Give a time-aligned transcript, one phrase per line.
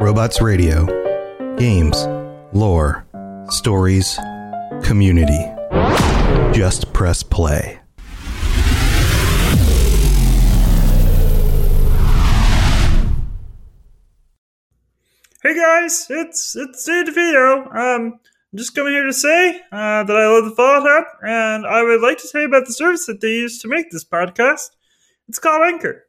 [0.00, 0.86] Robots Radio.
[1.56, 2.06] Games,
[2.52, 3.04] lore,
[3.48, 4.16] stories,
[4.84, 5.44] community.
[6.56, 7.80] Just press play.
[15.42, 17.66] Hey guys, it's it's Dave DeVito.
[17.74, 18.20] Um,
[18.52, 21.82] I'm just coming here to say uh, that I love the Fallout app, and I
[21.82, 24.70] would like to tell you about the service that they use to make this podcast.
[25.28, 26.04] It's called Anchor.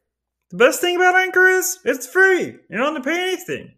[0.50, 2.56] The best thing about Anchor is it's free.
[2.68, 3.72] You don't have to pay anything.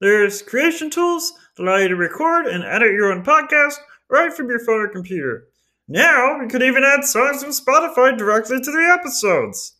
[0.00, 3.74] There's creation tools that allow you to record and edit your own podcast
[4.08, 5.48] right from your phone or computer.
[5.88, 9.76] Now, you can even add songs from Spotify directly to the episodes.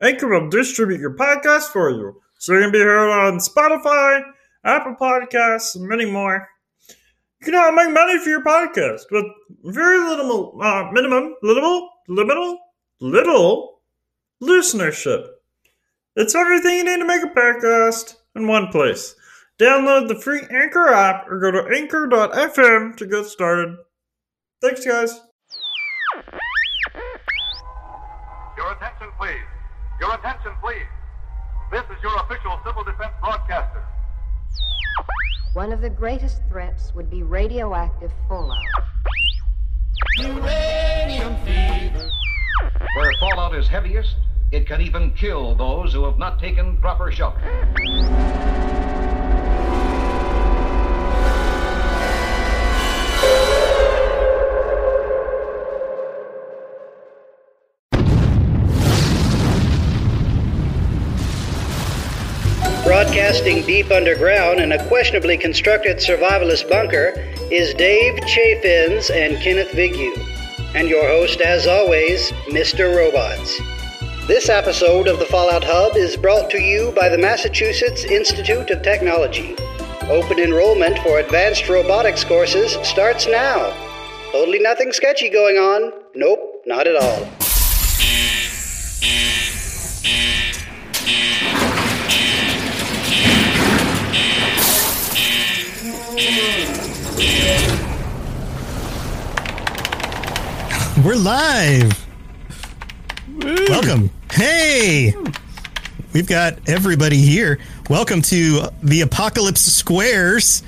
[0.00, 4.22] Anchor will distribute your podcast for you, so you can be heard on Spotify,
[4.64, 6.48] Apple Podcasts, and many more.
[7.40, 9.26] You can now make money for your podcast with
[9.64, 12.58] very little, uh, minimum, little, little,
[13.00, 13.80] little
[14.42, 15.26] listenership.
[16.16, 19.16] It's everything you need to make a podcast in one place.
[19.60, 23.76] Download the free Anchor app or go to anchor.fm to get started.
[24.62, 25.20] Thanks, guys.
[28.56, 29.36] Your attention, please.
[30.00, 30.86] Your attention, please.
[31.70, 33.84] This is your official civil defense broadcaster.
[35.52, 38.64] One of the greatest threats would be radioactive fallout.
[42.96, 44.16] Where fallout is heaviest,
[44.52, 48.79] it can even kill those who have not taken proper shelter.
[63.30, 67.12] Broadcasting deep underground in a questionably constructed survivalist bunker
[67.48, 70.18] is Dave Chaffins and Kenneth Vigue,
[70.74, 72.92] and your host, as always, Mr.
[72.92, 73.56] Robots.
[74.26, 78.82] This episode of the Fallout Hub is brought to you by the Massachusetts Institute of
[78.82, 79.54] Technology.
[80.08, 83.72] Open enrollment for advanced robotics courses starts now.
[84.32, 85.92] Totally nothing sketchy going on.
[86.16, 87.28] Nope, not at all.
[101.02, 102.06] We're live.
[103.38, 104.10] Welcome.
[104.30, 105.14] Hey.
[106.12, 107.58] We've got everybody here.
[107.88, 110.62] Welcome to the Apocalypse Squares.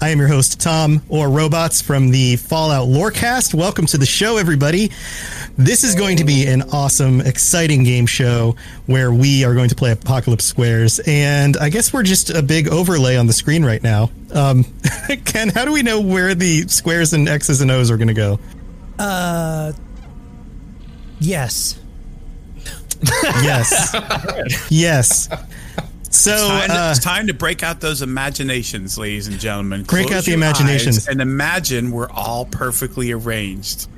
[0.00, 3.52] I am your host, Tom or Robots from the Fallout Lorecast.
[3.52, 4.92] Welcome to the show, everybody.
[5.58, 9.74] This is going to be an awesome, exciting game show where we are going to
[9.74, 11.00] play Apocalypse Squares.
[11.06, 14.10] And I guess we're just a big overlay on the screen right now.
[14.34, 14.64] Um,
[15.24, 18.14] Ken, how do we know where the squares and X's and O's are going to
[18.14, 18.38] go?
[18.98, 19.72] Uh,
[21.20, 21.78] yes.
[23.42, 23.94] Yes.
[24.70, 25.28] yes.
[26.10, 29.84] So time, uh, it's time to break out those imaginations, ladies and gentlemen.
[29.84, 31.08] Break Close out the imaginations.
[31.08, 33.88] and imagine we're all perfectly arranged.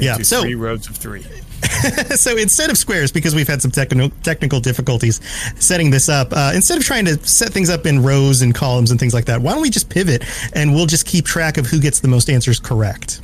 [0.00, 1.24] Yeah, so- three rows of three.
[2.16, 5.20] so instead of squares, because we've had some technical technical difficulties
[5.62, 8.90] setting this up, uh, instead of trying to set things up in rows and columns
[8.90, 10.24] and things like that, why don't we just pivot
[10.54, 13.20] and we'll just keep track of who gets the most answers correct?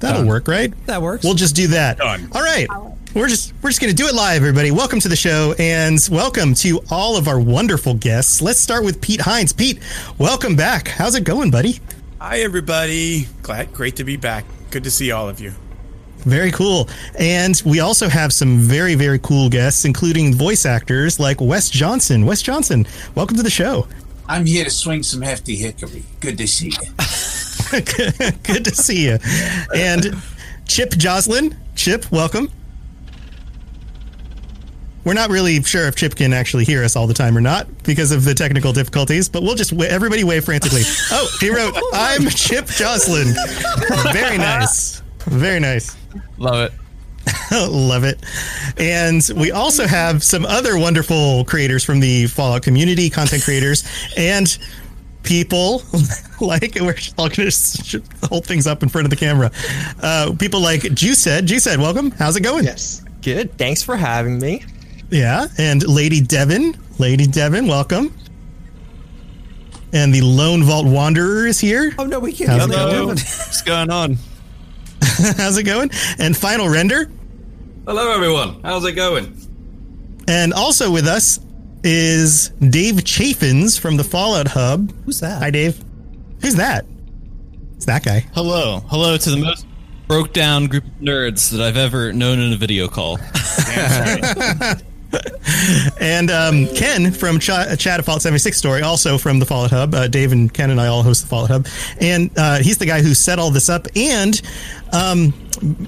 [0.00, 0.72] That'll work, right?
[0.86, 1.24] That works.
[1.24, 1.98] We'll just do that.
[1.98, 2.28] Done.
[2.32, 2.68] All right.
[3.14, 4.70] We're just we're just going to do it live, everybody.
[4.70, 8.40] Welcome to the show and welcome to all of our wonderful guests.
[8.40, 9.52] Let's start with Pete Hines.
[9.52, 9.80] Pete,
[10.16, 10.88] welcome back.
[10.88, 11.80] How's it going, buddy?
[12.20, 13.26] Hi, everybody.
[13.42, 14.44] Glad, great to be back.
[14.70, 15.52] Good to see all of you.
[16.24, 16.88] Very cool.
[17.18, 22.26] And we also have some very, very cool guests, including voice actors like Wes Johnson.
[22.26, 23.86] Wes Johnson, welcome to the show.
[24.28, 26.04] I'm here to swing some hefty hickory.
[26.20, 26.88] Good to see you.
[28.42, 29.18] Good to see you.
[29.74, 30.16] And
[30.66, 31.56] Chip Joslin.
[31.74, 32.48] Chip, welcome.
[35.02, 37.66] We're not really sure if Chip can actually hear us all the time or not
[37.84, 40.82] because of the technical difficulties, but we'll just everybody wave frantically.
[41.10, 43.34] Oh, he wrote, "I'm Chip Joslin."
[44.12, 44.99] Very nice.
[45.26, 45.96] Very nice.
[46.38, 46.72] Love it.
[47.70, 48.18] Love it.
[48.78, 53.84] And we also have some other wonderful creators from the Fallout community, content creators,
[54.16, 54.56] and
[55.22, 55.82] people
[56.40, 59.50] like we're all going to hold things up in front of the camera.
[60.02, 61.44] Uh, people like Juiced.
[61.44, 62.10] Juiced, welcome.
[62.12, 62.64] How's it going?
[62.64, 63.04] Yes.
[63.22, 63.56] Good.
[63.58, 64.64] Thanks for having me.
[65.10, 65.46] Yeah.
[65.58, 66.78] And Lady Devann.
[66.98, 68.14] Lady Devann, welcome.
[69.92, 71.92] And the Lone Vault Wanderer is here.
[71.98, 72.50] oh no, we can't.
[72.50, 73.08] How's do it going?
[73.08, 74.16] What's going on?
[75.36, 75.90] How's it going?
[76.18, 77.10] And Final Render.
[77.86, 78.60] Hello, everyone.
[78.62, 79.36] How's it going?
[80.28, 81.40] And also with us
[81.82, 84.92] is Dave Chafins from the Fallout Hub.
[85.04, 85.42] Who's that?
[85.42, 85.82] Hi, Dave.
[86.42, 86.84] Who's that?
[87.76, 88.26] It's that guy.
[88.34, 88.80] Hello.
[88.88, 89.66] Hello to the most
[90.06, 93.14] broke down group of nerds that I've ever known in a video call.
[96.00, 99.94] and um, Ken from Ch- Chad of Fallout 76 story, also from the Fallout Hub.
[99.94, 101.66] Uh, Dave and Ken and I all host the Fallout Hub,
[102.00, 104.40] and uh, he's the guy who set all this up and
[104.92, 105.32] um,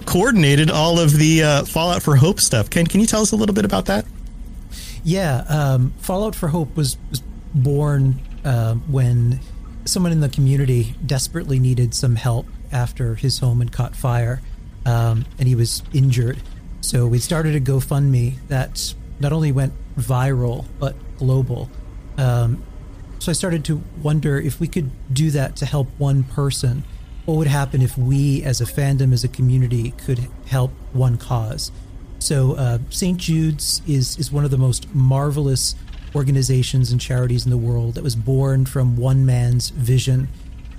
[0.06, 2.70] coordinated all of the uh, Fallout for Hope stuff.
[2.70, 4.04] Ken, can you tell us a little bit about that?
[5.04, 7.22] Yeah, um, Fallout for Hope was, was
[7.54, 9.40] born um, when
[9.84, 14.40] someone in the community desperately needed some help after his home had caught fire
[14.86, 16.38] um, and he was injured.
[16.80, 21.70] So we started a GoFundMe that not only went viral but global.
[22.16, 22.62] Um,
[23.18, 26.82] so I started to wonder if we could do that to help one person.
[27.24, 31.70] What would happen if we, as a fandom, as a community, could help one cause?
[32.18, 33.18] So uh, St.
[33.18, 35.74] Jude's is is one of the most marvelous
[36.14, 40.28] organizations and charities in the world that was born from one man's vision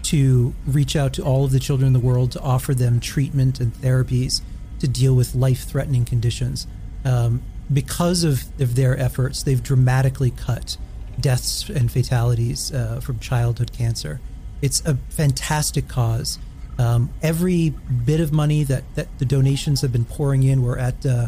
[0.03, 3.59] to reach out to all of the children in the world to offer them treatment
[3.59, 4.41] and therapies
[4.79, 6.67] to deal with life-threatening conditions.
[7.05, 7.41] Um,
[7.71, 10.77] because of, of their efforts, they've dramatically cut
[11.19, 14.19] deaths and fatalities uh, from childhood cancer.
[14.63, 16.39] It's a fantastic cause.
[16.79, 17.73] Um, every
[18.05, 21.27] bit of money that, that the donations have been pouring in, we're at uh,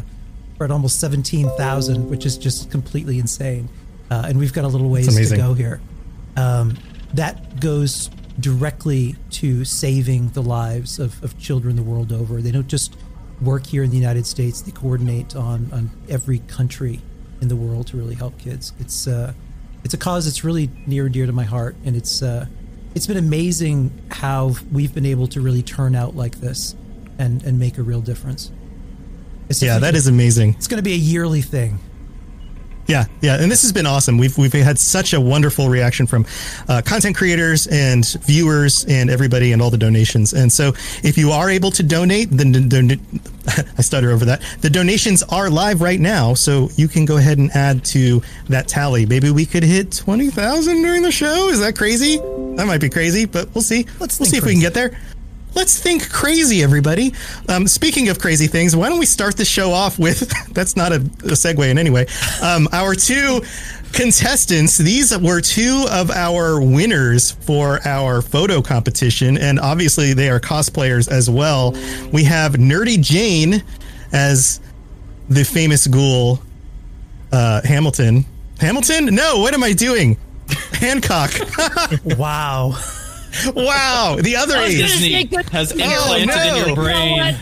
[0.58, 3.68] we're at almost seventeen thousand, which is just completely insane.
[4.10, 5.82] Uh, and we've got a little ways to go here.
[6.36, 6.78] Um,
[7.12, 8.08] that goes
[8.40, 12.40] directly to saving the lives of, of children the world over.
[12.40, 12.96] They don't just
[13.42, 17.00] work here in the United States; they coordinate on on every country
[17.42, 18.72] in the world to really help kids.
[18.80, 19.34] It's uh,
[19.84, 22.46] it's a cause that's really near and dear to my heart, and it's uh,
[22.96, 26.74] it's been amazing how we've been able to really turn out like this
[27.18, 28.50] and and make a real difference.
[29.50, 30.54] It's Yeah, that is amazing.
[30.56, 31.78] It's going to be a yearly thing.
[32.86, 34.16] Yeah, yeah, and this has been awesome.
[34.16, 36.24] We've we've had such a wonderful reaction from
[36.68, 40.32] uh, content creators and viewers and everybody and all the donations.
[40.32, 40.68] And so,
[41.02, 42.90] if you are able to donate, then don-
[43.78, 44.42] I stutter over that.
[44.60, 48.68] The donations are live right now, so you can go ahead and add to that
[48.68, 49.04] tally.
[49.04, 51.48] Maybe we could hit twenty thousand during the show.
[51.48, 52.18] Is that crazy?
[52.56, 53.86] That might be crazy, but we'll see.
[53.98, 54.96] Let's we'll see if we can get there.
[55.56, 57.14] Let's think crazy, everybody.
[57.48, 60.92] Um, speaking of crazy things, why don't we start the show off with that's not
[60.92, 62.06] a, a segue in any way.
[62.42, 63.40] Um, our two
[63.94, 70.38] contestants, these were two of our winners for our photo competition, and obviously they are
[70.38, 71.72] cosplayers as well.
[72.12, 73.64] We have Nerdy Jane
[74.12, 74.60] as
[75.30, 76.38] the famous ghoul
[77.32, 78.26] uh, Hamilton.
[78.60, 79.06] Hamilton?
[79.06, 80.18] No, what am I doing?
[80.72, 81.32] Hancock.
[82.04, 82.78] wow.
[83.54, 84.16] Wow.
[84.20, 84.80] The other I was age.
[84.80, 87.16] gonna say has Oh, implanted in oh, your brain.
[87.16, 87.38] You know?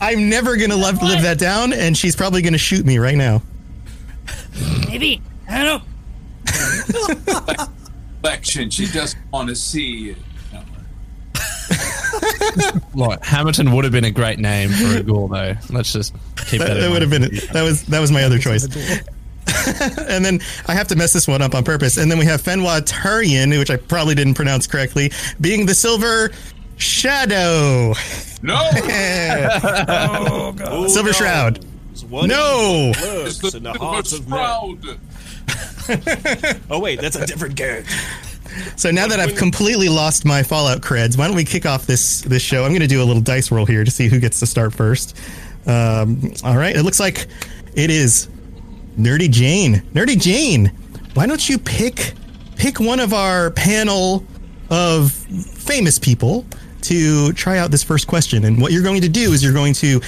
[0.00, 3.42] I'm never gonna live, live that down, and she's probably gonna shoot me right now.
[4.88, 5.20] Maybe.
[5.48, 7.66] I don't know.
[8.22, 8.70] Election.
[8.70, 10.16] She doesn't want to see it.
[12.94, 15.54] Look, Hamilton would have been a great name for a ghoul, though.
[15.70, 16.68] Let's just keep that.
[16.68, 17.22] That, in that would have been
[17.52, 18.66] that was that was my other choice.
[20.08, 21.96] and then I have to mess this one up on purpose.
[21.96, 26.30] And then we have Fenwa Turian, which I probably didn't pronounce correctly, being the Silver
[26.76, 27.94] Shadow.
[28.42, 28.70] No.
[29.88, 30.90] Oh, God.
[30.90, 31.64] Silver Shroud.
[32.08, 32.92] One No.
[33.02, 34.98] lurks in the hearts of men.
[36.70, 37.92] Oh wait, that's a different character.
[38.76, 42.22] So now that I've completely lost my Fallout creds, why don't we kick off this
[42.22, 42.62] this show?
[42.64, 44.72] I'm going to do a little dice roll here to see who gets to start
[44.72, 45.16] first.
[45.66, 47.26] Um, all right, it looks like
[47.74, 48.28] it is
[48.96, 49.82] Nerdy Jane.
[49.92, 50.66] Nerdy Jane,
[51.14, 52.14] why don't you pick
[52.56, 54.24] pick one of our panel
[54.70, 56.46] of famous people
[56.82, 58.44] to try out this first question?
[58.44, 60.00] And what you're going to do is you're going to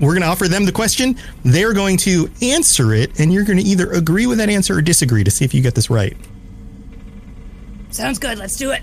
[0.00, 1.16] we're going to offer them the question.
[1.44, 4.82] They're going to answer it, and you're going to either agree with that answer or
[4.82, 6.16] disagree to see if you get this right.
[7.90, 8.38] Sounds good.
[8.38, 8.82] Let's do it.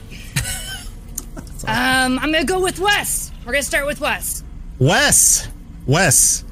[1.68, 3.32] um, I'm gonna go with Wes.
[3.46, 4.42] We're gonna start with Wes.
[4.80, 5.50] Wes,
[5.86, 6.46] Wes,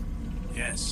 [0.53, 0.88] Yes.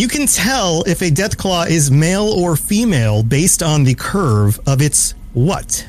[0.00, 4.80] You can tell if a Deathclaw is male or female based on the curve of
[4.80, 5.88] its what?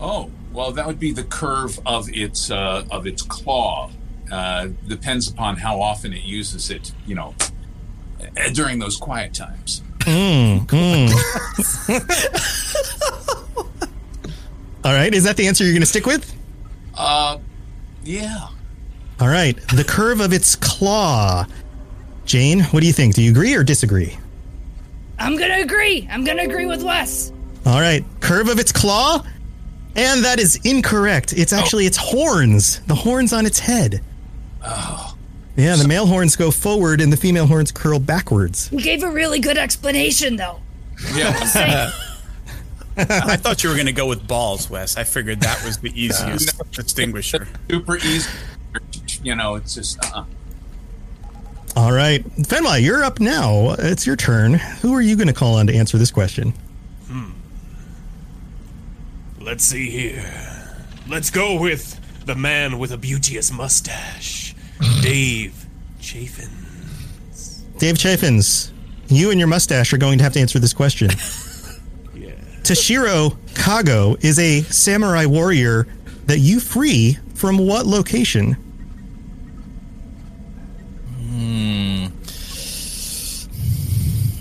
[0.00, 3.90] Oh, well, that would be the curve of its uh, of its claw.
[4.30, 6.92] Uh, depends upon how often it uses it.
[7.06, 7.34] You know,
[8.20, 9.82] uh, during those quiet times.
[10.00, 11.10] Mm, mm.
[14.84, 16.34] All right, is that the answer you're going to stick with?
[16.96, 17.38] Uh,
[18.04, 18.48] yeah.
[19.20, 21.44] All right, the curve of its claw.
[22.28, 23.14] Jane, what do you think?
[23.14, 24.18] Do you agree or disagree?
[25.18, 26.06] I'm gonna agree.
[26.10, 27.32] I'm gonna agree with Wes.
[27.64, 29.24] All right, curve of its claw?
[29.96, 31.32] And that is incorrect.
[31.32, 34.02] It's actually its horns, the horns on its head.
[34.62, 35.16] Oh.
[35.56, 38.68] Yeah, the male horns go forward and the female horns curl backwards.
[38.70, 40.60] You gave a really good explanation, though.
[41.14, 41.32] Yeah.
[42.98, 44.96] I thought you were going to go with balls, Wes.
[44.96, 47.48] I figured that was the easiest distinguisher.
[47.70, 48.30] Super easy.
[49.22, 49.98] You know, it's just.
[50.14, 50.24] Uh,
[51.78, 53.76] All right, Fenway, you're up now.
[53.78, 54.54] It's your turn.
[54.54, 56.52] Who are you going to call on to answer this question?
[57.06, 57.30] Hmm.
[59.40, 60.28] Let's see here.
[61.08, 64.56] Let's go with the man with a beauteous mustache,
[65.02, 65.66] Dave
[66.00, 66.50] Chafin.
[67.78, 68.72] Dave Chaffins,
[69.06, 71.10] you and your mustache are going to have to answer this question.
[72.12, 72.32] yeah.
[72.64, 75.86] Toshiro Kago is a samurai warrior
[76.26, 78.56] that you free from what location?
[81.38, 82.06] Hmm.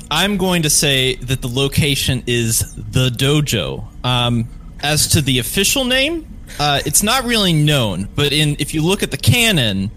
[0.10, 3.86] I'm going to say that the location is the dojo.
[4.04, 4.48] Um,
[4.82, 6.26] as to the official name,
[6.60, 9.92] uh, it's not really known, but in if you look at the canon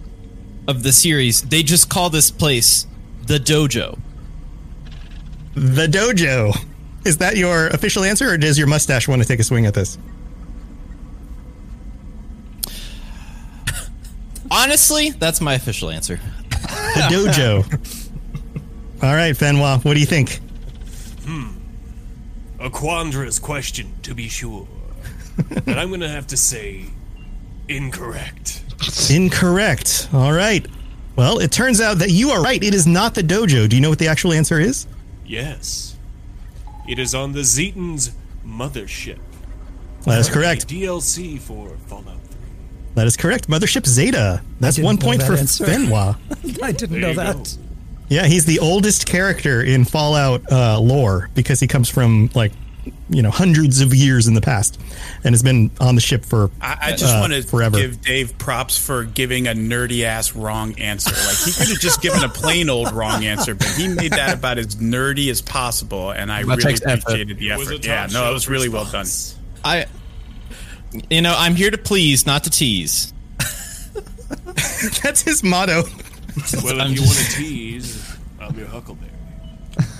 [0.68, 2.86] of the series, they just call this place
[3.26, 3.98] the dojo.
[5.54, 6.54] The dojo.
[7.06, 9.72] Is that your official answer, or does your mustache want to take a swing at
[9.72, 9.96] this?
[14.50, 16.20] Honestly, that's my official answer.
[16.94, 19.02] The dojo.
[19.02, 20.40] All right, Fenwa, what do you think?
[21.24, 21.48] Hmm.
[22.58, 24.66] A quandrous question, to be sure.
[25.64, 26.84] but I'm going to have to say
[27.68, 28.62] incorrect.
[29.10, 30.08] Incorrect.
[30.12, 30.66] All right.
[31.16, 32.62] Well, it turns out that you are right.
[32.62, 33.68] It is not the dojo.
[33.68, 34.86] Do you know what the actual answer is?
[35.24, 35.96] Yes.
[36.88, 38.10] It is on the Zetan's
[38.44, 39.18] mothership.
[40.04, 40.66] That is correct.
[40.68, 42.20] DLC for Fallout.
[42.94, 43.48] That is correct.
[43.48, 44.42] Mothership Zeta.
[44.58, 45.64] That's one point that for answer.
[45.64, 46.16] Fenwa.
[46.62, 47.56] I didn't There know you that.
[48.08, 52.52] Yeah, he's the oldest character in Fallout uh, lore because he comes from like
[53.08, 54.80] you know hundreds of years in the past
[55.22, 57.76] and has been on the ship for I, I just uh, want to forever.
[57.76, 61.10] give Dave props for giving a nerdy ass wrong answer.
[61.14, 64.34] Like he could have just given a plain old wrong answer, but he made that
[64.38, 67.02] about as nerdy as possible, and I That really takes effort.
[67.02, 67.84] appreciated the effort.
[67.86, 69.06] Yeah, no, it was really well done.
[69.62, 69.86] I,
[71.10, 73.12] you know, I'm here to please, not to tease.
[75.02, 75.82] That's his motto.
[76.64, 79.06] Well, I'm if you just- want to tease, I'm your Huckleberry.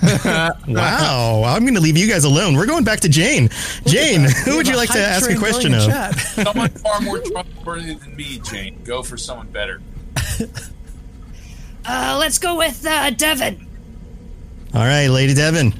[0.67, 2.55] wow, I'm going to leave you guys alone.
[2.55, 3.49] We're going back to Jane.
[3.85, 5.83] Jane, who would you like to ask a question of?
[6.19, 8.81] someone far more trustworthy than me, Jane.
[8.83, 9.81] Go for someone better.
[11.85, 13.65] Uh, let's go with uh, Devann.
[14.73, 15.75] All right, Lady Devann.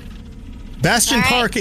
[0.82, 1.56] Bastion Park.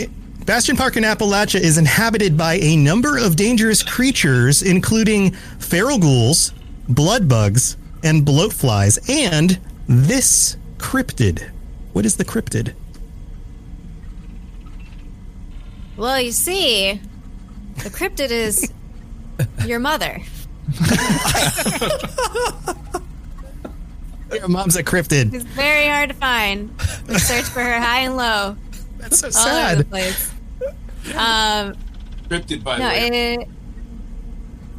[0.51, 5.31] Bastion Park in Appalachia is inhabited by a number of dangerous creatures, including
[5.61, 6.53] feral ghouls,
[6.89, 11.49] blood bugs, and bloatflies, and this cryptid.
[11.93, 12.75] What is the cryptid?
[15.97, 17.01] Well, you see,
[17.85, 18.73] the cryptid is
[19.65, 20.21] your mother.
[24.33, 25.33] Your mom's a cryptid.
[25.33, 26.77] It's very hard to find.
[27.09, 28.57] We search for her high and low.
[28.99, 29.75] That's so all sad.
[29.75, 30.30] over the place.
[31.17, 31.75] Um,
[32.29, 33.35] Cryptid, by the no, way.
[33.35, 33.49] it,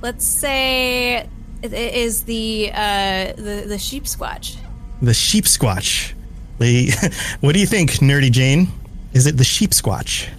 [0.01, 1.27] let's say
[1.61, 4.57] it, it is the uh, the the Sheepsquatch.
[5.01, 6.13] The Sheepsquatch.
[6.59, 6.91] The,
[7.41, 8.67] what do you think, Nerdy Jane?
[9.13, 10.29] Is it the Sheepsquatch?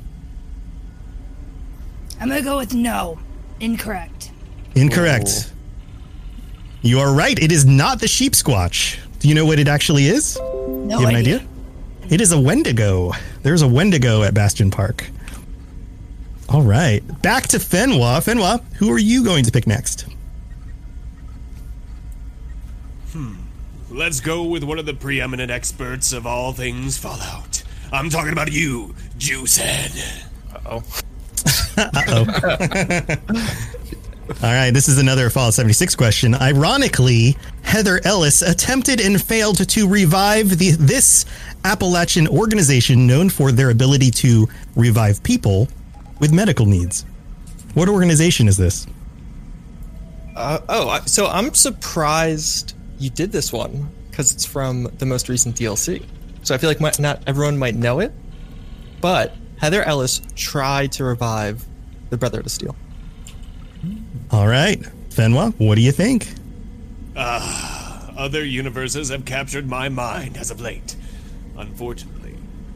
[2.21, 3.19] I'm gonna go with no.
[3.61, 4.31] Incorrect.
[4.75, 5.53] Incorrect.
[6.83, 7.39] You are right.
[7.39, 8.99] It is not the Sheepsquatch.
[9.19, 10.37] Do you know what it actually is?
[10.39, 11.37] No you have an idea.
[11.37, 11.49] idea?
[12.11, 13.13] It is a Wendigo.
[13.43, 15.09] There's a Wendigo at Bastion Park.
[16.53, 17.01] All right.
[17.23, 18.21] Back to Fenwa.
[18.21, 20.07] Fenwa, who are you going to pick next?
[23.13, 23.37] Hmm.
[23.91, 27.63] Let's go with one of the preeminent experts of all things Fallout.
[27.91, 30.27] I'm talking about you, Juicehead.
[30.55, 30.83] Uh-oh.
[31.79, 32.27] Uh-oh.
[34.43, 36.35] All right, this is another Fallout 76 question.
[36.35, 41.25] Ironically, Heather Ellis attempted and failed to revive the, this
[41.65, 45.69] Appalachian organization known for their ability to revive people
[46.23, 47.05] with medical needs.
[47.75, 48.87] What organization is this?
[50.37, 55.57] Uh, oh, so I'm surprised you did this one because it's from the most recent
[55.57, 56.07] DLC.
[56.45, 58.13] So I feel like might, not everyone might know it,
[59.01, 61.67] but Heather Ellis tried to revive
[62.11, 62.77] the Brotherhood of Steel.
[64.31, 66.29] All right, Fenwa, what do you think?
[67.17, 70.95] Ah, other universes have captured my mind as of late,
[71.59, 72.22] unfortunately.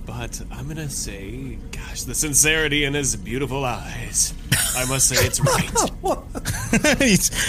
[0.07, 4.33] But I'm gonna say, gosh, the sincerity in his beautiful eyes.
[4.77, 5.71] I must say it's right.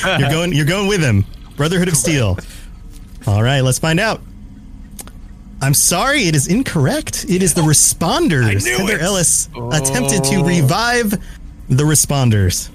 [0.19, 0.53] you're going.
[0.53, 1.23] You're going with him.
[1.55, 2.37] Brotherhood of Steel.
[3.27, 4.21] All right, let's find out.
[5.61, 7.25] I'm sorry, it is incorrect.
[7.29, 8.67] It is the responders.
[8.67, 9.01] Heather it.
[9.01, 11.11] Ellis attempted to revive
[11.69, 12.69] the responders.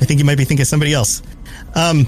[0.00, 1.22] I think you might be thinking of somebody else.
[1.74, 2.06] Um,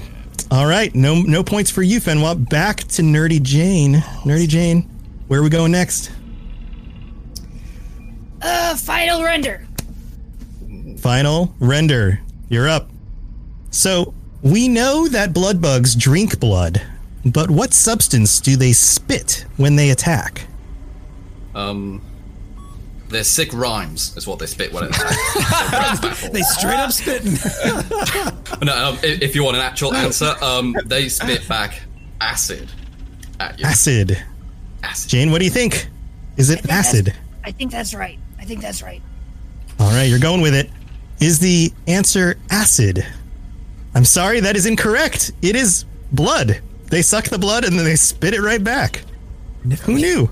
[0.51, 2.47] all right, no no points for you, Fenwa.
[2.49, 3.95] Back to Nerdy Jane.
[4.23, 4.83] Nerdy Jane,
[5.27, 6.11] where are we going next?
[8.71, 9.67] Uh, final render.
[10.99, 12.21] Final render.
[12.47, 12.89] You're up.
[13.69, 16.81] So we know that blood bugs drink blood,
[17.25, 20.47] but what substance do they spit when they attack?
[21.53, 22.01] Um,
[23.09, 24.97] they're sick rhymes, is what they spit when it's.
[26.29, 27.33] they straight up spitting.
[28.65, 31.81] no, um, i- if you want an actual answer, um, they spit back
[32.21, 32.69] acid
[33.41, 33.65] at you.
[33.65, 34.17] Acid.
[35.07, 35.89] Jane, what do you think?
[36.37, 37.13] Is it acid?
[37.43, 38.17] I think that's right.
[38.41, 39.01] I think that's right.
[39.79, 40.69] All right, you're going with it.
[41.21, 43.05] Is the answer acid?
[43.93, 45.31] I'm sorry, that is incorrect.
[45.41, 46.59] It is blood.
[46.89, 49.03] They suck the blood and then they spit it right back.
[49.83, 50.29] Who knew?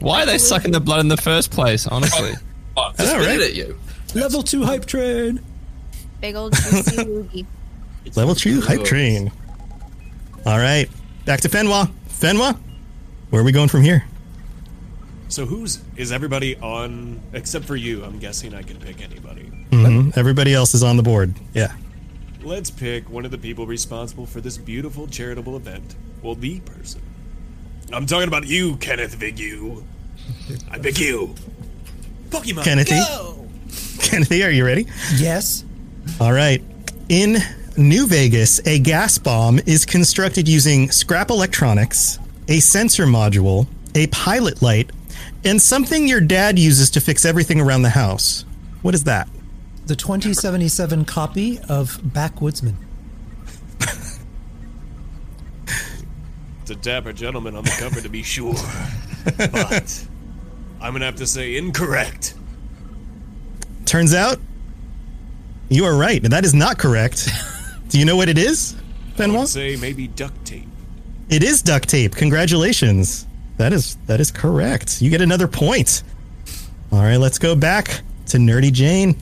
[0.00, 1.86] Why are they sucking the blood in the first place?
[1.86, 2.32] Honestly,
[2.76, 3.40] Oh, I know, right?
[3.40, 3.78] at you.
[4.14, 5.40] Level two hype train.
[6.20, 7.46] Big old juicy loogie.
[8.16, 9.30] Level two hype train.
[10.44, 10.88] All right,
[11.24, 11.90] back to Fenwa.
[12.08, 12.58] Fenwa,
[13.30, 14.04] where are we going from here?
[15.34, 18.04] So who's is everybody on except for you?
[18.04, 19.46] I'm guessing I can pick anybody.
[19.72, 21.34] hmm Everybody else is on the board.
[21.52, 21.72] Yeah.
[22.44, 25.96] Let's pick one of the people responsible for this beautiful charitable event.
[26.22, 27.02] Well, the person.
[27.92, 29.82] I'm talking about you, Kenneth Vigue.
[30.70, 31.34] I pick you.
[32.28, 32.62] Pokemon.
[32.62, 33.00] Kennethy?
[33.00, 33.44] Go!
[34.02, 34.86] Kennedy, are you ready?
[35.16, 35.64] Yes.
[36.20, 36.62] All right.
[37.08, 37.38] In
[37.76, 44.62] New Vegas, a gas bomb is constructed using scrap electronics, a sensor module, a pilot
[44.62, 44.92] light,
[45.44, 48.44] and something your dad uses to fix everything around the house.
[48.82, 49.28] What is that?
[49.86, 52.74] The 2077 copy of Backwoodsman.
[56.62, 58.54] It's a dapper gentleman on the cover to be sure.
[59.36, 60.06] but
[60.80, 62.34] I'm gonna have to say incorrect.
[63.84, 64.38] Turns out
[65.68, 66.22] you are right.
[66.24, 67.28] and That is not correct.
[67.88, 68.76] Do you know what it is,
[69.14, 69.40] I Benoit?
[69.40, 70.66] would say maybe duct tape.
[71.28, 72.14] It is duct tape.
[72.16, 73.26] Congratulations.
[73.56, 75.00] That is that is correct.
[75.00, 76.02] You get another point.
[76.92, 79.16] All right, let's go back to Nerdy Jane.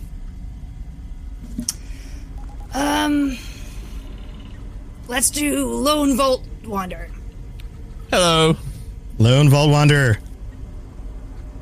[2.74, 3.36] Um,
[5.08, 7.08] let's do Lone Vault Wanderer.
[8.10, 8.56] Hello.
[9.18, 10.18] Lone Vault Wanderer.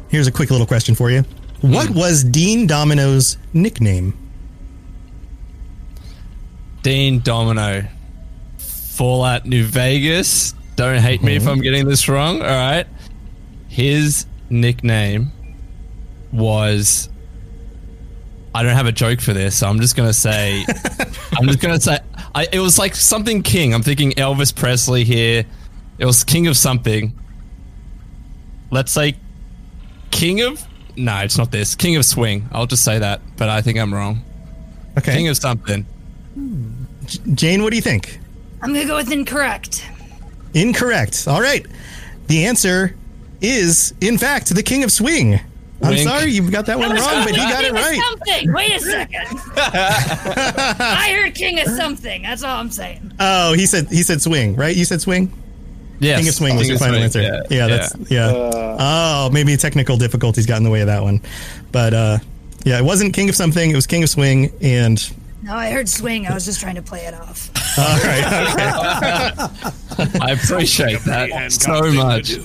[0.09, 1.25] Here's a quick little question for you.
[1.61, 4.17] What was Dean Domino's nickname?
[6.83, 7.87] Dean Domino,
[8.59, 10.55] Fallout New Vegas.
[10.81, 11.63] Don't hate me if I'm mm-hmm.
[11.63, 12.41] getting this wrong.
[12.41, 12.87] All right.
[13.69, 15.31] His nickname
[16.33, 17.11] was.
[18.55, 20.65] I don't have a joke for this, so I'm just gonna say.
[21.37, 21.99] I'm just gonna say.
[22.35, 23.75] I, it was like something King.
[23.75, 25.45] I'm thinking Elvis Presley here.
[25.99, 27.13] It was King of something.
[28.71, 29.17] Let's say
[30.11, 30.67] King of.
[30.97, 31.75] No, it's not this.
[31.75, 32.49] King of Swing.
[32.53, 34.23] I'll just say that, but I think I'm wrong.
[34.97, 35.15] Okay.
[35.15, 35.85] King of something.
[37.35, 38.19] Jane, what do you think?
[38.63, 39.85] I'm gonna go with incorrect.
[40.55, 41.27] Incorrect.
[41.29, 41.65] All right.
[42.27, 42.95] The answer
[43.41, 45.41] is, in fact, the King of Swing.
[45.83, 46.07] I'm Wink.
[46.09, 47.99] sorry you got that one wrong, but he got it right.
[47.99, 48.53] Something.
[48.53, 49.27] Wait a second.
[49.57, 52.23] I heard King of something.
[52.23, 53.13] That's all I'm saying.
[53.19, 54.77] Oh, he said he said swing, right?
[54.77, 55.33] You said swing.
[55.99, 56.19] Yes.
[56.19, 57.23] King of swing was King your final Swing, answer.
[57.23, 57.77] yeah, Yeah, yeah.
[57.77, 58.31] that's yeah.
[58.79, 61.21] oh, maybe technical difficulties got in the way of that one,
[61.73, 62.19] but uh,
[62.65, 63.71] yeah, it wasn't King of something.
[63.71, 64.99] It was King of Swing, and
[65.43, 66.27] No, I heard swing.
[66.27, 67.51] I was just trying to play it off.
[67.79, 70.19] All right, okay.
[70.21, 72.37] I appreciate that so much.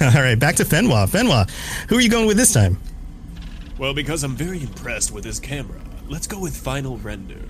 [0.00, 1.08] all right, back to Fenwa.
[1.08, 1.48] Fenwa,
[1.88, 2.78] who are you going with this time?
[3.78, 7.40] Well, because I'm very impressed with his camera, let's go with final render.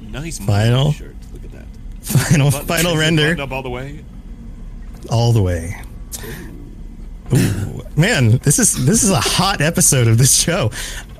[0.00, 0.92] Nice Final?
[0.92, 1.14] shirt.
[1.32, 1.66] Look at that.
[2.02, 4.04] Final, Button- final render, up all the way.
[5.10, 5.76] all the way.
[7.32, 10.70] Ooh, man, this is this is a hot episode of this show.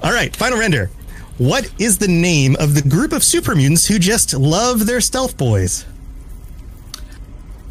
[0.03, 0.91] All right, final render.
[1.41, 5.39] What is the name of the group of super mutants who just love their stealth
[5.39, 5.87] boys?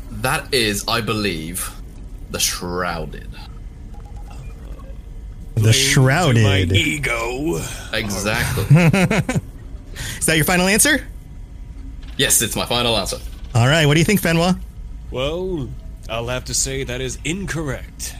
[0.09, 1.71] That is, I believe,
[2.31, 3.29] the Shrouded.
[5.53, 6.41] The Shrouded.
[6.43, 7.61] My ego.
[7.93, 8.63] Exactly.
[10.17, 11.05] Is that your final answer?
[12.17, 13.17] yes, it's my final answer.
[13.53, 14.59] All right, what do you think, Fenwa?
[15.11, 15.69] Well,
[16.09, 18.15] I'll have to say that is incorrect.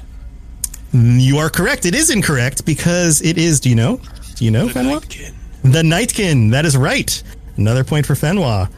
[0.93, 1.87] You are correct.
[1.87, 3.59] It is incorrect because it is.
[3.59, 3.99] Do you know?
[4.35, 4.99] Do you know, The Fenwa?
[5.01, 5.33] Nightkin.
[5.63, 6.51] The Nightkin.
[6.51, 7.21] That is right.
[7.57, 8.71] Another point for Fenwa.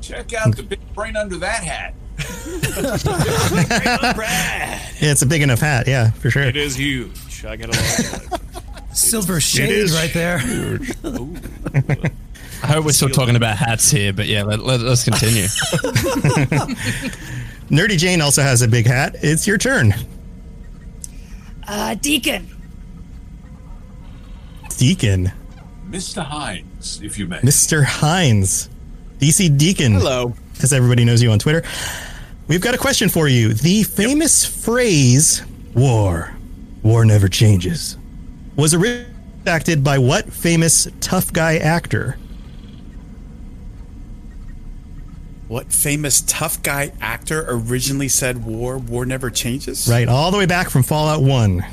[0.00, 1.94] Check out the big brain under that hat.
[4.98, 5.86] Yeah, it's a big enough hat.
[5.86, 6.44] Yeah, for sure.
[6.44, 7.44] It is huge.
[7.44, 8.40] I got a lot.
[8.96, 10.36] Silver It shade right there.
[12.62, 15.42] I hope we're still talking about hats here, but yeah, let, let, us continue.
[17.68, 19.16] Nerdy Jane also has a big hat.
[19.22, 19.92] It's your turn.
[21.68, 22.48] Uh, Deacon.
[24.78, 25.30] Deacon.
[25.90, 26.24] Mr.
[26.24, 27.38] Hines, if you may.
[27.38, 27.84] Mr.
[27.84, 28.68] Hines.
[29.18, 29.92] DC Deacon.
[29.94, 30.34] Hello.
[30.62, 31.62] As everybody knows you on Twitter.
[32.48, 33.54] We've got a question for you.
[33.54, 35.42] The famous phrase,
[35.74, 36.32] war,
[36.82, 37.98] war never changes,
[38.56, 39.12] was originally
[39.46, 42.18] acted by what famous tough guy actor?
[45.48, 49.88] What famous tough guy actor originally said war war never changes?
[49.88, 51.64] Right, all the way back from Fallout 1.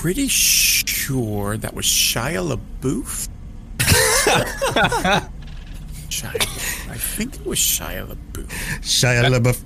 [0.00, 3.28] Pretty sure that was Shia LaBeouf.
[6.08, 6.34] Shia,
[6.88, 8.48] I think it was Shia LaBeouf.
[8.80, 9.60] Shia LaBeouf.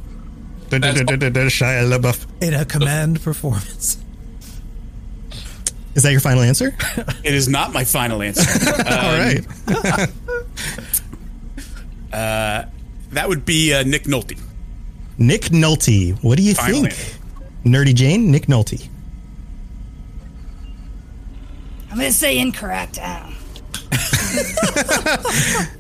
[0.71, 2.27] Shia LaBeouf.
[2.40, 3.99] In a command performance.
[5.95, 6.75] Is that your final answer?
[7.25, 8.42] It is not my final answer.
[8.79, 9.45] All right.
[12.11, 12.64] uh,
[13.11, 14.40] that would be uh, Nick Nolte.
[15.18, 16.14] Nick Nolte.
[16.25, 16.95] What do you Final think?
[17.66, 18.88] Nerdy Jane, Nick Nolte.
[21.92, 22.98] I'm gonna say incorrect.
[23.00, 23.37] I don't know.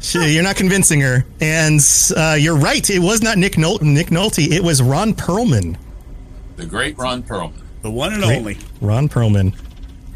[0.00, 1.24] She- You're not convincing her.
[1.40, 1.80] And
[2.16, 2.88] uh, you're right.
[2.90, 4.46] It was not Nick, Nol- Nick Nolte.
[4.50, 5.76] It was Ron Perlman.
[6.56, 7.54] The great Ron Perlman.
[7.82, 8.36] The one and Great.
[8.38, 8.58] only.
[8.80, 9.56] Ron Perlman.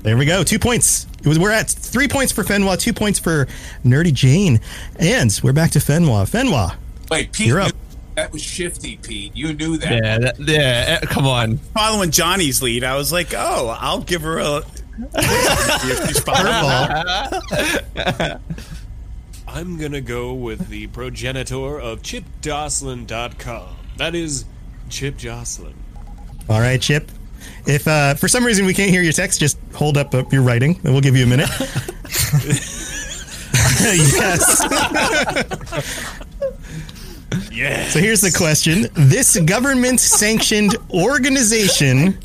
[0.03, 0.45] There we go.
[0.45, 1.07] Two points.
[1.21, 3.47] It was, we're at three points for Fenwa, two points for
[3.85, 4.61] Nerdy Jane.
[4.97, 6.31] And we're back to Fenwa.
[6.31, 6.77] Fenwa.
[7.11, 7.69] Wait, Pete, You're up.
[7.73, 7.81] knew-
[8.17, 9.35] that was shifty, Pete.
[9.37, 9.91] You knew that.
[9.93, 11.01] Yeah, that, yeah.
[11.03, 11.57] eh, Come on.
[11.59, 14.63] Following Johnny's lead, I was like, oh, I'll give her a.
[14.97, 16.71] Curveball.
[19.49, 23.77] I'm gonna go with the progenitor of ChipJoslin.com.
[23.97, 24.45] That is
[24.91, 25.75] Chip Joslin.
[26.49, 27.11] All right, Chip.
[27.67, 30.43] If uh, for some reason we can't hear your text, just hold up uh, your
[30.43, 31.49] writing, and we'll give you a minute.
[33.81, 34.63] yes.
[37.51, 37.89] Yeah.
[37.89, 42.19] So here's the question: This government-sanctioned organization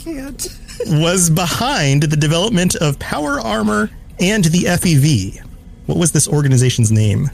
[0.88, 3.90] was behind the development of power armor
[4.20, 5.42] and the FEV.
[5.86, 7.30] What was this organization's name?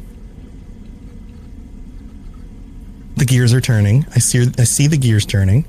[3.17, 4.05] The gears are turning.
[4.15, 4.47] I see.
[4.57, 5.65] I see the gears turning,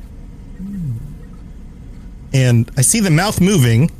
[2.32, 3.90] and I see the mouth moving,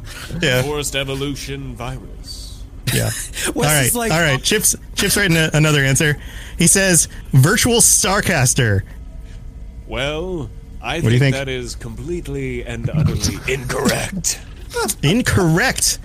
[0.43, 0.63] Yeah.
[0.63, 2.63] Forced evolution virus.
[2.95, 3.11] Yeah.
[3.57, 3.93] all right.
[3.95, 4.39] Like- all right.
[4.39, 4.43] Oh.
[4.43, 4.77] Chips.
[4.97, 6.19] Chips writing a, another answer.
[6.59, 8.83] He says virtual Starcaster.
[9.87, 11.47] Well, I What do you think, think?
[11.47, 14.41] that is completely and utterly incorrect.
[15.03, 15.99] Incorrect.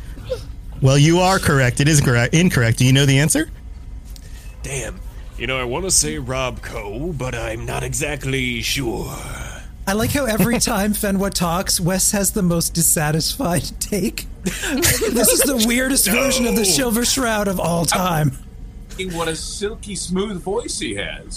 [0.81, 1.79] Well, you are correct.
[1.79, 2.33] It is correct.
[2.33, 2.79] Incorrect.
[2.79, 3.49] Do you know the answer?
[4.63, 4.99] Damn.
[5.37, 9.15] You know, I want to say RobCo, but I'm not exactly sure.
[9.85, 14.25] I like how every time Fenwa talks, Wes has the most dissatisfied take.
[14.43, 18.31] this is the weirdest version of the Silver Shroud of all time.
[18.89, 21.35] Thinking What a silky smooth voice he has.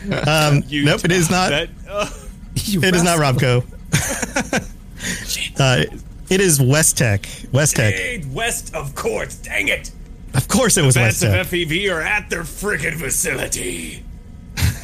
[0.26, 1.04] Um, nope.
[1.04, 1.50] It is not.
[1.50, 2.08] That, uh,
[2.56, 3.64] it is not RobCo.
[5.60, 5.84] uh,
[6.30, 7.28] it is West-Tek.
[7.52, 7.94] West Tech.
[7.94, 9.36] Hey, West, of course.
[9.36, 9.90] Dang it.
[10.34, 11.68] Of course, it was Bats West of Tech.
[11.68, 14.04] FEV are at their frickin' facility.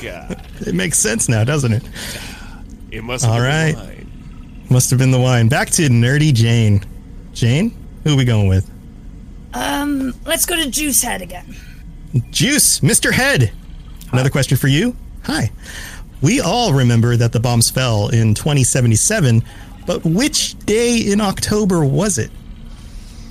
[0.03, 1.83] God, It makes sense now, doesn't it?
[2.91, 3.75] it must All have right.
[3.75, 4.67] been mine.
[4.71, 5.49] Must have been the wine.
[5.49, 6.85] Back to Nerdy Jane.
[7.33, 7.75] Jane,
[8.05, 8.71] who are we going with?
[9.55, 11.57] Um, let's go to Juice Head again.
[12.31, 13.13] Juice, Mr.
[13.13, 13.53] Head.
[14.13, 14.97] Another question for you.
[15.27, 15.51] Hi.
[16.23, 19.43] We all remember that the bombs fell in 2077,
[19.85, 22.31] but which day in October was it?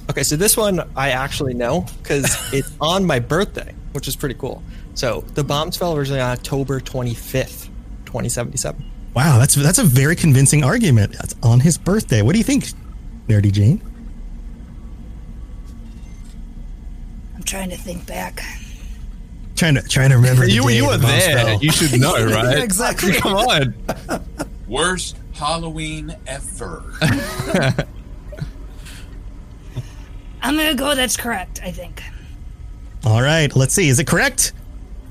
[0.10, 4.36] Okay, so this one I actually know because it's on my birthday, which is pretty
[4.36, 4.62] cool.
[4.94, 7.70] So the bombs fell originally on October 25th,
[8.06, 8.92] 2077.
[9.14, 11.14] Wow, that's that's a very convincing argument.
[11.14, 12.22] That's on his birthday.
[12.22, 12.66] What do you think,
[13.30, 13.82] Nerdy Jane?
[17.38, 18.44] I'm trying to think back.
[19.56, 20.48] Trying to trying to remember.
[20.48, 21.38] You, you were bombs there.
[21.38, 21.63] fell.
[21.63, 22.62] You should know, right?
[22.62, 23.13] exactly.
[23.13, 23.74] Come on.
[24.68, 26.84] Worst Halloween ever.
[30.41, 30.94] I'm gonna go.
[30.94, 31.62] That's correct.
[31.63, 32.04] I think.
[33.06, 33.88] All right, let's see.
[33.88, 34.54] Is it correct?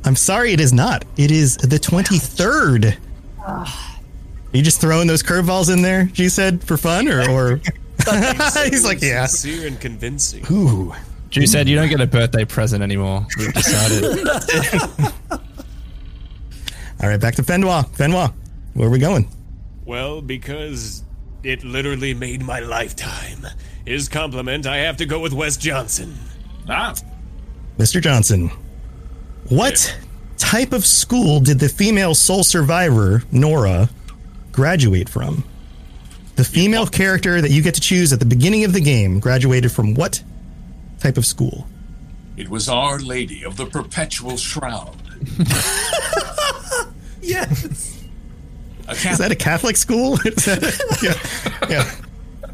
[0.04, 1.04] I'm sorry, it is not.
[1.16, 2.96] It is the 23rd.
[3.46, 3.66] Are
[4.52, 7.08] you just throwing those curveballs in there, She said, for fun?
[7.08, 7.56] Or, or...
[8.68, 9.26] he's like, yeah.
[9.26, 10.44] Sincere and convincing.
[10.50, 10.92] Ooh.
[11.34, 13.26] Drew said you don't get a birthday present anymore.
[13.36, 14.24] We've decided.
[17.02, 17.88] All right, back to Fenwa.
[17.88, 18.32] Fenwa,
[18.74, 19.28] where are we going?
[19.84, 21.02] Well, because
[21.42, 23.48] it literally made my lifetime.
[23.84, 26.14] His compliment, I have to go with Wes Johnson.
[26.68, 26.94] Ah,
[27.78, 28.00] Mr.
[28.00, 28.52] Johnson,
[29.48, 29.98] what
[30.36, 33.90] type of school did the female sole survivor, Nora,
[34.52, 35.42] graduate from?
[36.36, 39.72] The female character that you get to choose at the beginning of the game graduated
[39.72, 40.22] from what
[41.04, 41.68] type of school?
[42.36, 44.96] it was Our Lady of the Perpetual Shroud.
[47.20, 47.64] yes.
[48.88, 50.14] Is that a Catholic school?
[50.24, 51.68] Is that- yeah.
[51.70, 51.94] yeah.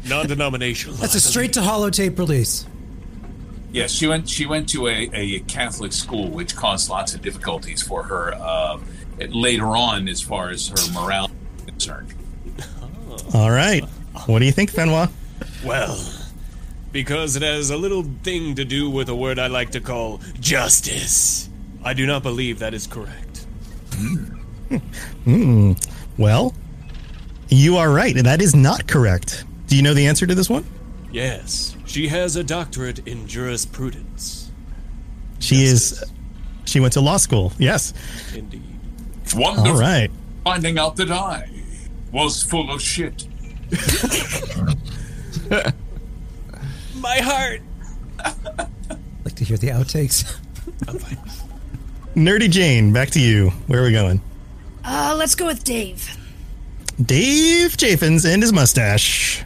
[0.07, 0.97] Non-denominational.
[0.97, 2.65] That's a straight to holotape release.
[3.71, 4.27] Yes, she went.
[4.29, 8.77] She went to a, a Catholic school, which caused lots of difficulties for her uh,
[9.29, 12.13] later on, as far as her morale is concerned.
[13.33, 13.83] All right.
[14.25, 15.09] What do you think, Fenwa?
[15.63, 15.95] Well,
[16.91, 20.19] because it has a little thing to do with a word I like to call
[20.39, 21.49] justice.
[21.83, 23.45] I do not believe that is correct.
[25.25, 25.73] Hmm.
[26.17, 26.53] Well,
[27.49, 28.15] you are right.
[28.15, 29.45] That is not correct.
[29.67, 30.65] Do you know the answer to this one?
[31.11, 34.51] Yes, she has a doctorate in jurisprudence.
[35.39, 36.03] She is.
[36.65, 37.51] She went to law school.
[37.57, 37.93] Yes.
[38.33, 38.61] Indeed.
[39.35, 39.71] Wonderful.
[39.71, 40.09] All right.
[40.43, 41.49] Finding out that I
[42.11, 43.27] was full of shit.
[47.01, 47.61] My heart.
[49.23, 50.23] Like to hear the outtakes.
[52.15, 53.51] Nerdy Jane, back to you.
[53.67, 54.19] Where are we going?
[54.83, 56.17] Uh, let's go with Dave.
[57.05, 59.43] Dave Chaffins and his mustache.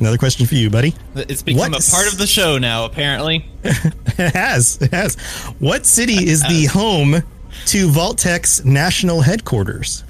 [0.00, 0.92] Another question for you, buddy.
[1.14, 3.44] It's become What a part of the show now, apparently.
[4.18, 4.76] It has.
[4.82, 5.14] It has.
[5.60, 7.22] What city is the home
[7.66, 10.02] to Vault-Tec's national headquarters?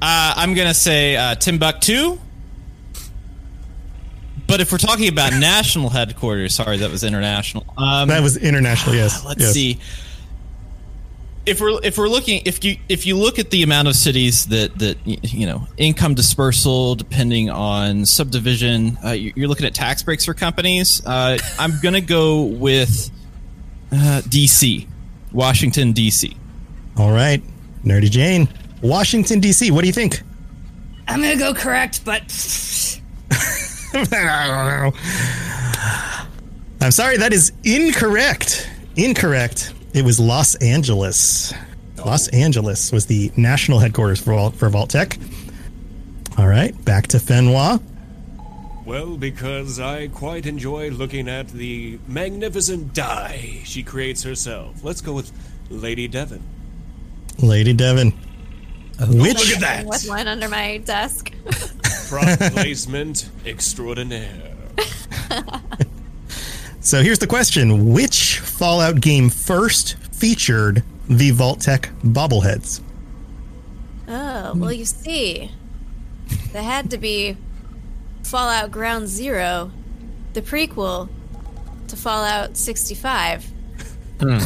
[0.00, 2.18] Uh, I'm gonna say uh, Timbuktu.
[4.52, 7.64] But if we're talking about national headquarters, sorry, that was international.
[7.78, 8.94] Um, that was international.
[8.94, 9.24] Yes.
[9.24, 9.54] Let's yes.
[9.54, 9.78] see.
[11.46, 14.44] If we're if we're looking if you if you look at the amount of cities
[14.48, 20.02] that that you know income dispersal depending on subdivision, uh, you- you're looking at tax
[20.02, 21.00] breaks for companies.
[21.06, 23.10] Uh, I'm gonna go with
[23.90, 24.86] uh, D.C.,
[25.32, 26.36] Washington D.C.
[26.98, 27.42] All right,
[27.86, 28.50] Nerdy Jane,
[28.82, 29.70] Washington D.C.
[29.70, 30.20] What do you think?
[31.08, 32.20] I'm gonna go correct, but
[36.80, 38.68] I'm sorry, that is incorrect.
[38.96, 39.74] Incorrect.
[39.94, 41.52] It was Los Angeles.
[42.04, 45.18] Los Angeles was the national headquarters for Vault, for Vault-Tec.
[46.38, 47.80] All right, back to Fenwa.
[48.84, 54.82] Well, because I quite enjoy looking at the magnificent die she creates herself.
[54.82, 55.30] Let's go with
[55.70, 56.40] Lady Devann.
[57.38, 58.12] Lady Devann.
[59.00, 59.86] Oh, Which Look at that.
[59.86, 61.32] What's one under my desk?
[62.12, 64.52] Prop placement extraordinaire.
[66.84, 72.80] So here's the question: Which Fallout game first featured the Vault-Tec bobbleheads?
[74.08, 75.52] Oh, well, you see,
[76.52, 77.36] there had to be
[78.24, 79.70] Fallout Ground Zero,
[80.32, 81.08] the prequel
[81.86, 83.44] to Fallout 65.
[84.18, 84.38] Hmm.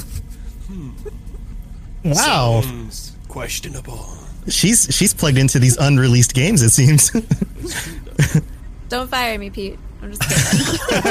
[2.04, 4.15] Wow, Sounds questionable.
[4.48, 6.62] She's she's plugged into these unreleased games.
[6.62, 7.10] It seems.
[8.88, 9.78] Don't fire me, Pete.
[10.02, 11.02] I'm just kidding.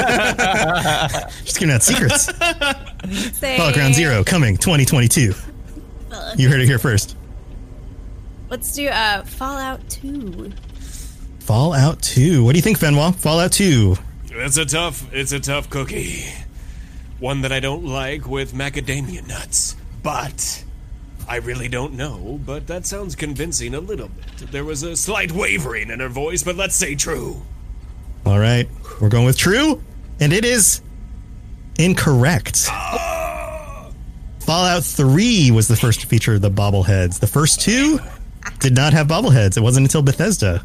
[1.44, 2.30] Just giving out secrets.
[3.38, 5.34] Say, Fallout Ground Zero coming 2022.
[6.36, 7.16] You heard it here first.
[8.48, 10.52] Let's do uh, Fallout 2.
[11.40, 12.44] Fallout 2.
[12.44, 13.14] What do you think, Fenwa?
[13.14, 13.96] Fallout 2.
[14.30, 16.24] It's a tough, it's a tough cookie.
[17.18, 19.76] One that I don't like with macadamia nuts.
[20.02, 20.64] But
[21.28, 24.50] I really don't know, but that sounds convincing a little bit.
[24.52, 27.42] There was a slight wavering in her voice, but let's say true.
[28.24, 28.68] All right,
[29.00, 29.82] we're going with true,
[30.20, 30.80] and it is
[31.78, 32.66] incorrect.
[34.40, 37.18] Fallout 3 was the first to feature the bobbleheads.
[37.18, 37.98] The first two
[38.60, 39.56] did not have bobbleheads.
[39.56, 40.64] It wasn't until Bethesda.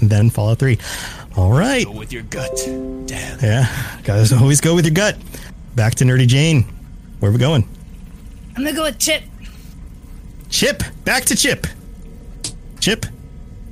[0.00, 0.78] And then Fallout 3.
[1.36, 1.86] All right.
[1.86, 2.54] Go with your gut.
[3.06, 3.40] Damn.
[3.40, 5.16] Yeah, guys, always go with your gut.
[5.74, 6.64] Back to Nerdy Jane.
[7.20, 7.66] Where are we going?
[8.56, 9.22] I'm gonna go with Chip.
[10.50, 10.82] Chip.
[11.04, 11.66] Back to Chip.
[12.80, 13.06] Chip.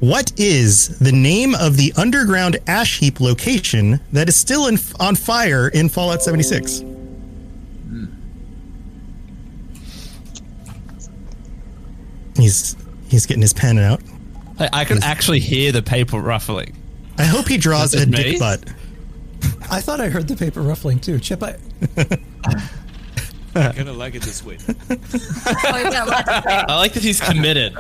[0.00, 5.16] What is the name of the underground ash heap location that is still in, on
[5.16, 6.80] fire in Fallout 76?
[6.80, 8.04] Hmm.
[12.36, 12.76] He's
[13.08, 14.00] he's getting his pen out.
[14.60, 16.76] I, I can actually hear the paper ruffling.
[17.16, 18.38] I hope he draws a it dick me?
[18.38, 18.64] butt.
[19.70, 21.18] I thought I heard the paper ruffling too.
[21.18, 21.56] Chip, I,
[23.58, 24.58] I kind of like it this way.
[24.90, 27.74] I like that he's committed.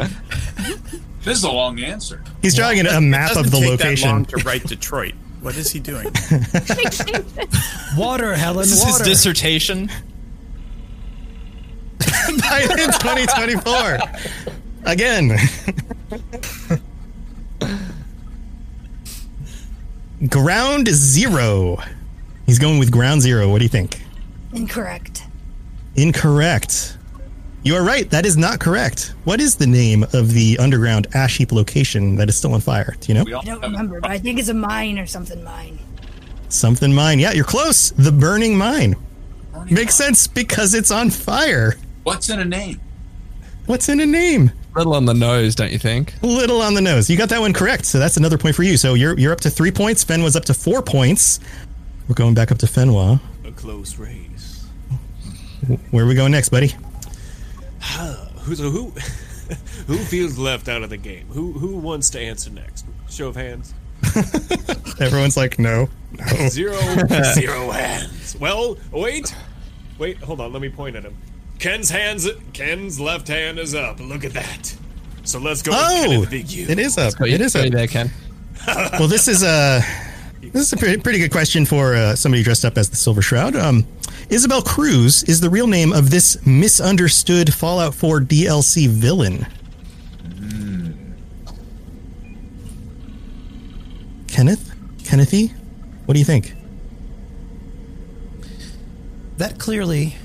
[1.22, 2.22] This is a long answer.
[2.42, 4.08] He's drawing a, a map of the Doesn't that location.
[4.10, 5.14] long to write Detroit.
[5.40, 6.04] What is he doing?
[7.96, 9.04] water, Helen, This is his water.
[9.04, 9.88] dissertation.
[11.98, 13.98] By 2024.
[14.84, 15.36] Again.
[20.28, 21.78] Ground Zero
[22.46, 23.46] He's going with ground zero.
[23.50, 24.00] What do you think?
[24.54, 25.24] Incorrect.
[25.98, 26.96] Incorrect.
[27.64, 28.08] You are right.
[28.08, 29.14] That is not correct.
[29.24, 32.94] What is the name of the underground ash heap location that is still on fire?
[33.00, 33.38] Do you know?
[33.38, 35.80] I don't remember, but I think it's a mine or something mine.
[36.50, 37.18] Something mine.
[37.18, 37.90] Yeah, you're close.
[37.90, 38.94] The burning mine.
[39.68, 41.74] Makes sense because it's on fire.
[42.04, 42.80] What's in a name?
[43.66, 44.52] What's in a name?
[44.76, 46.14] Little on the nose, don't you think?
[46.22, 47.10] Little on the nose.
[47.10, 47.86] You got that one correct.
[47.86, 48.76] So that's another point for you.
[48.76, 50.04] So you're you're up to three points.
[50.04, 51.40] Fen was up to four points.
[52.08, 53.20] We're going back up to Fenwa.
[53.44, 54.27] A close race.
[55.90, 56.68] Where are we going next, buddy?
[58.40, 58.90] who, so who,
[59.86, 61.26] who feels left out of the game?
[61.28, 62.86] Who who wants to answer next?
[63.10, 63.74] Show of hands.
[65.00, 66.24] Everyone's like, no, no.
[66.48, 66.78] Zero,
[67.34, 68.36] zero hands.
[68.38, 69.34] Well, wait,
[69.98, 70.52] wait, hold on.
[70.52, 71.16] Let me point at him.
[71.58, 72.28] Ken's hands.
[72.52, 74.00] Ken's left hand is up.
[74.00, 74.74] Look at that.
[75.24, 75.72] So let's go.
[75.74, 77.14] Oh, with Kenneth it is up.
[77.20, 77.72] It is got up.
[77.72, 78.10] there, Ken.
[78.66, 79.82] well, this is a
[80.40, 83.22] this is a pretty, pretty good question for uh, somebody dressed up as the Silver
[83.22, 83.56] Shroud.
[83.56, 83.86] Um,
[84.30, 89.46] Isabel Cruz is the real name of this misunderstood Fallout 4 DLC villain.
[94.28, 94.72] Kenneth,
[95.04, 95.48] Kennethy,
[96.04, 96.54] what do you think?
[99.38, 100.16] That clearly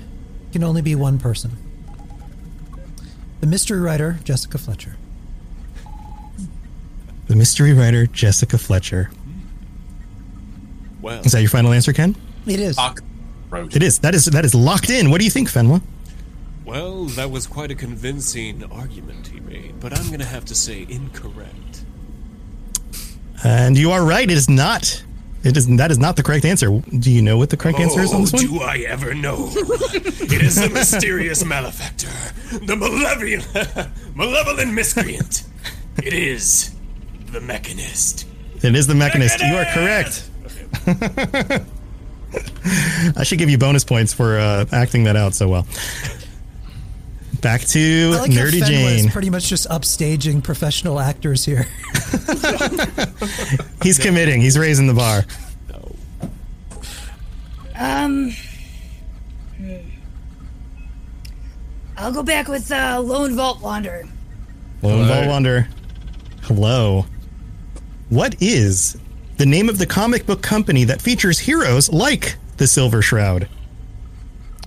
[0.52, 1.52] can only be one person.
[3.42, 4.96] The mystery writer, Jessica Fletcher.
[7.28, 9.10] The mystery writer Jessica Fletcher.
[11.04, 12.16] Well, Is that your final answer, Ken?
[12.48, 12.78] It is.
[13.76, 14.00] It is.
[14.00, 15.12] That is that is locked in.
[15.12, 15.82] What do you think, Fenwa?
[16.66, 20.88] well, that was quite a convincing argument he made, but I'm gonna have to say
[20.90, 21.84] incorrect.
[23.44, 24.24] And you are right.
[24.24, 25.04] It is not.
[25.44, 26.70] It is that is not the correct answer.
[26.98, 28.46] Do you know what the correct answer is on Oh, this one?
[28.48, 29.50] do I ever know?
[29.54, 32.08] it is the mysterious malefactor,
[32.66, 33.46] the malevolent,
[34.16, 35.44] malevolent miscreant.
[36.02, 36.74] It is
[37.34, 38.26] the mechanist.
[38.64, 39.40] It is the mechanist.
[39.42, 40.30] You are correct.
[43.16, 45.68] I should give you bonus points for uh, acting that out so well.
[47.42, 49.12] Back to I like Nerdy how Fenwa is Jane.
[49.12, 51.64] pretty much just upstaging professional actors here.
[53.84, 54.40] He's committing.
[54.42, 55.24] He's raising the bar.
[57.78, 58.32] Um.
[61.98, 64.04] I'll go back with uh, Lone Vault Wanderer.
[64.82, 65.68] Lone Vault Wanderer.
[66.44, 67.06] Hello.
[68.10, 68.98] What is
[69.38, 73.48] the name of the comic book company that features heroes like the Silver Shroud?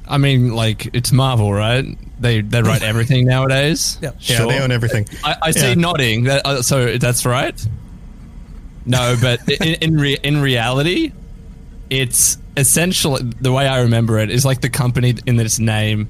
[0.08, 1.84] I mean, like it's Marvel, right?
[2.20, 3.98] They they write everything nowadays.
[4.00, 4.12] Yeah.
[4.20, 5.06] Yeah, they own everything.
[5.24, 5.74] I, I see Yeah.
[5.74, 6.24] nodding.
[6.24, 7.60] That, uh, so that's right.
[8.84, 11.12] No, but in in, re- in reality,
[11.90, 16.08] it's essentially the way I remember it is like the company in its name.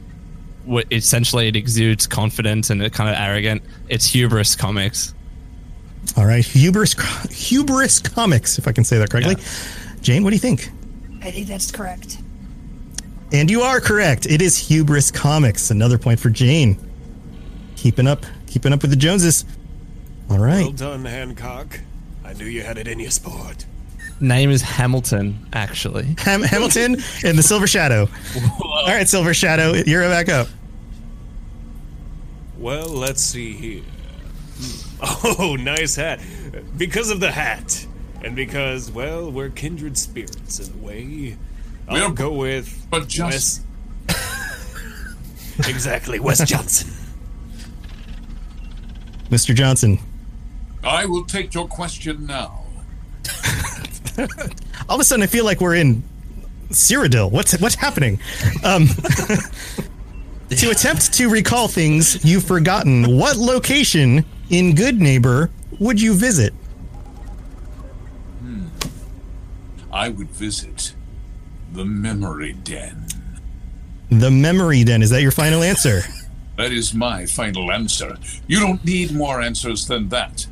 [0.91, 3.63] Essentially, it exudes confidence and it kind of arrogant.
[3.89, 5.15] It's Hubris Comics.
[6.17, 6.95] All right, Hubris
[7.31, 9.37] Hubris Comics, if I can say that correctly.
[10.01, 10.71] Jane, what do you think?
[11.23, 12.19] I think that's correct.
[13.33, 14.27] And you are correct.
[14.27, 15.71] It is Hubris Comics.
[15.71, 16.79] Another point for Jane.
[17.77, 19.45] Keeping up, keeping up with the Joneses.
[20.31, 20.63] All right.
[20.63, 21.81] Well done, Hancock.
[22.25, 23.67] I knew you had it in your sport.
[24.21, 26.15] Name is Hamilton, actually.
[26.19, 28.09] Ham- Hamilton and the Silver Shadow.
[28.63, 30.49] All right, Silver Shadow, you're back up.
[32.57, 33.83] Well, let's see here.
[34.59, 34.86] Hmm.
[35.39, 36.21] Oh, nice hat.
[36.77, 37.87] Because of the hat.
[38.25, 41.37] And because, well, we're kindred spirits in a way.
[41.89, 43.63] I'll We're- go with but just-
[44.09, 44.59] Wes.
[45.69, 46.91] exactly, Wes Johnson.
[49.31, 49.55] Mr.
[49.55, 49.99] Johnson.
[50.85, 52.65] I will take your question now.
[54.89, 56.03] All of a sudden, I feel like we're in
[56.71, 57.31] Cyrodiil.
[57.31, 58.21] What's what's happening?
[58.65, 58.87] Um,
[60.49, 66.53] to attempt to recall things you've forgotten, what location in Goodneighbor would you visit?
[68.41, 68.67] Hmm.
[69.93, 70.95] I would visit
[71.73, 73.07] the memory den.
[74.11, 75.03] The Memory Den.
[75.03, 76.03] Is that your final answer?
[76.57, 78.17] That is my final answer.
[78.47, 80.47] You don't need more answers than that.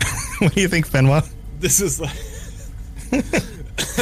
[0.38, 1.30] what do you think, Fenwa?
[1.60, 2.16] This is like.
[3.10, 3.98] this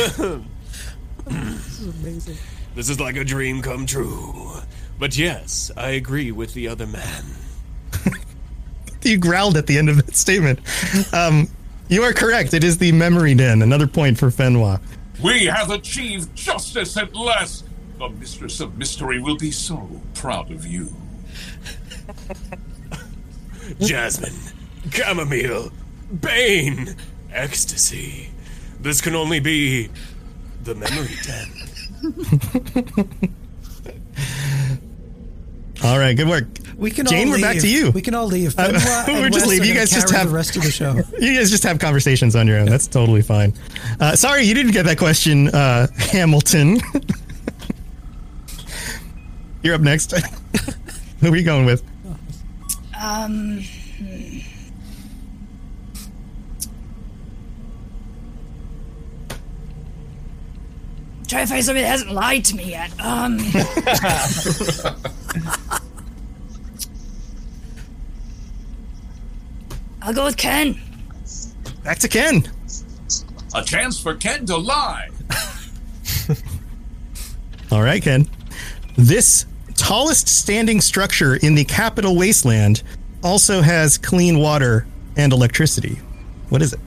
[1.27, 2.37] is amazing.
[2.77, 4.53] This is like a dream come true.
[5.01, 7.25] But yes, I agree with the other man.
[9.13, 10.61] You growled at the end of that statement.
[11.13, 11.49] Um,
[11.89, 12.55] you are correct.
[12.55, 13.63] It is the Memory Den.
[13.63, 14.81] Another point for Fenwa.
[15.23, 17.65] We have achieved justice at last.
[17.99, 20.95] The Mistress of Mystery will be so proud of you.
[23.81, 24.35] Jasmine,
[24.91, 25.71] chamomile,
[26.21, 26.97] bane,
[27.33, 28.31] ecstasy.
[28.81, 29.89] This can only be
[30.65, 31.53] the memory den.
[35.85, 36.47] All right, good work.
[36.77, 37.91] We can Jane, all we're back to you.
[37.91, 38.59] We can all leave.
[38.59, 38.71] Uh,
[39.09, 39.67] we're just Wes leave.
[39.67, 41.01] You guys just have the rest of the show.
[41.23, 42.67] You guys just have conversations on your own.
[42.67, 43.55] That's totally fine.
[44.01, 46.81] Uh, sorry, you didn't get that question, uh, Hamilton.
[49.63, 50.13] You're up next.
[51.21, 51.83] Who are you going with?
[53.01, 53.63] Um.
[53.99, 54.39] hmm.
[61.29, 62.91] Try to find somebody that hasn't lied to me yet.
[63.01, 63.39] Um.
[70.03, 70.81] I'll go with Ken.
[71.85, 72.45] Back to Ken.
[73.55, 75.09] A chance for Ken to lie.
[77.71, 78.29] All right, Ken.
[78.97, 82.83] This tallest standing structure in the capital wasteland
[83.23, 84.87] also has clean water
[85.17, 86.01] and electricity.
[86.49, 86.81] What is it?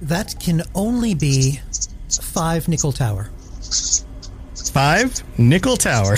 [0.00, 1.60] That can only be
[2.08, 3.30] five nickel tower.
[4.76, 6.16] Five Nickel Tower.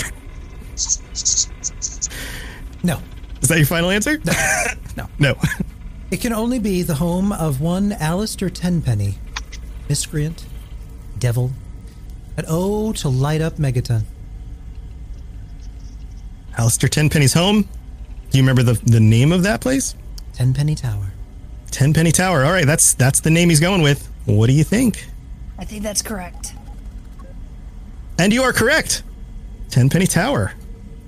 [2.83, 2.99] No.
[3.41, 4.19] Is that your final answer?
[4.97, 5.07] No.
[5.17, 5.35] No.
[6.11, 9.15] It can only be the home of one Alistair Tenpenny,
[9.87, 10.45] miscreant,
[11.17, 11.51] devil,
[12.35, 14.03] and oh, to light up Megaton.
[16.57, 17.61] Alistair Tenpenny's home.
[18.31, 19.95] Do you remember the, the name of that place?
[20.33, 21.13] Tenpenny Tower.
[21.71, 22.43] Tenpenny Tower.
[22.43, 24.05] All right, that's that's the name he's going with.
[24.25, 25.05] What do you think?
[25.57, 26.53] I think that's correct.
[28.17, 29.03] And you are correct.
[29.69, 30.53] Tenpenny Tower.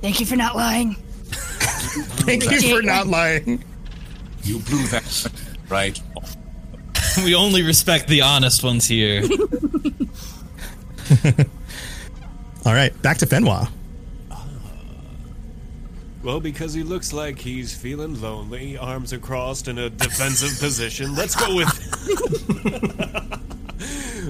[0.02, 0.96] Thank you for not lying.
[1.32, 3.64] Thank you for not lying.
[4.44, 5.32] You blew that
[5.70, 6.00] right.
[7.24, 9.24] we only respect the honest ones here.
[12.66, 13.70] All right, back to Fenwa.
[16.24, 21.16] Well, because he looks like he's feeling lonely, arms are crossed in a defensive position.
[21.16, 21.68] Let's go with.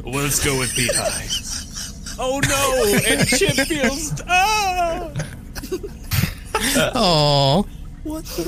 [0.05, 2.17] Let's go with Beehive.
[2.17, 2.95] Oh no!
[3.07, 4.21] And Chip feels.
[4.27, 5.11] Ah!
[6.95, 7.65] Oh.
[8.03, 8.43] What the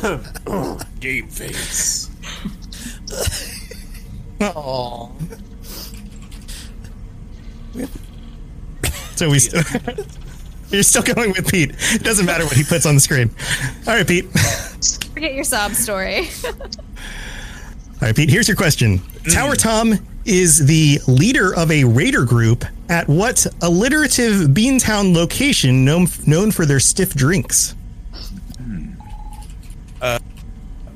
[0.00, 0.80] hell?
[1.00, 2.10] Game face.
[4.40, 5.10] Oh.
[9.16, 9.64] So we still.
[10.70, 11.72] You're still going with Pete.
[11.94, 13.30] It doesn't matter what he puts on the screen.
[13.86, 14.26] All right, Pete.
[15.12, 16.28] Forget your sob story.
[16.44, 16.52] All
[18.02, 18.98] right, Pete, here's your question.
[18.98, 19.34] Mm.
[19.34, 19.98] Tower Tom
[20.28, 26.66] is the leader of a raider group at what alliterative Beantown location known, known for
[26.66, 27.74] their stiff drinks?
[30.00, 30.18] Uh,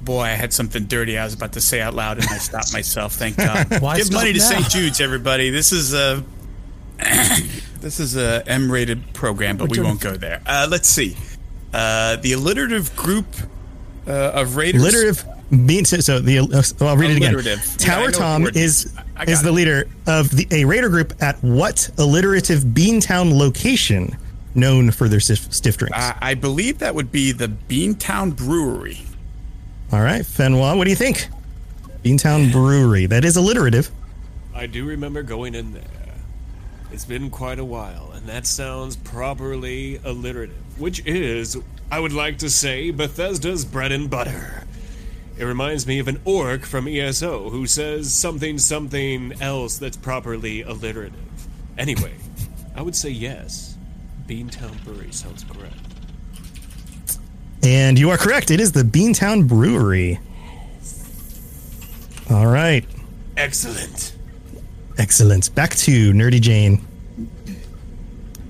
[0.03, 2.73] boy, I had something dirty I was about to say out loud, and I stopped
[2.75, 3.15] myself.
[3.15, 3.69] Thank God.
[3.71, 4.45] Give money to now?
[4.45, 4.69] St.
[4.69, 5.51] Jude's, everybody.
[5.51, 6.23] This is a
[7.81, 10.43] this is a M-rated program, but we won't go there.
[10.47, 11.17] Uh, let's see.
[11.73, 13.27] Uh, the alliterative group
[14.07, 14.83] uh, of raiders.
[14.83, 15.25] Alliterative
[15.67, 15.85] Bean.
[15.85, 17.35] So so the uh, I'll read it again.
[17.35, 17.77] Alliterative.
[17.79, 18.99] Yeah, Tower know what the Tom is is.
[19.17, 24.17] I got is the leader of the, a raider group at what alliterative Beantown location
[24.55, 25.97] known for their stiff, stiff drinks?
[25.97, 29.01] Uh, I believe that would be the Beantown Brewery.
[29.93, 31.29] All right, Fenwa, what do you think?
[32.03, 33.07] Beantown Brewery.
[33.07, 33.91] That is alliterative.
[34.55, 35.85] I do remember going in there.
[36.91, 41.57] It's been quite a while, and that sounds properly alliterative, which is,
[41.91, 44.65] I would like to say, Bethesda's bread and butter.
[45.43, 50.63] It reminds me of an orc from ESO who says something something else that's properly
[50.63, 51.19] alliterative.
[51.77, 52.15] Anyway,
[52.77, 53.77] I would say yes.
[54.29, 55.75] Beantown Brewery sounds correct.
[57.65, 58.53] And you are correct.
[58.53, 60.21] It is the Beantown Brewery.
[62.31, 62.85] All right.
[63.37, 64.17] Excellent.
[64.97, 65.53] Excellent.
[65.57, 66.87] Back to Nerdy Jane.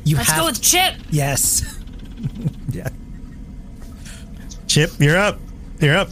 [0.04, 0.96] You Let's have go with Chip.
[1.08, 1.80] Yes.
[2.70, 2.90] yeah.
[4.66, 5.38] Chip, you're up.
[5.80, 6.10] You're up.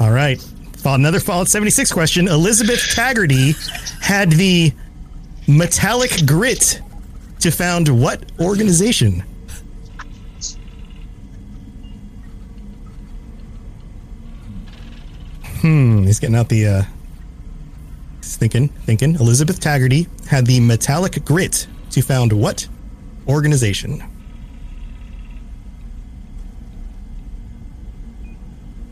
[0.00, 0.42] All right.
[0.82, 2.26] Another Fallout 76 question.
[2.26, 3.54] Elizabeth Taggarty
[4.00, 4.72] had the
[5.46, 6.80] metallic grit
[7.40, 9.22] to found what organization?
[15.60, 16.82] Hmm, he's getting out the uh
[18.22, 19.16] he's thinking, thinking.
[19.16, 22.66] Elizabeth Taggarty had the metallic grit to found what
[23.28, 24.02] organization?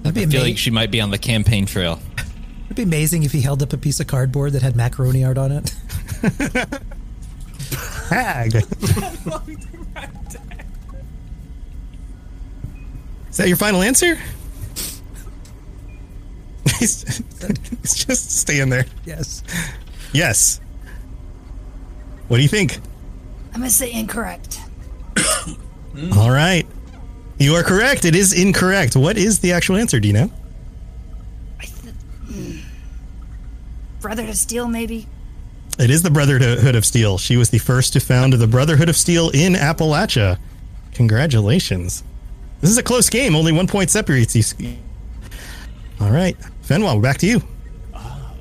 [0.09, 2.01] I be feel ama- like she might be on the campaign trail.
[2.67, 5.39] It'd be amazing if he held up a piece of cardboard that had macaroni art
[5.39, 5.75] on it.
[8.11, 8.55] Hag.
[13.31, 14.19] Is that your final answer?
[16.79, 17.23] he's,
[17.83, 18.87] he's just staying there.
[19.05, 19.43] Yes.
[20.13, 20.61] Yes.
[22.29, 22.79] What do you think?
[23.55, 24.61] I'm gonna say incorrect.
[26.17, 26.67] All right.
[27.39, 28.05] You are correct.
[28.05, 28.97] It is incorrect.
[28.97, 30.01] What is the actual answer?
[30.01, 30.31] Do you know?
[32.27, 32.59] Hmm.
[34.01, 35.07] Brother to steal, maybe.
[35.79, 37.19] It is the Brotherhood of Steel.
[37.19, 40.39] She was the first to found the Brotherhood of Steel in Appalachia.
[40.95, 42.03] Congratulations.
[42.61, 43.37] This is a close game.
[43.37, 44.55] Only one point separates these.
[46.01, 46.37] All right.
[46.65, 47.43] Fenwa, we're back to you.
[47.95, 48.33] Ah.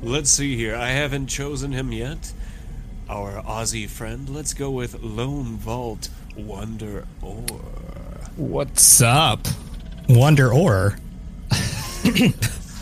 [0.00, 0.74] Let's see here.
[0.74, 2.32] I haven't chosen him yet.
[3.10, 4.30] Our Aussie friend.
[4.30, 7.44] Let's go with Lone Vault Wonder Ore.
[8.36, 9.46] What's up?
[10.08, 10.96] Wonder Ore.
[12.04, 12.32] you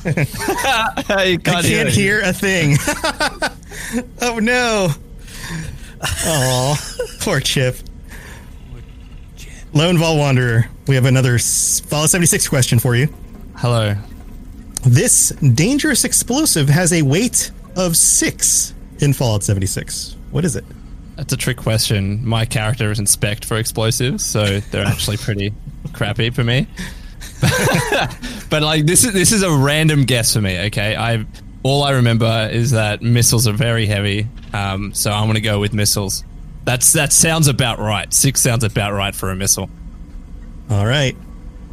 [0.05, 2.77] I can't hear hear, a thing.
[4.23, 4.89] oh no.
[6.25, 6.77] Oh,
[7.21, 7.77] poor Chip.
[9.73, 10.69] Lone Vault Wanderer.
[10.87, 13.13] We have another s- Fall 76 question for you.
[13.57, 13.95] Hello.
[14.83, 20.17] This dangerous explosive has a weight of six in Fallout 76.
[20.31, 20.65] What is it?
[21.21, 22.27] That's a trick question.
[22.27, 25.53] My character isn't spec for explosives, so they're actually pretty
[25.93, 26.67] crappy for me.
[28.49, 30.59] but like this is this is a random guess for me.
[30.69, 31.27] Okay, I
[31.63, 35.75] all I remember is that missiles are very heavy, um, so I'm gonna go with
[35.75, 36.25] missiles.
[36.65, 38.11] That's that sounds about right.
[38.15, 39.69] Six sounds about right for a missile.
[40.71, 41.15] All right.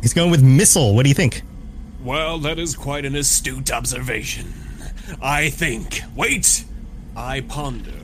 [0.02, 0.94] He's going with missile.
[0.94, 1.42] What do you think?
[2.04, 4.54] Well, that is quite an astute observation.
[5.22, 6.02] I think.
[6.18, 6.66] Wait!
[7.16, 7.97] I ponder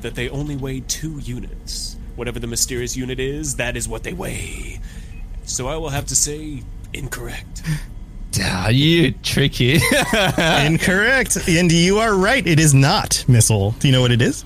[0.00, 1.96] that they only weigh two units.
[2.16, 4.80] Whatever the mysterious unit is, that is what they weigh.
[5.44, 7.62] So I will have to say incorrect.
[8.38, 9.76] Ah, you tricky.
[10.66, 11.48] Incorrect.
[11.48, 12.46] And you are right.
[12.46, 13.70] It is not missile.
[13.78, 14.44] Do you know what it is?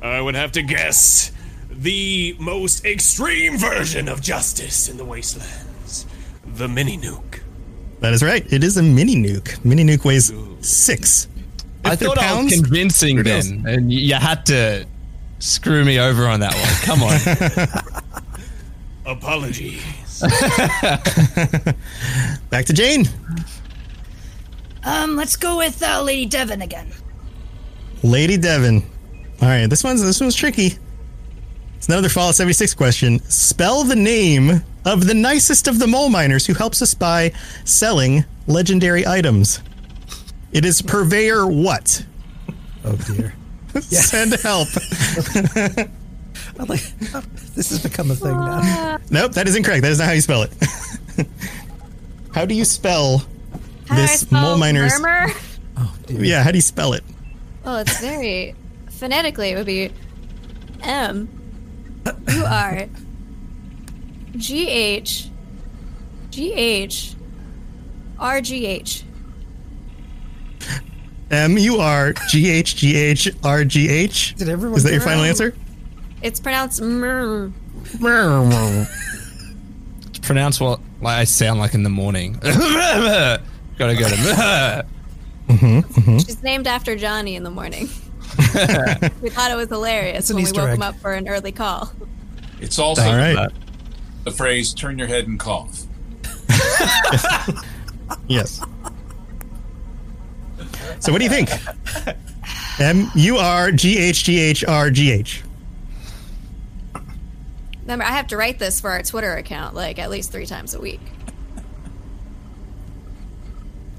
[0.00, 1.32] I would have to guess
[1.70, 6.06] the most extreme version of justice in the wastelands
[6.44, 7.40] the mini nuke.
[8.00, 8.50] That is right.
[8.52, 9.62] It is a mini nuke.
[9.64, 11.26] Mini nuke weighs six.
[11.90, 14.86] I If they're thought I was convincing who then, and you had to
[15.40, 16.74] screw me over on that one.
[16.84, 17.18] Come on.
[19.16, 19.82] Apologies.
[22.50, 23.08] Back to Jane.
[24.84, 26.92] Um, let's go with uh, Lady Devann again.
[28.04, 28.84] Lady Devann.
[29.42, 30.78] All right, this one's this one's tricky.
[31.76, 33.18] It's another Fallout 76 question.
[33.30, 37.32] Spell the name of the nicest of the mole miners who helps us by
[37.64, 39.60] selling legendary items.
[40.52, 42.04] It is purveyor what?
[42.84, 43.34] Oh dear.
[43.80, 44.68] Send help.
[46.58, 46.82] I'm like,
[47.14, 47.22] oh,
[47.54, 48.98] this has become a thing now.
[49.10, 49.82] nope, that is incorrect.
[49.82, 50.52] That is not how you spell it.
[52.34, 53.24] how do you spell
[53.86, 54.98] How this spell mole miners?
[55.00, 55.32] murmur?
[55.76, 57.04] Oh, yeah, how do you spell it?
[57.64, 58.54] Well, it's very
[58.90, 59.50] phonetically.
[59.50, 59.92] It would be
[60.82, 61.28] M
[62.34, 62.86] U R
[64.36, 65.28] G H
[66.30, 67.14] G H
[68.18, 69.04] R G H.
[71.30, 74.34] M U R G H G H R G H.
[74.36, 75.54] Did everyone Is that your final answer?
[76.22, 77.50] It's pronounced murr.
[80.06, 82.34] It's pronounced what like I sound like in the morning.
[82.42, 83.40] Gotta
[83.78, 84.86] go to.
[85.48, 87.88] Mm-hmm, She's named after Johnny in the morning.
[89.20, 90.76] we thought it was hilarious when Easter we woke egg.
[90.76, 91.90] him up for an early call.
[92.60, 93.50] It's also All right.
[94.24, 95.82] the phrase "turn your head and cough."
[98.28, 98.60] Yes.
[101.00, 101.50] So what do you think?
[102.78, 105.42] M U R G H G H R G H.
[107.82, 110.74] Remember, I have to write this for our Twitter account like at least three times
[110.74, 111.00] a week.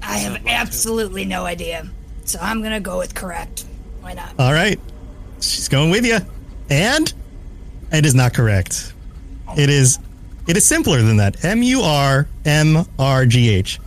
[0.02, 1.88] I have absolutely no idea.
[2.24, 3.66] So I'm gonna go with correct.
[4.00, 4.34] Why not?
[4.38, 4.80] All right.
[5.40, 6.18] She's going with you.
[6.70, 7.12] And
[7.92, 8.94] it is not correct.
[9.56, 9.98] It is
[10.46, 11.44] it is simpler than that.
[11.44, 13.78] M U R M R G H.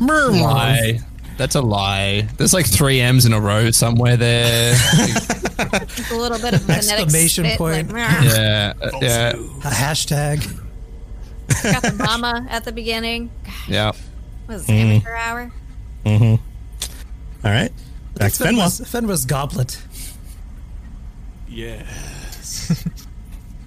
[0.00, 1.00] Lie.
[1.36, 2.22] That's a lie.
[2.38, 4.72] There's like three M's in a row somewhere there.
[4.74, 7.86] It's a little bit of phonetic Exclamation spit, point.
[7.88, 8.72] Like, "Meow." yeah,
[9.02, 10.42] yeah, A hashtag.
[11.62, 13.30] got the mama at the beginning.
[13.68, 13.92] yeah.
[14.46, 15.52] What is it, amateur hour?
[16.04, 17.46] Mm-hmm.
[17.46, 17.72] All right.
[18.14, 18.64] Back to Fenwa.
[18.66, 19.82] Fenwa's, Fenwa's goblet.
[21.48, 22.86] Yes.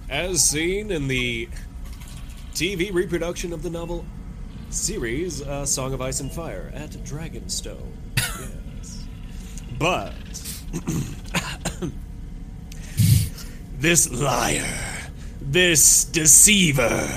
[0.08, 1.48] As seen in the
[2.54, 4.04] TV reproduction of the novel
[4.70, 7.92] series uh, Song of Ice and Fire at Dragonstone.
[8.16, 9.04] Yes.
[9.78, 10.14] But
[13.78, 14.78] this liar,
[15.40, 17.08] this deceiver,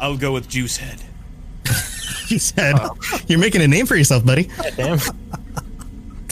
[0.00, 1.02] I'll go with Juicehead.
[2.28, 2.76] You said
[3.26, 4.50] you're making a name for yourself, buddy.
[4.76, 4.98] Damn.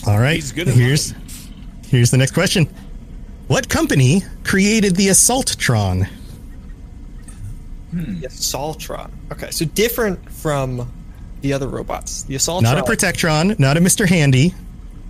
[0.07, 0.35] All right.
[0.35, 1.15] He's good here's
[1.87, 2.69] here's the next question.
[3.47, 6.07] What company created the Assaultron?
[7.91, 8.21] Hmm.
[8.21, 9.11] The Assaultron.
[9.33, 10.91] Okay, so different from
[11.43, 12.25] the other robots.
[12.25, 12.63] The Assaultron.
[12.63, 14.07] Not a Protectron, not a Mr.
[14.09, 14.55] Handy,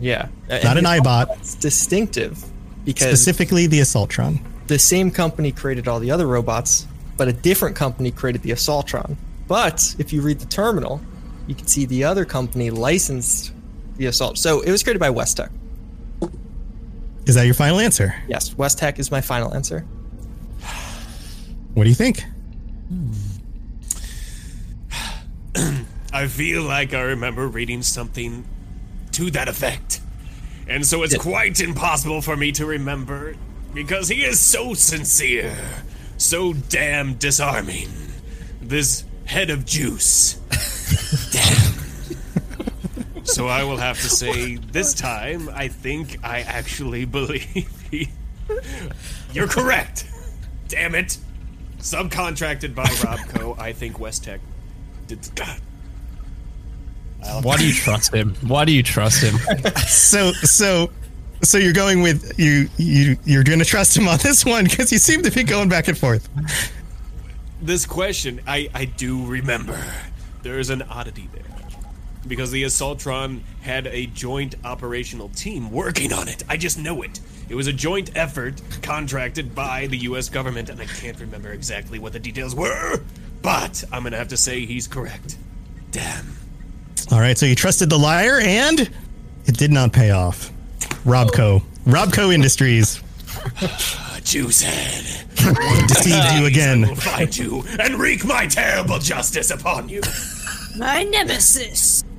[0.00, 0.28] Yeah.
[0.62, 1.28] not an Eyebot.
[1.38, 2.44] It's distinctive
[2.84, 4.40] because Specifically the Assaultron.
[4.66, 9.16] the same company created all the other robots, but a different company created the Assaultron.
[9.48, 11.00] But if you read the terminal,
[11.46, 13.52] you can see the other company licensed
[13.96, 14.36] the assault.
[14.36, 15.50] So it was created by West-Tek.
[17.26, 18.14] Is that your final answer?
[18.28, 19.84] Yes, West-Tek is my final answer.
[21.74, 22.24] What do you think?
[22.88, 23.12] Hmm.
[26.12, 28.44] I feel like I remember reading something
[29.12, 30.00] to that effect.
[30.68, 33.34] And so it's quite impossible for me to remember
[33.72, 35.56] because he is so sincere,
[36.16, 37.88] so damn disarming.
[38.60, 40.34] This head of juice.
[41.32, 41.86] damn.
[43.24, 48.08] So I will have to say, this time, I think I actually believe he.
[49.32, 50.08] You're correct.
[50.68, 51.18] Damn it.
[51.86, 54.40] Subcontracted by RobCo, I think West-Tek
[55.06, 55.20] did.
[55.36, 55.60] God.
[57.44, 58.34] Why do you trust him?
[58.40, 59.36] Why do you trust him?
[59.86, 60.90] so so
[61.44, 64.90] so you're going with you you you're going to trust him on this one because
[64.90, 66.28] you seem to be going back and forth.
[67.62, 69.80] This question, I, I do remember.
[70.42, 71.65] There is an oddity there.
[72.26, 76.44] Because the Assaultron had a joint operational team working on it.
[76.48, 77.20] I just know it.
[77.48, 81.98] It was a joint effort contracted by the US government, and I can't remember exactly
[81.98, 83.00] what the details were.
[83.42, 85.36] But I'm gonna have to say he's correct.
[85.92, 86.36] Damn.
[87.12, 88.80] All right, so you trusted the liar and
[89.44, 90.50] it did not pay off.
[91.04, 91.62] RobCo.
[91.84, 93.00] RobCo Industries
[94.26, 95.86] Juicehead.
[95.86, 96.84] deceived you again.
[96.84, 100.00] I will find you and wreak my terrible justice upon you.
[100.78, 102.04] My nemesis.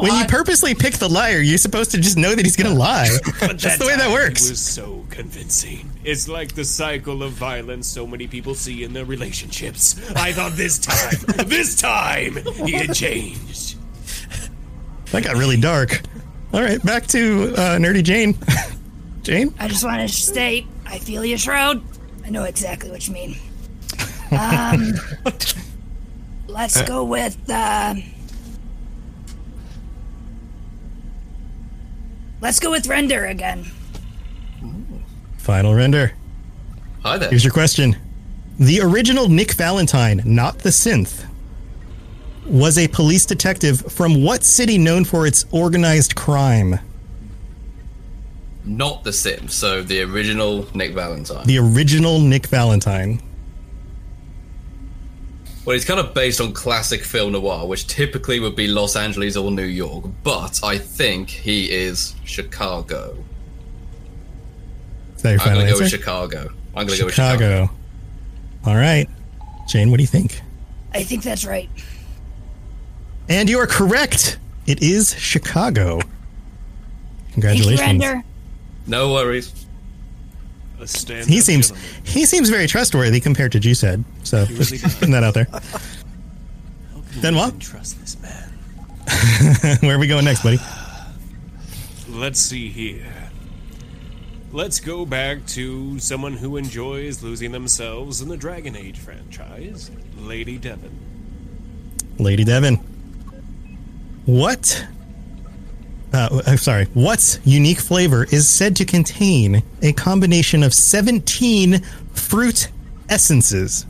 [0.00, 2.78] when you purposely pick the liar, you're supposed to just know that he's going to
[2.78, 3.08] lie.
[3.40, 4.46] But That's the way that works.
[4.46, 5.90] It was so convincing.
[6.04, 9.98] It's like the cycle of violence so many people see in their relationships.
[10.14, 13.76] I thought this time, this time, he had changed.
[15.12, 16.02] That got really dark.
[16.52, 18.36] All right, back to uh, Nerdy Jane.
[19.22, 19.54] Jane?
[19.58, 21.82] I just want to state, I feel you, Shroud.
[22.24, 23.36] I know exactly what you mean.
[24.30, 24.94] Um,
[26.48, 27.94] let's go with, uh,
[32.40, 33.64] let's go with Render again.
[35.36, 36.12] Final render.
[37.02, 37.30] Hi there.
[37.30, 37.96] Here's your question.
[38.58, 41.24] The original Nick Valentine, not the synth,
[42.44, 46.80] was a police detective from what city known for its organized crime?
[48.64, 51.46] Not The Sims, so the original Nick Valentine.
[51.46, 53.22] The original Nick Valentine.
[55.68, 59.36] Well, it's kind of based on classic film noir, which typically would be Los Angeles
[59.36, 63.14] or New York, but I think he is Chicago.
[65.14, 65.98] Is that your I'm final gonna go with answer?
[65.98, 66.48] Chicago.
[66.74, 67.66] I'm gonna go with Chicago.
[67.66, 67.70] Chicago.
[68.64, 69.10] All right.
[69.68, 70.40] Jane, what do you think?
[70.94, 71.68] I think that's right.
[73.28, 74.38] And you are correct.
[74.66, 76.00] It is Chicago.
[77.32, 77.78] Congratulations.
[77.78, 78.22] Thank you,
[78.86, 79.66] No worries.
[80.80, 81.72] A stand He seems
[82.04, 84.04] he seems very trustworthy compared to G-Said.
[84.22, 85.48] So just putting that out there.
[87.16, 87.58] Then what?
[87.58, 89.78] Trust this man.
[89.80, 90.60] Where are we going next, buddy?
[92.08, 93.06] Let's see here.
[94.50, 100.58] Let's go back to someone who enjoys losing themselves in the Dragon Age franchise, Lady
[100.58, 100.92] Devann.
[102.18, 102.82] Lady Devann.
[104.24, 104.86] What?
[106.12, 106.86] Uh, I'm sorry.
[106.94, 111.82] What's unique flavor is said to contain a combination of 17
[112.12, 112.68] fruit
[113.08, 113.84] essences?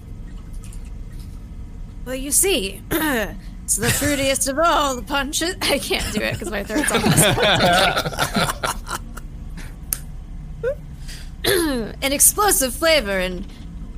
[2.05, 5.55] Well, you see, it's the fruitiest of all the punches.
[5.63, 7.03] I can't do it because my throat's on
[12.03, 13.47] An explosive flavor in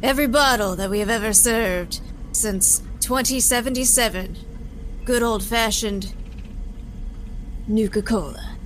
[0.02, 2.00] every bottle that we have ever served
[2.32, 4.36] since 2077.
[5.04, 6.12] Good old fashioned
[7.70, 8.56] Nuka Cola.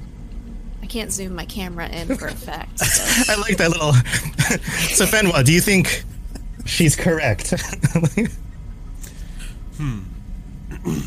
[0.83, 2.81] I can't zoom my camera in for effect.
[2.85, 3.33] So.
[3.33, 3.93] I like that little.
[4.95, 6.05] so, Fenwa, do you think
[6.65, 7.51] she's correct?
[9.77, 10.01] Hmm.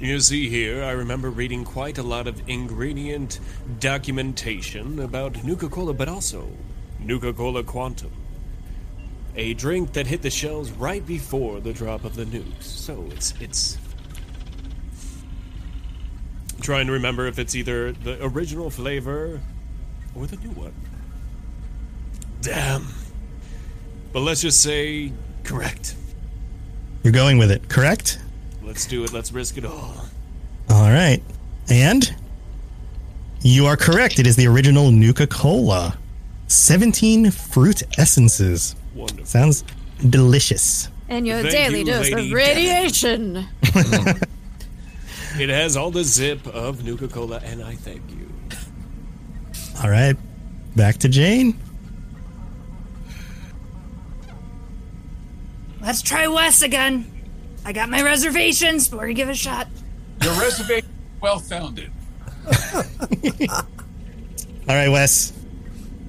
[0.00, 3.40] you see here, I remember reading quite a lot of ingredient
[3.80, 6.48] documentation about Nuka Cola, but also
[7.00, 8.12] Nuka Cola Quantum.
[9.34, 12.62] A drink that hit the shelves right before the drop of the nukes.
[12.62, 13.76] So it's it's
[16.66, 19.40] trying to remember if it's either the original flavor
[20.16, 20.74] or the new one.
[22.42, 22.88] Damn.
[24.12, 25.12] But let's just say
[25.44, 25.94] correct.
[27.04, 28.18] You're going with it, correct?
[28.64, 29.12] Let's do it.
[29.12, 29.94] Let's risk it all.
[30.68, 31.22] All right.
[31.70, 32.12] And
[33.42, 34.18] you are correct.
[34.18, 35.96] It is the original Nuka Cola.
[36.48, 38.74] 17 fruit essences.
[38.92, 39.24] Wonderful.
[39.24, 39.62] Sounds
[40.10, 40.88] delicious.
[41.08, 43.46] And your Thank daily you, dose of radiation.
[45.38, 48.30] It has all the zip of Nuka Cola, and I thank you.
[49.82, 50.16] All right.
[50.74, 51.58] Back to Jane.
[55.80, 57.10] Let's try Wes again.
[57.64, 59.68] I got my reservations, but we're gonna give it a shot.
[60.22, 60.88] Your reservation
[61.20, 61.90] well founded.
[62.74, 65.32] All right, Wes.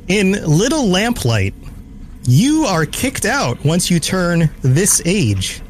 [0.07, 1.53] In Little Lamplight,
[2.23, 5.61] you are kicked out once you turn this age.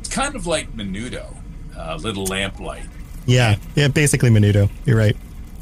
[0.00, 1.36] It's kind of like Menudo,
[1.76, 2.88] uh, Little Lamplight.
[3.26, 4.70] Yeah, yeah, basically Menudo.
[4.86, 5.14] You're right.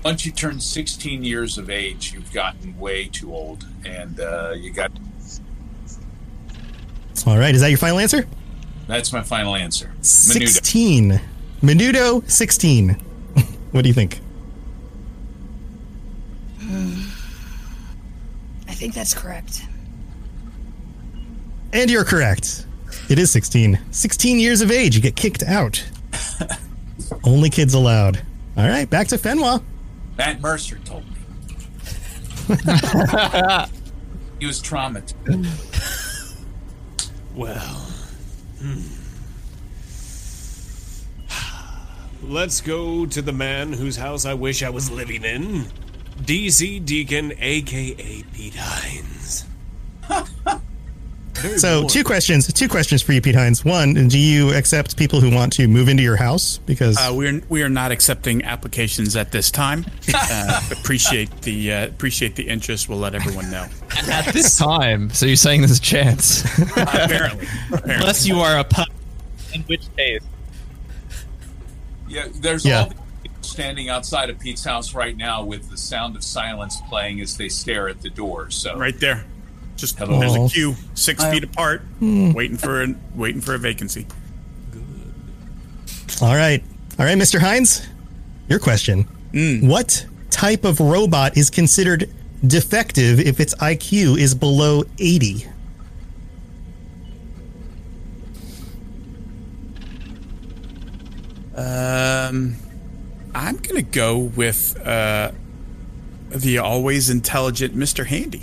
[0.05, 4.71] Once you turn 16 years of age, you've gotten way too old, and uh, you
[4.71, 4.93] got.
[7.27, 8.29] All right, is that your final answer?
[8.87, 9.91] That's my final answer.
[10.01, 10.47] Menudo.
[10.47, 11.21] 16.
[11.61, 12.91] Menudo 16.
[13.73, 14.21] what do you think?
[18.69, 19.67] I think that's correct.
[21.73, 22.67] And you're correct.
[23.09, 23.79] It is 16.
[23.91, 25.85] 16 years of age, you get kicked out.
[27.25, 28.23] Only kids allowed.
[28.57, 29.63] All right, back to Fenwa.
[30.17, 31.11] Matt Mercer told me.
[34.39, 36.35] he was traumatized.
[37.35, 37.91] Well,
[38.61, 38.81] hmm.
[42.23, 45.67] let's go to the man whose house I wish I was living in.
[46.23, 49.47] DC Deacon, aka Pete Hines.
[51.37, 51.89] Very So, boring.
[51.89, 52.53] two questions.
[52.53, 53.65] Two questions for you, Pete Hines.
[53.65, 56.59] One, do you accept people who want to move into your house?
[56.67, 59.85] Because Uh, we're we are not accepting applications at this time.
[60.15, 62.89] Uh, appreciate the uh, appreciate the interest.
[62.89, 63.67] We'll let everyone know.
[64.11, 66.45] At this time, so you're saying there's a chance?
[66.77, 67.47] apparently,
[67.85, 68.89] Unless you are a pup,
[69.53, 70.23] in which case.
[72.09, 72.81] Yeah, there's Yeah.
[72.83, 76.81] all the people standing outside of Pete's house right now with the sound of silence
[76.89, 78.51] playing as they stare at the door.
[78.51, 79.25] So right there,
[79.77, 80.19] just Hello.
[80.21, 82.33] there's a queue, six I- feet apart, Hmm.
[82.33, 84.07] waiting for a waiting for a vacancy.
[86.23, 86.63] All right.
[86.99, 87.41] All right, Mr.
[87.41, 87.83] Hines,
[88.49, 89.07] your question.
[89.63, 92.09] What type of robot is considered
[92.47, 95.47] defective if its IQ is below 80?
[101.57, 102.57] Um,
[103.35, 105.33] I'm gonna go with uh,
[106.31, 108.07] the always intelligent Mr.
[108.07, 108.43] Handy.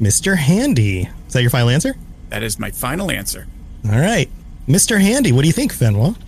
[0.00, 0.36] Mr.
[0.36, 1.10] Handy.
[1.26, 1.94] Is that your final answer?
[2.30, 3.46] That is my final answer.
[3.84, 4.30] All right.
[4.66, 4.98] Mr.
[4.98, 6.16] Handy, what do you think, Fenwell?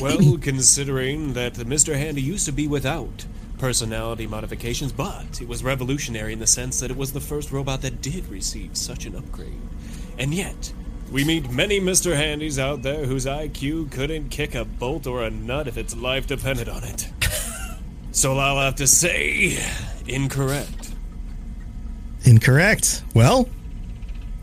[0.00, 1.96] Well, considering that Mr.
[1.96, 3.26] Handy used to be without
[3.58, 7.82] personality modifications, but it was revolutionary in the sense that it was the first robot
[7.82, 9.60] that did receive such an upgrade.
[10.16, 10.72] And yet,
[11.10, 12.14] we meet many Mr.
[12.14, 16.28] Handys out there whose IQ couldn't kick a bolt or a nut if its life
[16.28, 17.08] depended on it.
[18.12, 19.58] so I'll have to say,
[20.06, 20.87] incorrect.
[22.24, 23.02] Incorrect.
[23.14, 23.48] Well,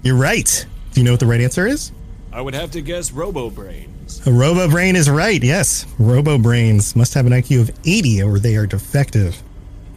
[0.03, 0.65] you're right.
[0.93, 1.91] Do you know what the right answer is?
[2.31, 4.25] I would have to guess Robo Brains.
[4.27, 5.41] A Robo Brain is right.
[5.41, 5.85] Yes.
[5.97, 9.41] Robo Brains must have an IQ of 80 or they are defective.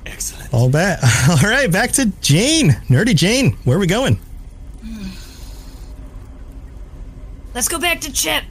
[0.07, 0.55] Excellent.
[0.55, 1.01] All that.
[1.29, 2.70] All right, back to Jane.
[2.89, 3.53] Nerdy Jane.
[3.64, 4.18] Where are we going?
[7.55, 8.45] Let's go back to Chip.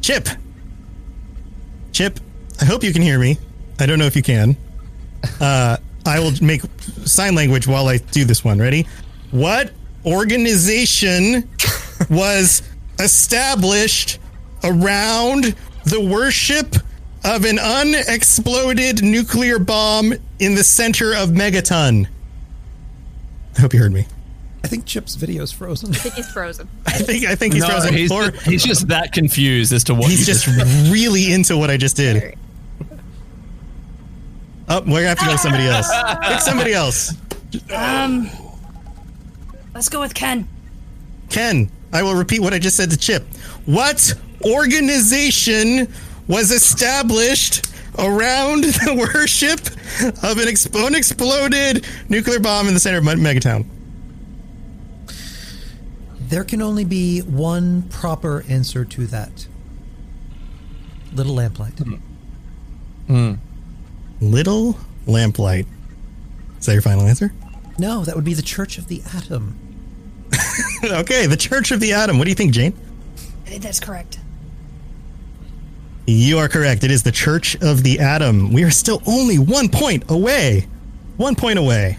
[0.00, 0.28] Chip.
[1.92, 2.20] Chip,
[2.60, 3.38] I hope you can hear me.
[3.80, 4.56] I don't know if you can.
[5.40, 5.78] Uh,
[6.08, 6.62] I will make
[7.04, 8.58] sign language while I do this one.
[8.58, 8.86] Ready?
[9.30, 9.72] What
[10.06, 11.48] organization
[12.10, 12.62] was
[12.98, 14.18] established
[14.64, 15.54] around
[15.84, 16.76] the worship
[17.24, 22.06] of an unexploded nuclear bomb in the center of Megaton?
[23.56, 24.06] I hope you heard me.
[24.64, 25.90] I think Chip's video's frozen.
[25.94, 26.68] I think he's frozen.
[26.86, 27.94] I think I think he's No, frozen.
[27.94, 30.46] He's, Or- just, he's just that confused as to what He's you just
[30.90, 32.36] really into what I just did.
[34.70, 35.88] Oh, we're gonna have to go to somebody else.
[36.28, 37.14] Pick somebody else.
[37.74, 38.28] Um,
[39.74, 40.46] let's go with Ken.
[41.30, 43.26] Ken, I will repeat what I just said to Chip.
[43.66, 44.14] What
[44.44, 45.92] organization
[46.26, 47.66] was established
[47.98, 49.60] around the worship
[50.22, 53.66] of an ex- unexploded nuclear bomb in the center of Megatown?
[56.20, 59.46] There can only be one proper answer to that.
[61.14, 61.72] Little lamplight.
[64.30, 65.66] Little Lamplight.
[66.58, 67.32] Is that your final answer?
[67.78, 69.56] No, that would be the Church of the Atom.
[70.84, 72.18] okay, the Church of the Atom.
[72.18, 72.74] What do you think, Jane?
[73.46, 74.18] I think that's correct.
[76.06, 76.84] You are correct.
[76.84, 78.52] It is the Church of the Atom.
[78.52, 80.66] We are still only one point away.
[81.16, 81.98] One point away.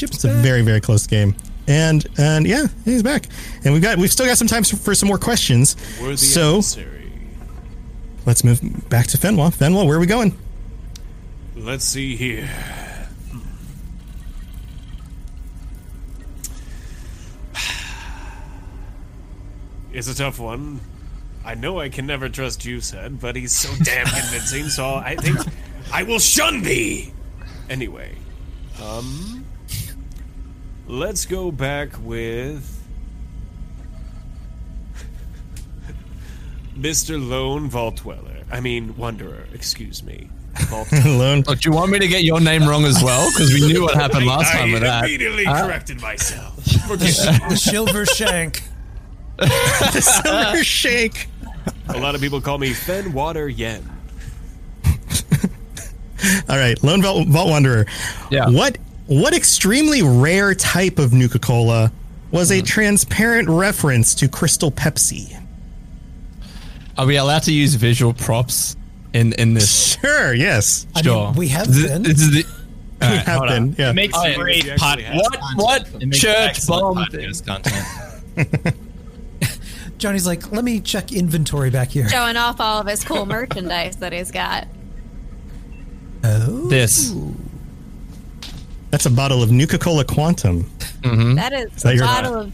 [0.00, 1.34] it's a very, very close game.
[1.66, 3.26] And and yeah, he's back.
[3.64, 5.74] And we've got we've still got some time for some more questions.
[6.00, 7.12] Worthy so adversary.
[8.24, 9.52] let's move back to Fenwa.
[9.54, 10.36] Fenwa, where are we going?
[11.56, 12.48] Let's see here.
[19.92, 20.80] It's a tough one.
[21.42, 25.16] I know I can never trust you, said, but he's so damn convincing, so I
[25.16, 25.38] think
[25.90, 27.14] I will shun thee.
[27.70, 28.14] Anyway,
[28.82, 29.46] um,
[30.86, 32.70] let's go back with.
[36.76, 37.18] Mr.
[37.26, 38.44] Lone Vault Dweller.
[38.52, 40.28] I mean, Wanderer, excuse me.
[40.62, 41.44] Vault Lone.
[41.46, 43.30] Oh, do you want me to get your name wrong as well?
[43.30, 45.02] Because we knew what happened last I time with that.
[45.04, 45.66] I immediately Huh?
[45.66, 46.56] corrected myself.
[46.64, 48.62] the silver shank.
[49.38, 51.28] the silver shank.
[51.88, 53.88] A lot of people call me Fen Water Yen.
[56.48, 57.86] All right, Lone Vault, Vault Wanderer.
[58.30, 58.48] Yeah.
[58.48, 61.92] What what extremely rare type of Nuka Cola
[62.32, 62.54] was Hmm.
[62.58, 65.40] a transparent reference to Crystal Pepsi?
[66.98, 68.74] Are we allowed to use visual props
[69.16, 69.98] in in this?
[70.00, 70.34] Sure.
[70.34, 70.86] Yes.
[70.94, 72.02] I mean, we have Th- been.
[72.02, 72.44] This is the.
[72.98, 73.74] We have been.
[73.78, 73.90] Yeah.
[73.90, 75.16] It makes Oh, great We podcast.
[75.16, 78.76] What what It makes church bomb podcast content.
[79.98, 82.08] Johnny's like, let me check inventory back here.
[82.08, 84.66] Showing off all of his cool merchandise that he's got.
[86.24, 86.68] Oh.
[86.68, 87.14] This.
[88.90, 90.64] That's a bottle of Nuka Cola Quantum.
[91.02, 91.34] Mm-hmm.
[91.34, 92.52] That is, that a your- bottle of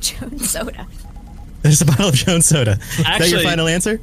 [0.00, 0.86] Jones soda.
[1.62, 2.72] There's a bottle of Jones Soda.
[2.72, 4.00] is that your final answer?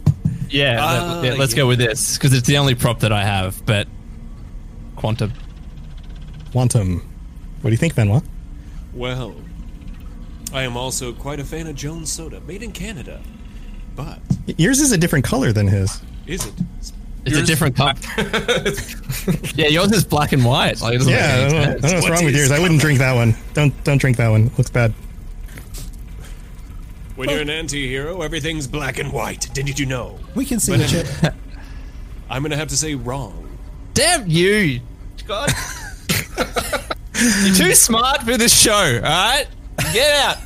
[0.50, 1.58] Yeah, Ah, let, us yeah.
[1.58, 3.64] go with this because it's the only prop that I have.
[3.66, 3.88] But
[4.95, 5.32] quantum.
[6.52, 7.00] Quantum.
[7.62, 8.24] What do you think, Fenwa?
[8.93, 9.36] Well,
[10.54, 13.22] I am also quite a fan of Jones Soda, made in Canada.
[13.95, 14.20] But
[14.58, 16.02] Yours is a different color than his.
[16.26, 16.54] is it?
[17.26, 17.97] It's a different cup.
[19.56, 20.82] yeah, yours is black and white.
[20.82, 22.39] Like, it doesn't Yeah, I don't, know, I don't know what's What wrong with is
[22.39, 22.52] yours.
[22.52, 23.36] I wouldn't drink that one.
[23.54, 24.50] Don't don't drink that one.
[24.58, 24.93] Looks bad.
[27.20, 29.54] When you're an anti-hero, everything's black and white.
[29.54, 30.18] Didn't you know?
[30.36, 31.34] We can see But it, Chip.
[32.30, 33.58] I'm gonna have to say wrong.
[33.94, 34.80] Damn you!
[35.28, 35.52] God,
[37.44, 38.72] you're too smart for this show.
[38.72, 39.48] All right,
[39.92, 40.38] get out.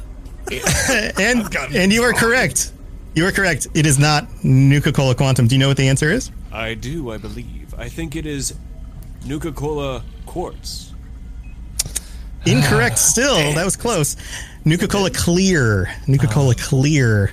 [1.20, 2.74] and and you are correct.
[3.14, 3.68] You are correct.
[3.76, 5.46] It is not Nuka Cola Quantum.
[5.46, 6.32] Do you know what the answer is?
[6.52, 7.76] I do, I believe.
[7.78, 8.56] I think it is
[9.28, 10.92] Nuka-Cola Quartz.
[12.48, 12.98] Incorrect.
[12.98, 13.54] Still, ah.
[13.54, 14.18] that was close.
[14.66, 15.94] Nuka Cola Clear.
[16.08, 17.32] Nuka Cola Clear.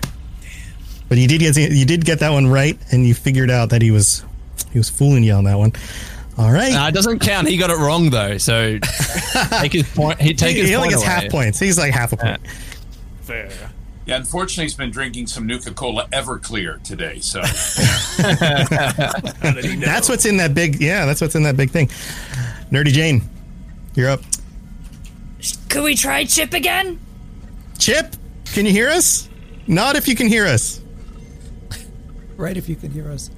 [1.08, 3.82] But you did get you did get that one right, and you figured out that
[3.82, 4.24] he was
[4.72, 5.72] he was fooling you on that one.
[6.38, 6.72] All right.
[6.72, 7.48] Nah, it doesn't count.
[7.48, 8.38] He got it wrong though.
[8.38, 8.78] So
[9.50, 10.20] take his point.
[10.20, 11.12] He take he, his he only point gets away.
[11.22, 11.58] half points.
[11.58, 12.40] He's like half a point.
[13.22, 13.50] Fair.
[14.06, 17.20] Yeah, unfortunately, he's been drinking some Nuka Cola Everclear today.
[17.20, 19.86] So How did he know?
[19.86, 20.80] That's what's in that big.
[20.80, 21.88] Yeah, that's what's in that big thing.
[22.70, 23.22] Nerdy Jane,
[23.94, 24.20] you're up.
[25.68, 26.98] Could we try Chip again?
[27.80, 28.14] Chip,
[28.44, 29.28] can you hear us?
[29.66, 30.80] Not if you can hear us.
[32.36, 33.30] Right, if you can hear us.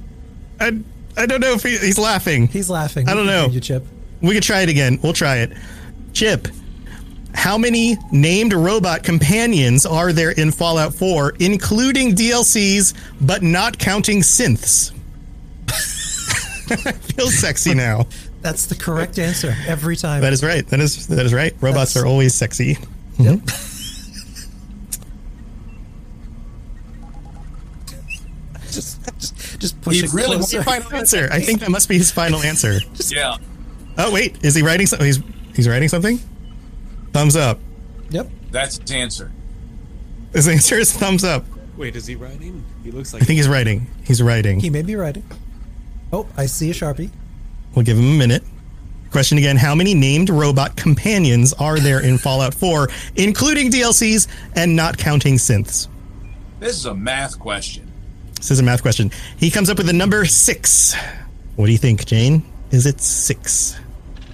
[0.61, 0.79] I
[1.17, 2.49] I don't know if he, he's laughing.
[2.49, 3.09] He's laughing.
[3.09, 3.47] I don't know.
[3.47, 3.85] You, Chip.
[4.21, 4.99] We could try it again.
[5.03, 5.53] We'll try it.
[6.13, 6.49] Chip,
[7.35, 14.21] how many named robot companions are there in Fallout 4, including DLCs, but not counting
[14.21, 14.93] synths?
[17.15, 18.07] Feels sexy now.
[18.41, 20.21] That's the correct answer every time.
[20.21, 20.67] That is right.
[20.69, 21.55] That is that is right.
[21.61, 22.79] Robots That's- are always sexy.
[23.19, 23.37] Yep.
[23.39, 23.72] Mm-hmm.
[28.81, 30.59] just, just, just push He it really closer.
[30.59, 31.29] His final answer.
[31.31, 32.81] I think that must be his final answer.
[33.09, 33.37] yeah,
[33.99, 35.07] Oh wait, is he writing something?
[35.07, 35.21] He's
[35.55, 36.19] he's writing something.
[37.13, 37.61] Thumbs up.
[38.11, 38.31] Yep.
[38.51, 39.31] that's his answer.
[40.33, 41.45] His answer is thumbs up.
[41.77, 42.65] Wait, is he writing?
[42.83, 43.87] He looks like I think he's writing.
[44.05, 44.61] He's writing.
[44.61, 45.25] He may be writing.
[46.13, 47.11] Oh, I see a sharpie.
[47.75, 48.43] We'll give him a minute.
[49.11, 54.75] Question again How many named robot companions are there in Fallout 4, including DLCs and
[54.75, 55.89] not counting synths?
[56.61, 57.92] This is a math question.
[58.43, 59.13] This is a math question.
[59.37, 60.97] He comes up with the number six.
[61.55, 62.43] What do you think, Jane?
[62.73, 63.79] Is it six?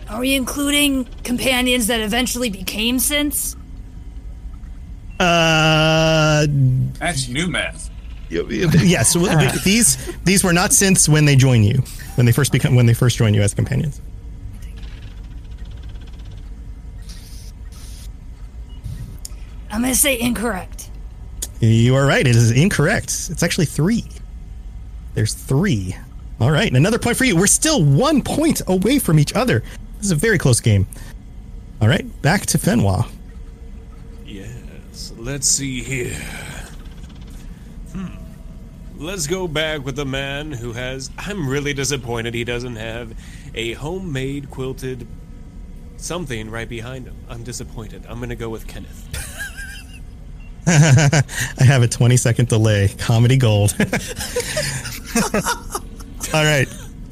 [0.08, 3.54] Are we including companions that eventually became synths?
[5.20, 6.46] Uh,
[6.98, 7.90] That's new math.
[8.30, 9.12] yes.
[9.62, 11.82] these these were not synths when they join you,
[12.14, 14.00] when they first become when they first join you as companions.
[19.70, 20.87] I'm gonna say incorrect.
[21.60, 22.26] You are right.
[22.26, 23.28] It is incorrect.
[23.30, 24.04] It's actually three.
[25.14, 25.96] There's three.
[26.40, 26.72] All right.
[26.72, 27.36] Another point for you.
[27.36, 29.64] We're still one point away from each other.
[29.96, 30.86] This is a very close game.
[31.80, 32.22] All right.
[32.22, 33.08] Back to Fenwa.
[34.24, 35.12] Yes.
[35.16, 36.14] Let's see here.
[37.92, 38.14] Hmm.
[38.96, 41.10] Let's go back with the man who has.
[41.18, 43.14] I'm really disappointed he doesn't have
[43.54, 45.08] a homemade quilted
[45.96, 47.16] something right behind him.
[47.28, 48.06] I'm disappointed.
[48.08, 49.06] I'm gonna go with Kenneth.
[51.60, 52.88] I have a 20 second delay.
[52.98, 53.74] Comedy gold.
[56.34, 56.68] All right.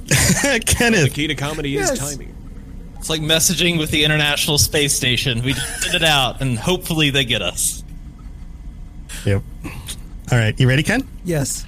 [0.66, 1.04] Kenneth.
[1.04, 1.92] The key to comedy Yes.
[1.92, 2.34] is timing.
[2.98, 5.42] It's like messaging with the International Space Station.
[5.42, 7.82] We just send it out, and hopefully they get us.
[9.24, 9.42] Yep.
[10.32, 10.58] All right.
[10.58, 11.06] You ready, Ken?
[11.24, 11.64] Yes.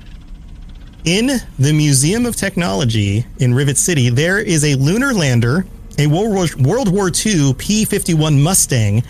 [1.04, 5.64] In the Museum of Technology in Rivet City, there is a lunar lander,
[5.98, 9.02] a World War II P 51 Mustang,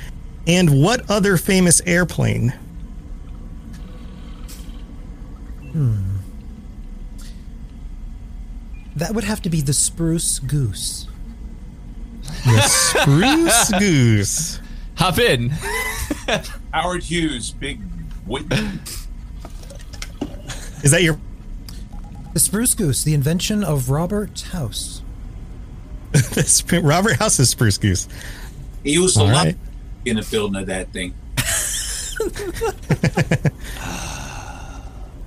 [0.47, 2.53] and what other famous airplane?
[5.79, 6.17] Hmm.
[8.97, 11.07] That would have to be the spruce goose.
[12.45, 14.61] The spruce goose.
[14.97, 15.51] Hop in.
[16.73, 17.81] Howard Hughes, big
[18.27, 18.43] wit.
[20.83, 21.21] Is that your
[22.33, 25.01] The spruce goose, the invention of Robert House.
[26.43, 28.09] sp- Robert House's spruce goose?
[28.83, 29.57] He used a All lot right.
[30.05, 31.15] in the building of that thing.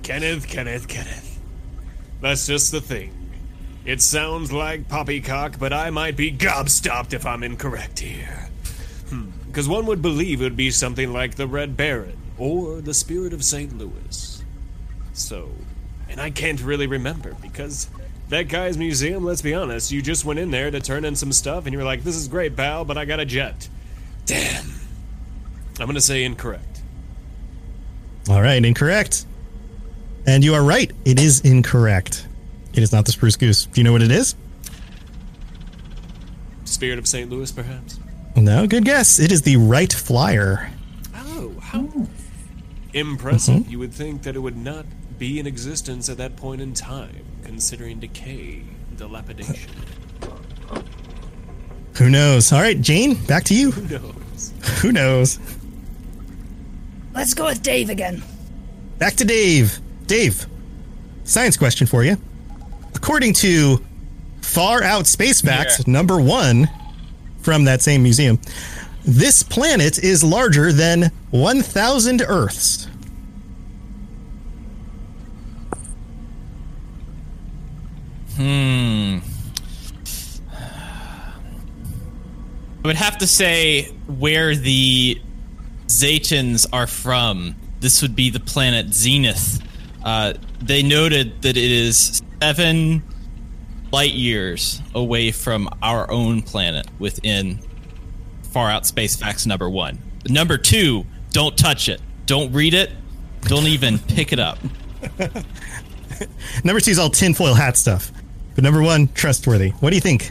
[0.02, 1.40] Kenneth, Kenneth, Kenneth.
[2.20, 3.22] That's just the thing.
[3.84, 8.48] It sounds like poppycock, but I might be gobstopped if I'm incorrect here.
[9.08, 9.30] Hmm.
[9.46, 13.32] Because one would believe it would be something like the Red Baron or the Spirit
[13.32, 13.76] of St.
[13.76, 14.42] Louis.
[15.12, 15.50] So,
[16.08, 17.90] and I can't really remember because
[18.28, 21.32] that guy's museum, let's be honest, you just went in there to turn in some
[21.32, 23.68] stuff and you're like, this is great, pal, but I got a jet.
[24.26, 24.64] Damn.
[25.80, 26.80] I'm going to say incorrect.
[28.30, 29.26] All right, incorrect.
[30.26, 30.90] And you are right.
[31.04, 32.26] It is incorrect.
[32.74, 33.66] It is not the spruce goose.
[33.66, 34.34] Do you know what it is?
[36.64, 37.28] Spirit of St.
[37.28, 37.98] Louis, perhaps?
[38.36, 39.18] No, good guess.
[39.18, 40.70] It is the Wright Flyer.
[41.14, 41.88] Oh, how
[42.94, 43.56] impressive.
[43.56, 43.70] Mm-hmm.
[43.70, 44.86] You would think that it would not
[45.18, 48.62] be in existence at that point in time, considering decay,
[48.96, 49.70] dilapidation.
[51.94, 52.52] Who knows?
[52.52, 53.70] All right, Jane, back to you.
[53.72, 54.52] Who knows?
[54.80, 55.38] Who knows?
[57.12, 58.22] Let's go with Dave again.
[58.98, 59.78] Back to Dave.
[60.12, 60.46] Dave,
[61.24, 62.18] science question for you.
[62.94, 63.82] According to
[64.42, 66.68] Far Out Space Facts number one
[67.40, 68.38] from that same museum,
[69.06, 72.88] this planet is larger than 1,000 Earths.
[78.36, 79.20] Hmm.
[82.84, 83.84] I would have to say
[84.18, 85.18] where the
[85.86, 87.56] Zetans are from.
[87.80, 89.62] This would be the planet Zenith.
[90.04, 93.02] Uh, they noted that it is seven
[93.92, 97.58] light years away from our own planet within
[98.50, 99.98] Far Out Space Facts number one.
[100.28, 102.00] Number two, don't touch it.
[102.26, 102.90] Don't read it.
[103.42, 104.58] Don't even pick it up.
[106.64, 108.12] Number two is all tinfoil hat stuff.
[108.54, 109.70] But number one, trustworthy.
[109.70, 110.30] What do you think?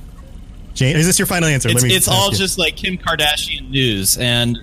[0.74, 1.70] Jane, is this your final answer?
[1.70, 2.38] It's, it's all you.
[2.38, 4.58] just like Kim Kardashian news and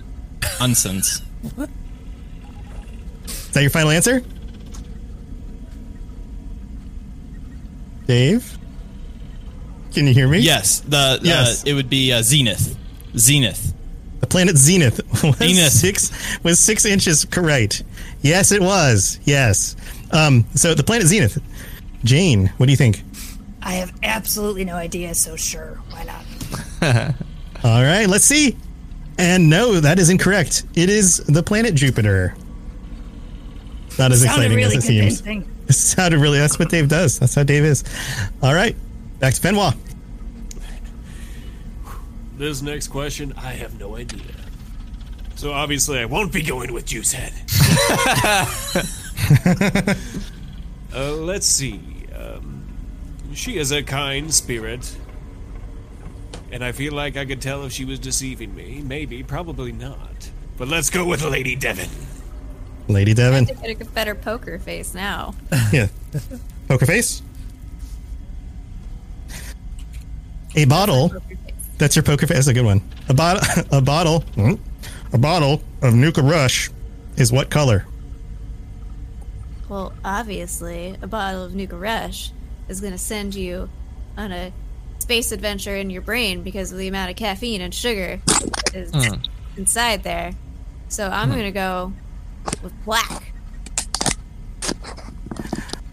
[0.59, 1.21] nonsense.
[3.27, 4.23] Is that your final answer?
[8.09, 8.57] Dave?
[9.93, 10.39] Can you hear me?
[10.39, 11.63] Yes, the Yes.
[11.63, 12.75] uh, it would be uh, Zenith.
[13.15, 13.71] Zenith.
[14.21, 15.71] The planet Zenith was Zenith.
[15.71, 16.11] six
[16.43, 17.83] was six inches correct.
[18.23, 19.19] Yes, it was.
[19.25, 19.75] Yes.
[20.09, 21.37] Um, so the planet Zenith.
[22.03, 23.03] Jane, what do you think?
[23.61, 27.13] I have absolutely no idea, so sure, why not?
[27.63, 28.57] All right, let's see.
[29.19, 30.63] And no, that is incorrect.
[30.73, 32.33] It is the planet Jupiter.
[33.99, 35.21] Not as exciting really as it seems.
[35.21, 35.55] convincing.
[35.69, 36.39] It sounded really.
[36.39, 37.19] That's what Dave does.
[37.19, 37.83] That's how Dave is.
[38.41, 38.75] All right,
[39.19, 39.75] back to Benoit.
[42.37, 44.21] This next question, I have no idea.
[45.35, 47.33] So obviously, I won't be going with Juicehead.
[50.93, 51.81] uh, let's see.
[52.17, 52.63] Um,
[53.33, 54.97] she is a kind spirit.
[56.51, 58.81] And I feel like I could tell if she was deceiving me.
[58.83, 60.31] Maybe, probably not.
[60.57, 62.18] But let's go with Lady Devann.
[62.89, 63.47] Lady Devann.
[63.47, 65.33] To get a better poker face now.
[65.71, 65.87] Yeah.
[66.67, 67.21] Poker face.
[70.55, 71.11] A bottle.
[71.77, 72.37] That's your poker face.
[72.37, 72.81] That's a good one.
[73.07, 73.43] A bottle.
[73.77, 74.21] A bottle.
[74.35, 74.53] hmm,
[75.13, 76.69] A bottle of Nuka Rush
[77.17, 77.85] is what color?
[79.69, 82.31] Well, obviously, a bottle of Nuka Rush
[82.67, 83.69] is going to send you
[84.17, 84.51] on a
[84.97, 88.91] space adventure in your brain because of the amount of caffeine and sugar that is
[88.91, 89.25] Mm.
[89.57, 90.33] inside there.
[90.89, 91.93] So I'm going to go
[92.63, 93.33] with black.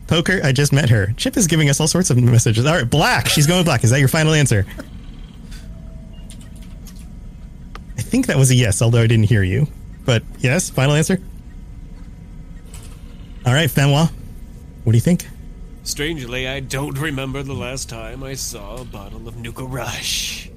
[0.06, 0.40] Poker.
[0.44, 1.12] I just met her.
[1.16, 2.64] Chip is giving us all sorts of messages.
[2.64, 3.28] All right, black.
[3.28, 3.84] She's going black.
[3.84, 4.64] Is that your final answer?
[7.98, 9.66] I think that was a yes, although I didn't hear you.
[10.04, 11.20] But yes, final answer.
[13.44, 14.10] All right, Fenwa.
[14.84, 15.26] What do you think?
[15.82, 20.50] Strangely, I don't remember the last time I saw a bottle of Nuka Rush.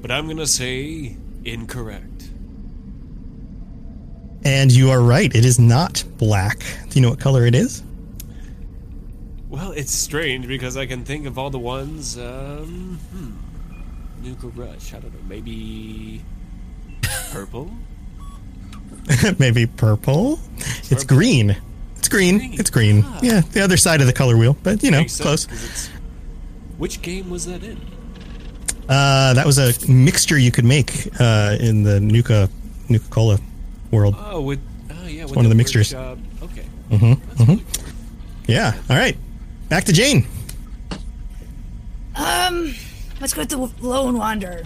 [0.00, 2.15] But I'm gonna say incorrect.
[4.46, 5.34] And you are right.
[5.34, 6.60] It is not black.
[6.88, 7.82] Do you know what color it is?
[9.48, 12.16] Well, it's strange because I can think of all the ones.
[12.16, 14.24] Um, hmm.
[14.24, 14.94] Nuka Rush.
[14.94, 15.20] I don't know.
[15.28, 16.22] Maybe
[17.32, 17.70] purple.
[19.38, 20.38] Maybe purple.
[20.90, 21.56] It's green.
[21.96, 22.40] It's green.
[22.54, 23.04] It's green.
[23.22, 25.46] Yeah, the other side of the color wheel, but you know, close.
[25.46, 25.90] it's-
[26.78, 27.80] Which game was that in?
[28.88, 32.48] Uh, that was a mixture you could make uh, in the Nuka
[32.88, 33.38] Nuka Cola
[33.90, 34.16] world.
[34.18, 34.60] Oh, with
[34.90, 35.90] oh yeah, with one of the word mixtures.
[35.90, 36.18] job.
[36.42, 36.64] Okay.
[36.90, 37.42] Mm-hmm.
[37.42, 37.92] mm-hmm.
[38.46, 38.74] Yeah.
[38.88, 39.16] All right.
[39.68, 40.26] Back to Jane.
[42.14, 42.74] Um,
[43.20, 44.62] let's go with the Lone Wanderer.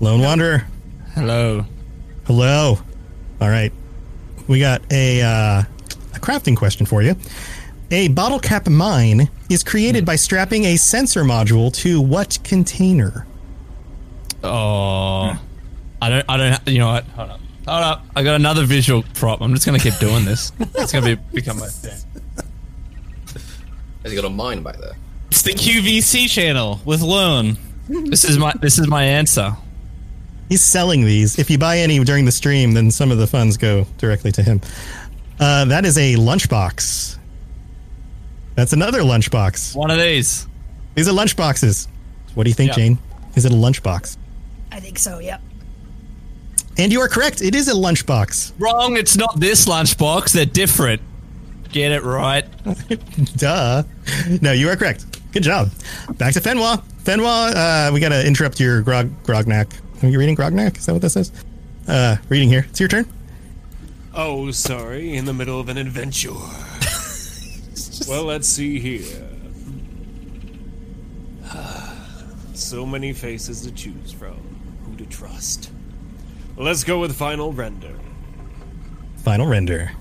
[0.00, 0.66] Lone Wanderer.
[1.14, 1.64] Hello.
[2.26, 2.78] Hello.
[3.40, 3.72] All right.
[4.46, 5.62] We got a uh,
[6.14, 7.16] a crafting question for you.
[7.90, 13.26] A bottle cap mine is created by strapping a sensor module to what container?
[14.42, 15.38] Oh,
[16.02, 16.24] I don't.
[16.28, 16.68] I don't.
[16.68, 17.04] You know what?
[17.04, 17.40] Hold up.
[17.66, 18.04] Hold up.
[18.14, 19.40] I got another visual prop.
[19.40, 20.52] I'm just gonna keep doing this.
[20.76, 21.98] It's gonna be become my thing.
[24.02, 24.96] Has he got a mine back there?
[25.30, 27.56] It's the QVC channel with Lone.
[27.88, 28.52] This is my.
[28.60, 29.56] This is my answer.
[30.48, 31.38] He's selling these.
[31.40, 34.42] If you buy any during the stream, then some of the funds go directly to
[34.44, 34.60] him.
[35.40, 37.18] Uh, that is a lunchbox.
[38.54, 39.74] That's another lunchbox.
[39.74, 40.46] One of these.
[40.94, 41.88] These are lunchboxes.
[42.34, 42.76] What do you think, Yeah.
[42.76, 42.98] Jane?
[43.34, 44.16] Is it a lunchbox?
[44.70, 45.18] I think so.
[45.18, 45.42] Yep.
[46.78, 47.40] And you are correct.
[47.40, 48.52] It is a lunchbox.
[48.58, 48.96] Wrong.
[48.96, 50.32] It's not this lunchbox.
[50.32, 51.00] They're different.
[51.70, 52.44] Get it right.
[53.36, 53.82] Duh.
[54.40, 55.04] No, you are correct.
[55.32, 55.70] Good job.
[56.16, 56.82] Back to Fenwa.
[57.04, 59.72] Fenwa, uh, we got to interrupt your grog grognak.
[60.02, 60.78] Are you reading grognak?
[60.78, 61.32] Is that what this is?
[61.88, 62.66] Uh, reading here.
[62.68, 63.06] It's your turn.
[64.14, 66.32] Oh, sorry, in the middle of an adventure.
[68.08, 69.28] well, let's see here.
[72.54, 74.38] so many faces to choose from.
[74.86, 75.70] Who to trust?
[76.56, 77.94] Let's go with final render.
[79.18, 79.92] Final render.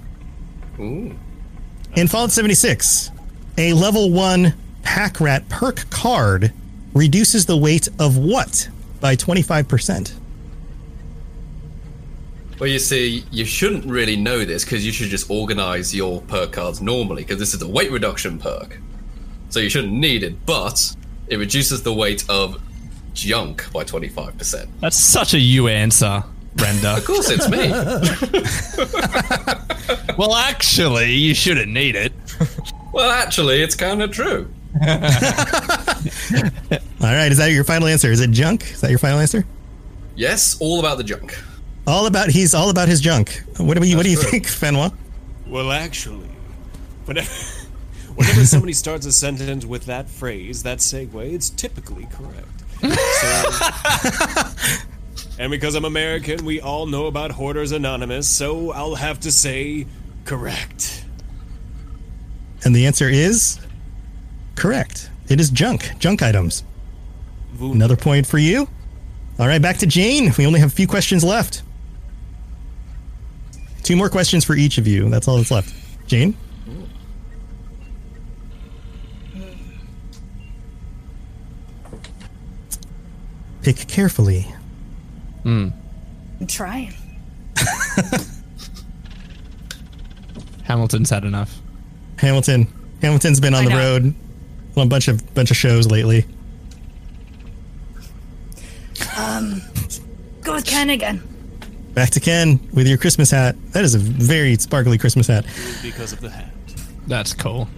[0.80, 1.16] Ooh.
[1.95, 3.12] In Fallout 76,
[3.58, 4.53] a level 1
[4.84, 6.53] pack rat perk card
[6.93, 8.70] reduces the weight of what
[9.01, 10.14] by 25%?
[12.58, 16.53] Well, you see, you shouldn't really know this because you should just organize your perk
[16.53, 18.80] cards normally because this is a weight reduction perk.
[19.49, 20.95] So you shouldn't need it, but
[21.28, 22.62] it reduces the weight of
[23.14, 24.68] junk by 25%.
[24.80, 26.24] That's such a you answer,
[26.56, 26.97] Brenda.
[26.97, 27.70] Of course, it's me.
[30.18, 32.14] well, actually, you shouldn't need it.
[32.93, 34.51] well, actually, it's kind of true.
[34.82, 34.88] All
[37.14, 38.12] right, is that your final answer?
[38.12, 38.64] Is it junk?
[38.72, 39.45] Is that your final answer?
[40.16, 41.38] Yes, all about the junk.
[41.88, 43.41] All about he's all about his junk.
[43.58, 44.93] What do you what do you think, Fenwa?
[45.47, 46.30] Well, actually,
[47.06, 47.32] whenever,
[48.16, 52.47] whenever somebody starts a sentence with that phrase, that segue, it's typically correct.
[52.82, 52.89] So,
[55.38, 59.86] and because I'm American, we all know about Hoarders Anonymous, so I'll have to say
[60.24, 61.06] correct.
[62.64, 63.60] And the answer is
[64.56, 65.10] correct.
[65.28, 65.92] It is junk.
[66.00, 66.64] Junk items.
[67.60, 68.68] Another point for you.
[69.38, 70.34] All right, back to Jane.
[70.38, 71.62] We only have a few questions left.
[73.84, 75.10] Two more questions for each of you.
[75.10, 75.74] That's all that's left.
[76.08, 76.36] Jane?
[83.62, 84.55] Pick carefully.
[85.46, 85.70] Hmm.
[86.41, 86.91] I'm trying.
[90.64, 91.56] Hamilton's had enough.
[92.18, 92.68] Hamilton.
[93.04, 93.78] Hamilton's been on I the know.
[93.78, 94.16] road
[94.76, 96.26] on a bunch of bunch of shows lately.
[99.16, 99.62] Um,
[100.41, 101.22] go with Ken again.
[101.93, 103.56] Back to Ken with your Christmas hat.
[103.72, 105.46] That is a very sparkly Christmas hat.
[105.84, 106.52] Because of the hat.
[107.06, 107.70] That's cool.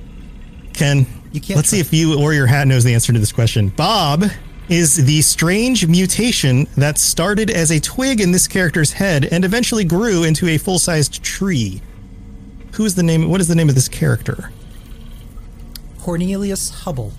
[0.74, 1.06] Ken,
[1.50, 3.68] let's see if you or your hat knows the answer to this question.
[3.70, 4.24] Bob
[4.70, 9.84] is the strange mutation that started as a twig in this character's head and eventually
[9.86, 11.82] grew into a full-sized tree.
[12.74, 13.30] Who is the name?
[13.30, 14.52] What is the name of this character?
[16.00, 17.12] Cornelius Hubble.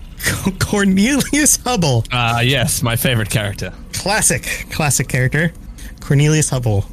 [0.60, 2.04] Cornelius Hubble.
[2.12, 3.72] Ah, yes, my favorite character.
[3.92, 5.52] Classic, classic character.
[6.00, 6.86] Cornelius Hubble.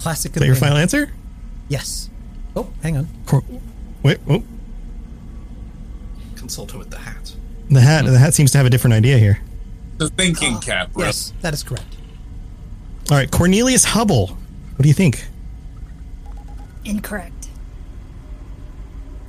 [0.00, 0.32] Classic.
[0.32, 1.12] Is that your of final answer?
[1.68, 2.10] Yes.
[2.54, 3.08] Oh, hang on.
[3.26, 3.44] Cor-
[4.02, 4.42] Wait, oh,
[6.36, 7.25] Consult her with the hat.
[7.70, 8.04] The hat.
[8.04, 9.40] The hat seems to have a different idea here.
[9.98, 11.06] The thinking cap, bro.
[11.06, 11.96] Yes, that is correct.
[13.10, 14.26] All right, Cornelius Hubble.
[14.28, 15.24] What do you think?
[16.84, 17.48] Incorrect.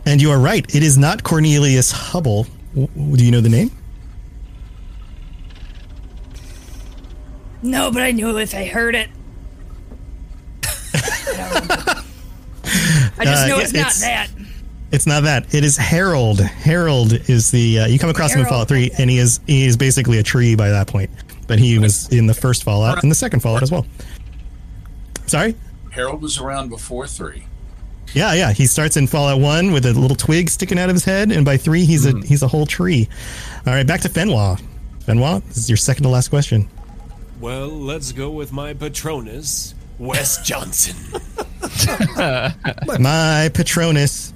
[0.05, 0.63] And you are right.
[0.75, 2.47] It is not Cornelius Hubble.
[2.73, 3.71] W- w- do you know the name?
[7.61, 9.09] No, but I knew if I heard it.
[13.19, 14.27] I just Uh, know yeah, it's not that.
[14.91, 15.53] It's not that.
[15.53, 16.39] It is Harold.
[16.39, 19.39] Harold is the uh, you come across him in Harold, Fallout Three, and he is
[19.45, 21.09] he is basically a tree by that point.
[21.47, 23.85] But he was in the first Fallout and the second Fallout as well.
[25.25, 25.55] Sorry.
[25.91, 27.43] Harold was around before three.
[28.13, 28.53] Yeah, yeah.
[28.53, 31.43] He starts in Fallout One with a little twig sticking out of his head, and
[31.43, 33.09] by three, he's a he's a whole tree.
[33.65, 34.61] All right, back to Fenwa.
[35.05, 36.69] Fenwa, this is your second to last question.
[37.41, 40.95] Well, let's go with my Patronus, Wes Johnson.
[42.99, 44.33] My Patronus.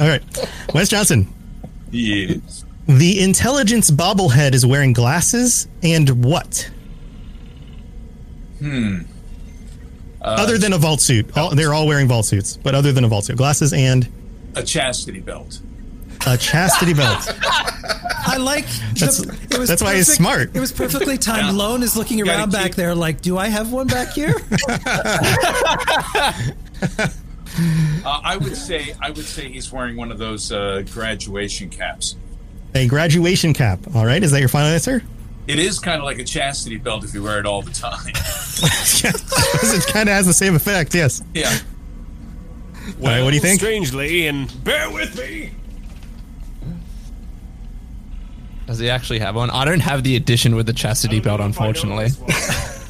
[0.00, 0.22] All right,
[0.74, 1.32] Wes Johnson.
[1.90, 2.64] Yes.
[2.86, 6.70] The intelligence bobblehead is wearing glasses and what?
[8.58, 9.02] Hmm.
[10.20, 11.36] Uh, other than a vault suit.
[11.36, 13.36] All, they're all wearing vault suits, but other than a vault suit.
[13.36, 14.08] Glasses and
[14.56, 15.60] a chastity belt.
[16.26, 17.32] a chastity belt.
[18.26, 18.66] I like.
[18.98, 20.54] That's- that's why he's smart.
[20.54, 21.56] It was perfectly timed.
[21.56, 24.34] Lone is looking around back keep- there, like, "Do I have one back here?"
[28.02, 32.16] Uh, I would say I would say he's wearing one of those uh, graduation caps.
[32.74, 33.78] A graduation cap.
[33.94, 34.22] All right.
[34.22, 35.02] Is that your final answer?
[35.46, 38.08] It is kind of like a chastity belt if you wear it all the time.
[38.08, 40.94] it kind of has the same effect.
[40.94, 41.22] Yes.
[41.34, 41.58] yeah.
[43.02, 43.22] All right.
[43.22, 43.60] What do you think?
[43.60, 45.50] Strangely, and bear with me.
[48.66, 49.50] Does he actually have one?
[49.50, 52.08] I don't have the edition with the chastity belt, unfortunately.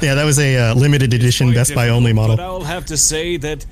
[0.00, 2.36] Yeah, that was a uh, limited edition Best Buy only model.
[2.36, 2.44] But.
[2.44, 3.66] I'll have to say that,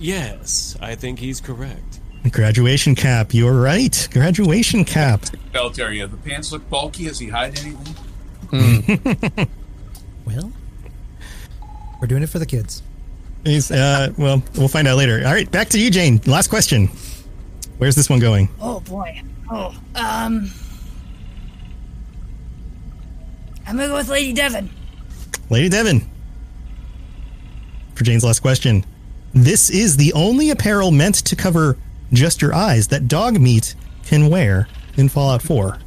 [0.00, 2.00] yes, I think he's correct.
[2.30, 3.32] Graduation cap.
[3.32, 4.08] You're right.
[4.12, 5.24] Graduation cap.
[5.52, 6.06] Belt area.
[6.06, 7.04] The pants look bulky.
[7.04, 7.96] Does he hide anything?
[10.26, 10.52] well,
[12.00, 12.82] we're doing it for the kids.
[13.44, 15.22] He's, uh, well, we'll find out later.
[15.24, 16.20] All right, back to you, Jane.
[16.26, 16.90] Last question.
[17.78, 18.48] Where's this one going?
[18.60, 19.22] Oh boy.
[19.50, 20.50] Oh, um.
[23.66, 24.68] I'm gonna go with Lady Devann.
[25.48, 26.04] Lady Devann.
[27.94, 28.84] For Jane's last question.
[29.32, 31.76] This is the only apparel meant to cover
[32.12, 33.74] just your eyes that dog meat
[34.04, 35.78] can wear in Fallout 4.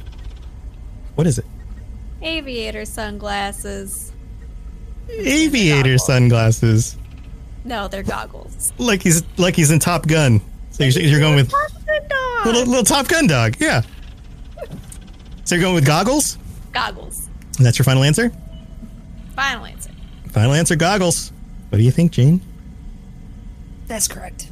[1.14, 1.44] What is it?
[2.22, 4.12] Aviator sunglasses.
[5.10, 6.96] Aviator sunglasses.
[7.64, 8.72] No, they're goggles.
[8.78, 10.40] Like he's like he's in Top Gun.
[10.70, 11.52] So you're, you're going with
[12.44, 13.56] little little Top Gun dog.
[13.60, 13.82] Yeah.
[15.44, 16.38] So you're going with goggles?
[16.72, 17.28] Goggles.
[17.58, 18.32] And that's your final answer?
[19.36, 19.90] Final answer.
[20.30, 21.32] Final answer goggles.
[21.68, 22.40] What do you think, Jane?
[23.94, 24.48] That's correct.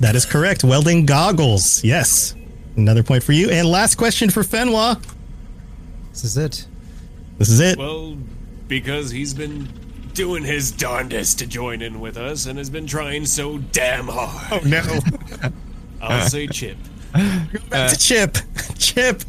[0.00, 0.64] That is correct.
[0.64, 1.84] Welding goggles.
[1.84, 2.34] Yes.
[2.74, 3.50] Another point for you.
[3.50, 4.98] And last question for Fenwa.
[6.12, 6.66] This is it.
[7.36, 7.76] This is it.
[7.76, 8.16] Well,
[8.66, 9.68] because he's been
[10.14, 14.62] doing his darndest to join in with us and has been trying so damn hard.
[14.64, 15.00] Oh no.
[16.00, 16.78] I'll say Chip.
[17.12, 18.38] Go Back to Chip.
[18.78, 19.20] Chip.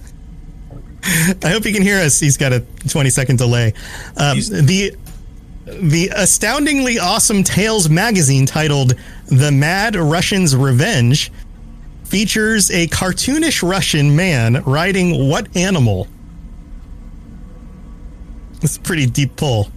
[1.44, 2.18] I hope you can hear us.
[2.18, 3.74] He's got a 20 second delay.
[4.16, 4.96] Um, the
[5.68, 8.96] the astoundingly awesome Tales magazine titled
[9.28, 11.32] "The Mad Russian's Revenge"
[12.06, 16.08] features a cartoonish Russian man riding what animal?
[18.62, 19.70] It's a pretty deep pull.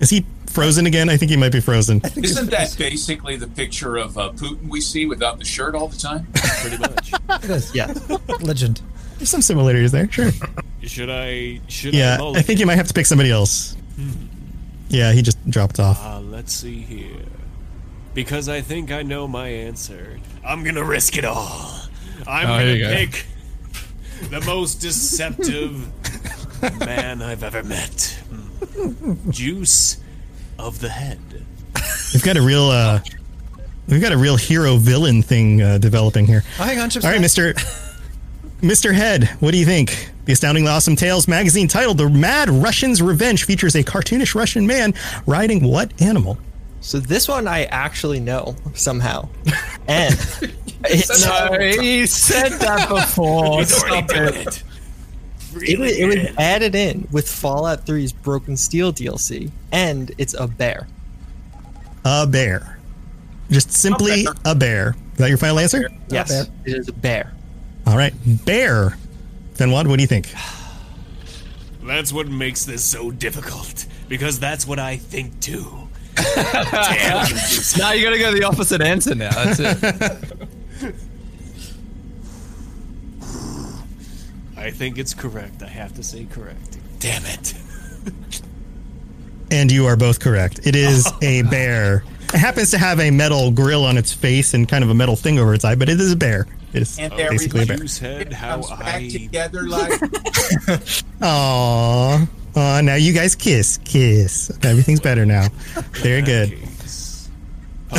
[0.00, 1.08] Is he frozen again?
[1.08, 2.00] I think he might be frozen.
[2.16, 5.96] Isn't that basically the picture of uh, Putin we see without the shirt all the
[5.96, 6.26] time?
[6.60, 7.12] Pretty much.
[7.44, 7.74] It is.
[7.74, 7.92] Yeah.
[8.40, 8.82] Legend.
[9.16, 10.30] There's some similarities there, sure.
[10.82, 11.60] Should I?
[11.68, 12.38] Should Yeah, mulligan?
[12.38, 13.74] I think you might have to pick somebody else.
[13.96, 14.10] Hmm.
[14.88, 16.04] Yeah, he just dropped off.
[16.04, 17.24] Uh, let's see here.
[18.16, 20.18] Because I think I know my answer.
[20.42, 21.82] I'm gonna risk it all.
[22.26, 22.94] I'm Oh, gonna here you go.
[22.94, 23.26] pick
[24.30, 25.86] the most deceptive
[26.80, 28.18] man I've ever met.
[29.28, 29.98] Juice
[30.58, 31.20] of the head.
[32.14, 33.00] We've got a real, uh,
[33.86, 36.42] we've got a real hero villain thing uh, developing here.
[36.58, 37.20] Oh, hang on, Chip's All right.
[37.20, 37.54] Mister,
[38.62, 40.10] Mister Head, what do you think?
[40.24, 44.94] The astoundingly awesome Tales magazine titled "The Mad Russian's Revenge" features a cartoonish Russian man
[45.26, 46.38] riding what animal?
[46.86, 49.28] So this one I actually know somehow,
[49.88, 50.14] and
[50.84, 53.58] it's No, he said that before.
[53.58, 54.46] He's Stop done it.
[54.46, 54.62] it.
[55.68, 60.46] it, was, it was added in with Fallout 3's Broken Steel DLC, and it's a
[60.46, 60.86] bear.
[62.04, 62.78] A bear.
[63.50, 64.94] Just simply a bear.
[65.14, 65.90] Is that your final answer?
[66.08, 67.32] Yes, it is a bear.
[67.84, 68.14] All right,
[68.44, 68.96] bear.
[69.54, 70.32] Fenwad, what do you think?
[71.82, 73.86] That's what makes this so difficult.
[74.08, 75.85] Because that's what I think too.
[76.16, 77.26] Damn
[77.78, 79.30] now you gotta go the opposite answer now.
[79.30, 80.38] That's it.
[84.56, 85.62] I think it's correct.
[85.62, 86.78] I have to say correct.
[86.98, 87.54] Damn it.
[89.50, 90.66] And you are both correct.
[90.66, 92.02] It is a bear.
[92.34, 95.14] It happens to have a metal grill on its face and kind of a metal
[95.14, 96.46] thing over its eye, but it is a bear.
[96.72, 97.76] It is And basically a bear.
[97.76, 99.92] Juice head, how Comes back together like
[101.20, 102.26] Aww.
[102.56, 103.78] Aw, now you guys kiss.
[103.84, 104.50] Kiss.
[104.62, 105.48] Everything's better now.
[105.92, 106.58] Very good.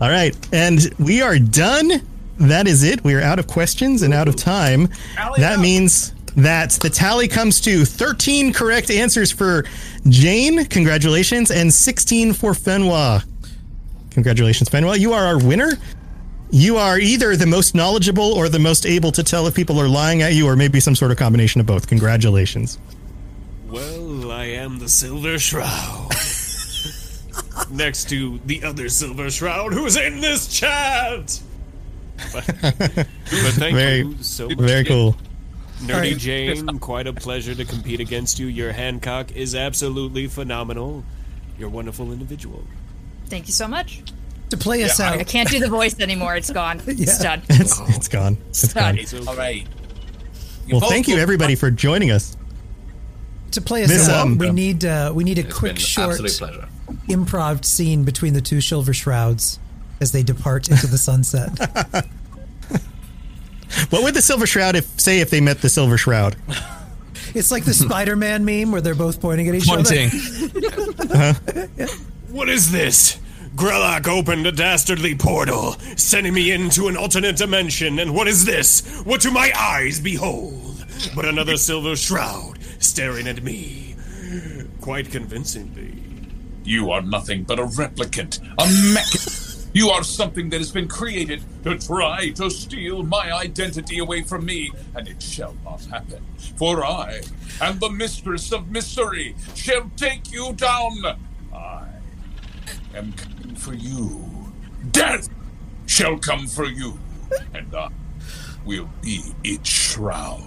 [0.00, 0.36] All right.
[0.52, 1.90] And we are done.
[2.38, 3.02] That is it.
[3.02, 4.88] We are out of questions and out of time.
[5.38, 9.64] That means that the tally comes to 13 correct answers for
[10.08, 10.66] Jane.
[10.66, 11.50] Congratulations.
[11.50, 13.24] And 16 for Fenwa.
[14.10, 14.98] Congratulations, Fenwa.
[14.98, 15.72] You are our winner.
[16.50, 19.88] You are either the most knowledgeable or the most able to tell if people are
[19.88, 21.86] lying at you, or maybe some sort of combination of both.
[21.86, 22.78] Congratulations.
[23.68, 26.10] Well, I am the Silver Shroud.
[27.70, 31.40] Next to the other Silver Shroud who's in this chat.
[32.32, 33.06] But, but
[33.54, 34.58] thank very, you so much.
[34.58, 35.16] very cool.
[35.80, 36.16] Nerdy All right.
[36.16, 38.46] Jane, quite a pleasure to compete against you.
[38.46, 41.04] Your Hancock is absolutely phenomenal.
[41.58, 42.64] You're a wonderful individual.
[43.26, 44.02] Thank you so much.
[44.50, 46.34] To play us out, I can't do the voice anymore.
[46.36, 46.80] It's gone.
[46.86, 47.36] It's Yeah.
[47.36, 47.42] done.
[47.50, 48.38] It's, it's gone.
[48.48, 48.96] It's gone.
[48.96, 49.28] Done.
[49.28, 49.66] All right.
[50.70, 52.36] Well, thank you everybody for joining us.
[53.52, 56.18] to play us This, out, um, we need uh, we need a quick short
[57.08, 59.58] improv scene between the two silver shrouds
[60.00, 61.50] as they depart into the sunset.
[63.90, 66.36] What would the Silver Shroud if say if they met the Silver Shroud?
[67.34, 70.10] It's like the Spider-Man meme where they're both pointing at each Pointing.
[71.10, 71.86] other.
[72.30, 73.18] What is this?
[73.58, 77.98] Grellock opened a dastardly portal, sending me into an alternate dimension.
[77.98, 79.00] And what is this?
[79.00, 80.86] What do my eyes behold?
[81.16, 83.96] But another silver shroud staring at me.
[84.80, 86.00] Quite convincingly.
[86.62, 89.74] You are nothing but a replicant, a mech.
[89.74, 94.44] You are something that has been created to try to steal my identity away from
[94.44, 96.24] me, and it shall not happen.
[96.54, 97.22] For I
[97.60, 100.92] am the mistress of mystery, shall take you down.
[101.52, 101.87] I
[102.94, 104.52] am coming for you.
[104.90, 105.28] Death
[105.86, 106.98] shall come for you,
[107.54, 107.88] and I
[108.64, 110.42] will be its shroud.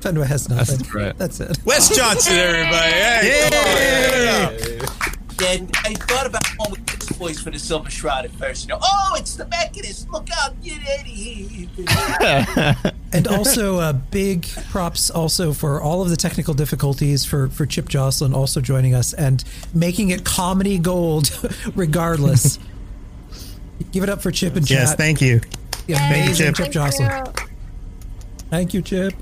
[0.00, 0.78] Fenwa has nothing.
[0.78, 1.16] That's right.
[1.16, 1.58] That's it.
[1.64, 2.92] Wes Johnson, everybody.
[2.92, 5.82] Hey, come on, give it up.
[5.84, 8.64] Then I thought about going with this voice for the Silver Shroud at first.
[8.64, 10.10] You know, oh, it's the Mechanist.
[10.10, 12.92] Look out, get out of here.
[13.12, 17.88] and also uh, big props also for all of the technical difficulties for for Chip
[17.88, 19.44] Joslin also joining us and
[19.74, 21.30] making it comedy gold
[21.74, 22.58] regardless.
[23.90, 24.76] Give it up for Chip and Chip.
[24.76, 24.98] Yes, chat.
[24.98, 25.40] thank you.
[25.40, 26.64] The Thank you, amazing Chip.
[26.64, 27.24] Chip Joslin.
[28.50, 29.14] Thank you, Chip.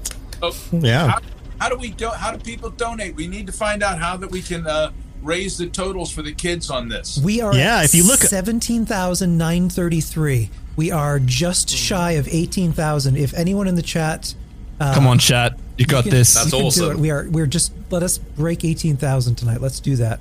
[0.42, 1.09] Oh, Yeah.
[1.09, 1.20] How,
[1.60, 2.09] how do we do?
[2.09, 3.14] How do people donate?
[3.14, 4.90] We need to find out how that we can uh,
[5.22, 7.18] raise the totals for the kids on this.
[7.22, 10.51] We are Yeah, at if you look- 17,933.
[10.76, 13.16] We are just shy of 18,000.
[13.16, 14.34] If anyone in the chat
[14.80, 15.59] uh, Come on, chat.
[15.76, 16.34] You got can- this.
[16.47, 16.97] you can do it.
[16.98, 19.60] We are we're just let us break 18,000 tonight.
[19.60, 20.20] Let's do that.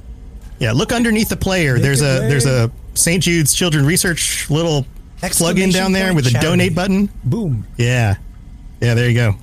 [0.59, 1.75] Yeah, look underneath the player.
[1.75, 2.29] Make There's a rain.
[2.29, 3.23] there's a St.
[3.23, 4.85] Jude's Children Research little
[5.21, 6.47] plug-in down there with a charity.
[6.49, 7.09] donate button.
[7.23, 7.65] Boom.
[7.77, 8.17] Yeah.
[8.81, 9.35] Yeah, there you go.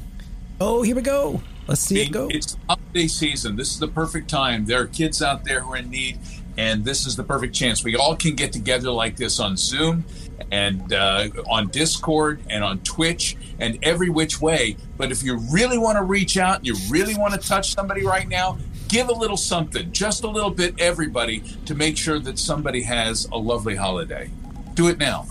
[0.61, 1.41] Oh, here we go.
[1.67, 2.29] Let's see it go.
[2.31, 3.57] It's holiday season.
[3.57, 4.67] This is the perfect time.
[4.67, 6.19] There are kids out there who are in need,
[6.57, 7.83] and this is the perfect chance.
[7.83, 10.05] We all can get together like this on Zoom
[10.53, 14.77] and uh, on Discord and on Twitch and every which way.
[14.97, 18.29] But if you really want to reach out, you really want to touch somebody right
[18.29, 22.83] now, give a little something, just a little bit, everybody, to make sure that somebody
[22.83, 24.31] has a lovely holiday.
[24.75, 25.27] Do it now.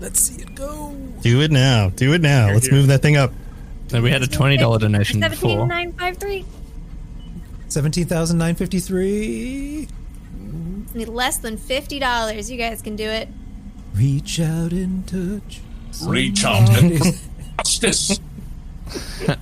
[0.00, 0.94] Let's see it go.
[1.20, 1.90] Do it now.
[1.90, 2.52] Do it now.
[2.52, 3.32] Let's move that thing up.
[3.92, 5.66] No, we had a twenty dollar donation Seventeen before.
[5.66, 6.44] nine five three.
[7.70, 9.88] 17,953.
[10.94, 12.50] Need less than fifty dollars.
[12.50, 13.28] You guys can do it.
[13.94, 15.60] Reach out and touch.
[16.04, 17.28] Reach out and somebody's-
[17.64, 18.20] justice.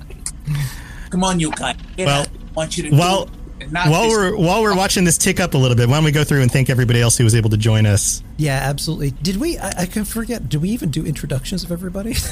[1.10, 1.77] Come on, you guys.
[1.97, 2.28] Get Well, out.
[2.28, 3.73] I want you to While do it.
[3.73, 6.12] Not while we're while we're watching this tick up a little bit, why don't we
[6.12, 8.23] go through and thank everybody else who was able to join us?
[8.36, 9.12] Yeah, absolutely.
[9.12, 9.56] Did we?
[9.59, 10.48] I, I can forget.
[10.48, 12.14] Do we even do introductions of everybody?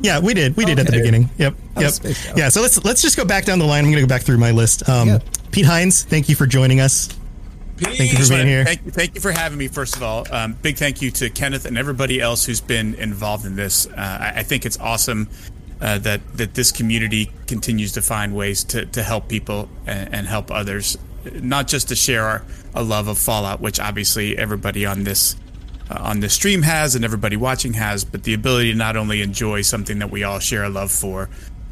[0.00, 0.56] Yeah, we did.
[0.56, 1.30] We did at the beginning.
[1.38, 1.54] Yep.
[1.76, 1.84] Yep.
[1.84, 2.36] was spaced out.
[2.38, 2.48] Yeah.
[2.48, 3.84] So let's let's just go back down the line.
[3.84, 4.88] I'm going to go back through my list.
[4.88, 5.18] Um, Yeah.
[5.52, 7.08] Pete Hines, thank you for joining us.
[7.76, 8.64] Thank you for being here.
[8.64, 9.68] Thank you, thank you for having me.
[9.68, 13.44] First of all, um, big thank you to Kenneth and everybody else who's been involved
[13.44, 13.86] in this.
[13.86, 15.28] Uh, I, I think it's awesome
[15.80, 20.26] uh, that that this community continues to find ways to, to help people and, and
[20.26, 20.96] help others,
[21.34, 22.44] not just to share our,
[22.74, 25.36] a love of Fallout, which obviously everybody on this
[25.92, 29.20] uh, on the stream has and everybody watching has, but the ability to not only
[29.20, 31.28] enjoy something that we all share a love for,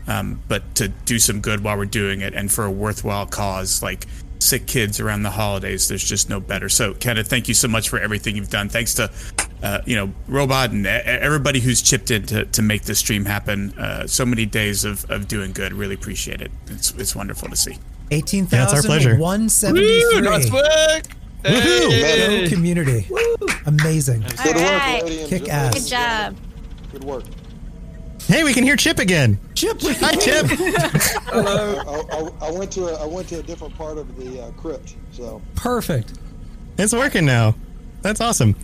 [0.06, 3.82] um, but to do some good while we're doing it and for a worthwhile cause
[3.82, 4.06] like
[4.40, 5.88] sick kids around the holidays.
[5.88, 6.68] There's just no better.
[6.68, 8.68] So, Kenneth, thank you so much for everything you've done.
[8.68, 9.10] Thanks to,
[9.62, 13.78] uh, you know, Robot and everybody who's chipped in to, to make this stream happen.
[13.78, 15.72] Uh, so many days of, of doing good.
[15.72, 16.51] Really appreciate it.
[16.68, 17.78] It's, it's wonderful to see.
[18.10, 19.16] Eighteen Yeah, it's our pleasure.
[19.16, 20.22] one seventy Woo,
[21.45, 21.81] nice three.
[21.81, 21.91] work.
[21.91, 22.49] Hey.
[22.49, 23.07] Community.
[23.67, 24.25] Amazing.
[24.25, 25.03] All right.
[25.27, 25.75] Kick ass.
[25.75, 26.37] Good job.
[26.93, 27.25] Good work.
[28.27, 29.41] Hey, we can hear Chip again.
[29.55, 29.79] Chip.
[29.83, 30.47] Hi, Chip.
[31.33, 34.51] I, I, I went to a, I went to a different part of the uh,
[34.53, 36.19] crypt, so Perfect.
[36.79, 37.55] It's working now.
[38.03, 38.55] That's awesome.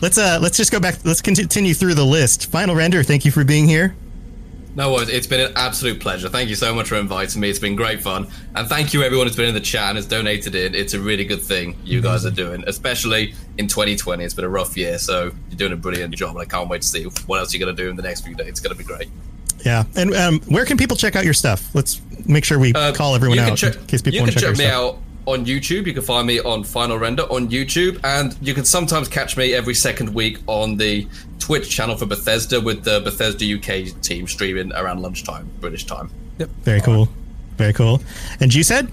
[0.00, 1.04] Let's uh let's just go back.
[1.04, 2.50] Let's continue through the list.
[2.50, 3.02] Final render.
[3.02, 3.94] Thank you for being here.
[4.76, 5.08] No worries.
[5.08, 6.28] It's been an absolute pleasure.
[6.28, 7.50] Thank you so much for inviting me.
[7.50, 8.28] It's been great fun.
[8.54, 10.74] And thank you everyone who's been in the chat and has donated in.
[10.76, 14.24] It's a really good thing you guys are doing, especially in 2020.
[14.24, 16.30] It's been a rough year, so you're doing a brilliant job.
[16.30, 18.20] And I can't wait to see what else you're going to do in the next
[18.24, 18.46] few days.
[18.48, 19.08] It's going to be great.
[19.64, 19.84] Yeah.
[19.96, 21.68] And um, where can people check out your stuff?
[21.74, 24.54] Let's make sure we Uh, call everyone out check- in case people want to check,
[24.54, 24.94] check your me stuff.
[24.96, 25.86] out on YouTube.
[25.86, 29.54] You can find me on Final Render on YouTube, and you can sometimes catch me
[29.54, 31.06] every second week on the
[31.38, 36.10] Twitch channel for Bethesda with the Bethesda UK team streaming around lunchtime, British time.
[36.38, 36.50] Yep.
[36.62, 37.08] Very cool.
[37.56, 38.02] Very cool.
[38.40, 38.90] And you said,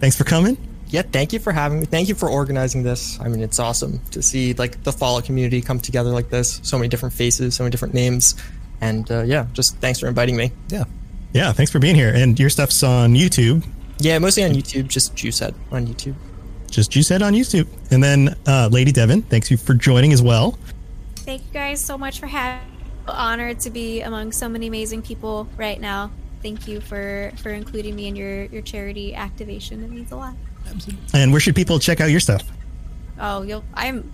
[0.00, 0.56] thanks for coming.
[0.88, 1.86] Yeah, thank you for having me.
[1.86, 3.18] Thank you for organizing this.
[3.20, 6.60] I mean, it's awesome to see like the Fallout community come together like this.
[6.62, 8.36] So many different faces, so many different names,
[8.80, 10.52] and uh, yeah, just thanks for inviting me.
[10.68, 10.84] Yeah.
[11.32, 12.12] Yeah, thanks for being here.
[12.14, 13.64] And your stuff's on YouTube.
[13.98, 14.88] Yeah, mostly on YouTube.
[14.88, 16.14] Just Juicehead on YouTube.
[16.70, 17.68] Just you said on YouTube.
[17.92, 20.58] And then uh, Lady Devann, thanks you for joining as well.
[21.16, 22.68] Thank you guys so much for having.
[23.06, 26.10] Honored to be among so many amazing people right now.
[26.42, 29.84] Thank you for for including me in your your charity activation.
[29.84, 30.34] It means a lot.
[30.66, 31.20] Absolutely.
[31.20, 32.42] And where should people check out your stuff?
[33.20, 33.62] Oh, you'll.
[33.74, 34.10] I'm.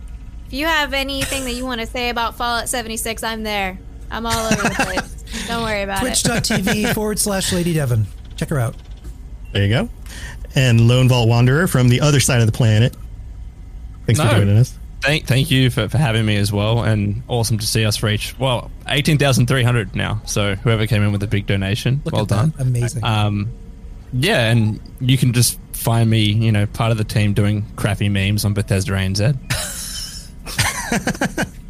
[0.49, 3.79] If you have anything that you want to say about Fallout 76, I'm there.
[4.11, 5.47] I'm all over the place.
[5.47, 6.07] Don't worry about it.
[6.07, 8.07] Twitch.tv forward slash Lady Devann.
[8.37, 8.75] Check her out.
[9.53, 9.89] There you go.
[10.55, 12.97] And Lone Vault Wanderer from the other side of the planet.
[14.07, 14.77] Thanks for joining us.
[15.03, 18.39] Thank, thank you for, for having me as well, and awesome to see us reach
[18.39, 20.21] well eighteen thousand three hundred now.
[20.27, 22.37] So whoever came in with a big donation, Look well at that.
[22.37, 23.03] done, Amazing.
[23.05, 23.49] Um,
[24.13, 28.11] yeah, and you can just find me, you know, part of the team doing crappy
[28.11, 29.37] memes on Bethesda ANZ.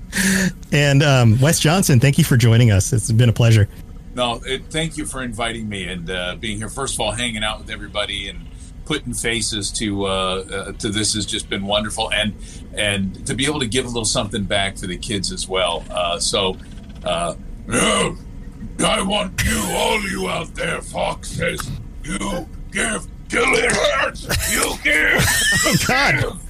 [0.72, 2.92] And um, Wes Johnson, thank you for joining us.
[2.92, 3.68] It's been a pleasure.
[4.14, 6.68] No, it, thank you for inviting me and uh, being here.
[6.68, 8.46] First of all, hanging out with everybody and
[8.84, 12.34] putting faces to uh, uh, to this has just been wonderful, and
[12.74, 15.84] and to be able to give a little something back to the kids as well.
[15.90, 16.56] Uh, so,
[17.04, 17.34] uh,
[17.68, 18.16] No,
[18.86, 21.70] I want you, all you out there, foxes.
[22.02, 24.24] You give till it hurts.
[24.52, 25.24] You give.
[25.66, 26.40] Oh, God.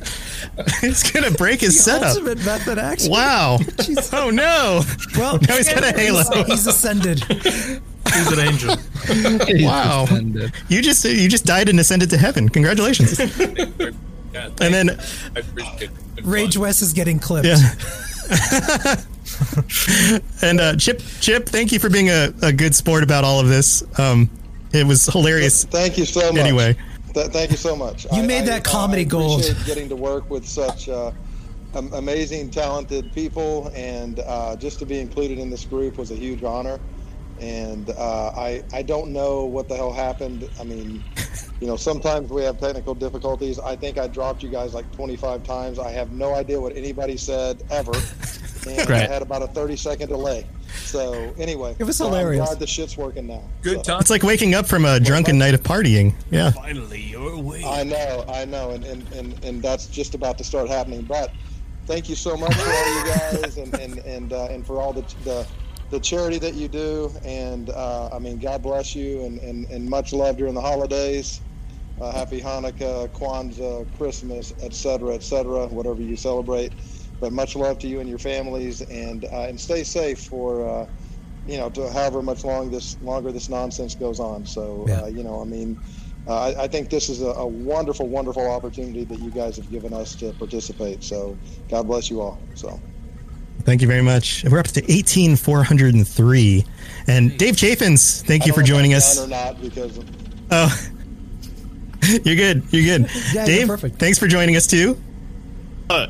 [0.80, 2.08] He's going to break his The setup.
[2.08, 3.10] ultimate method action.
[3.10, 3.58] Wow.
[4.12, 4.82] oh, no.
[5.16, 6.22] Well, now he's got a halo.
[6.34, 7.22] He's, he's ascended.
[7.24, 8.76] He's an angel.
[9.66, 10.06] wow.
[10.68, 12.48] You just you just died and ascended to heaven.
[12.48, 13.18] Congratulations.
[13.20, 13.94] and
[14.58, 14.90] then
[15.36, 15.90] I appreciate it.
[16.24, 17.46] Rage West is getting clipped.
[17.46, 17.74] Yeah.
[20.42, 23.48] and uh, Chip, Chip, thank you for being a, a good sport about all of
[23.48, 23.82] this.
[23.98, 24.28] Um,
[24.72, 25.64] it was hilarious.
[25.64, 26.40] Thank you so much.
[26.40, 26.76] Anyway,
[27.14, 28.06] Th- thank you so much.
[28.12, 29.42] You made that comedy I gold.
[29.66, 31.12] getting to work with such uh,
[31.74, 36.42] amazing, talented people, and uh, just to be included in this group was a huge
[36.42, 36.78] honor.
[37.40, 40.48] And uh, I I don't know what the hell happened.
[40.60, 41.02] I mean,
[41.60, 43.58] you know, sometimes we have technical difficulties.
[43.58, 45.78] I think I dropped you guys like 25 times.
[45.78, 47.92] I have no idea what anybody said ever,
[48.68, 50.46] and I had about a 30 second delay.
[50.74, 52.40] So anyway, It was so hilarious.
[52.42, 53.42] I'm glad the shit's working now.
[53.62, 54.00] Good So- time.
[54.00, 56.12] it's like waking up from a drunken night of partying.
[56.30, 56.50] Yeah.
[56.50, 57.64] Finally, you're awake.
[57.64, 61.02] I know, I know, and, and, and, and that's just about to start happening.
[61.02, 61.32] But
[61.86, 64.92] thank you so much for all you guys and and and, uh, and for all
[64.92, 65.46] the, the
[65.90, 67.12] the charity that you do.
[67.24, 71.42] And uh, I mean, God bless you, and, and, and much love during the holidays.
[72.00, 76.74] Uh, happy Hanukkah, Kwanzaa, Christmas, etc., etc., whatever you celebrate.
[77.20, 80.68] But much love to you and your families, and uh, and stay safe for.
[80.68, 80.86] Uh,
[81.44, 84.46] you know, to however much long this longer this nonsense goes on.
[84.46, 85.02] So, Yeah.
[85.04, 85.78] uh, you know, I mean,
[86.26, 89.70] uh, I, I think this is a, a wonderful, wonderful opportunity that you guys have
[89.70, 91.04] given us to participate.
[91.04, 91.40] So,
[91.70, 92.48] God bless you all.
[92.54, 92.82] So,
[93.64, 94.44] Thank you very much.
[94.44, 96.64] We're up to 18,403.
[97.06, 99.16] And Dave Chaffins, thank you I for don't know if joining I'm us.
[99.16, 100.00] done or not because
[100.50, 100.88] Oh,
[102.24, 102.62] you're good.
[102.70, 103.10] You're good.
[103.32, 103.98] Yeah, you're Dave, perfect.
[103.98, 105.00] thanks for joining us too.
[105.88, 106.06] Uh,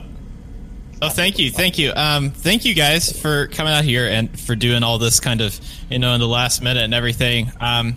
[1.03, 1.93] oh, thank you, thank you.
[1.95, 5.59] Um, thank you guys for coming out here and for doing all this kind of,
[5.91, 7.51] you know, in the last minute and everything.
[7.61, 7.97] Um,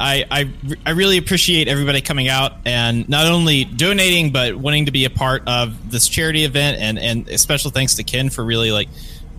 [0.00, 0.50] I, I,
[0.86, 5.10] I really appreciate everybody coming out and not only donating but wanting to be a
[5.10, 8.88] part of this charity event and and a special thanks to Ken for really like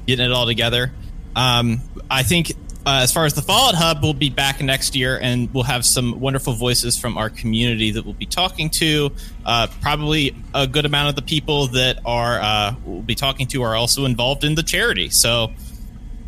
[0.05, 0.91] getting it all together.
[1.35, 1.81] Um,
[2.11, 2.51] I think
[2.85, 5.83] uh, as far as the Fallout Hub, we'll be back next year and we'll have
[5.83, 9.11] some wonderful voices from our community that we'll be talking to.
[9.43, 13.63] Uh, probably a good amount of the people that are uh, we'll be talking to
[13.63, 15.09] are also involved in the charity.
[15.09, 15.51] So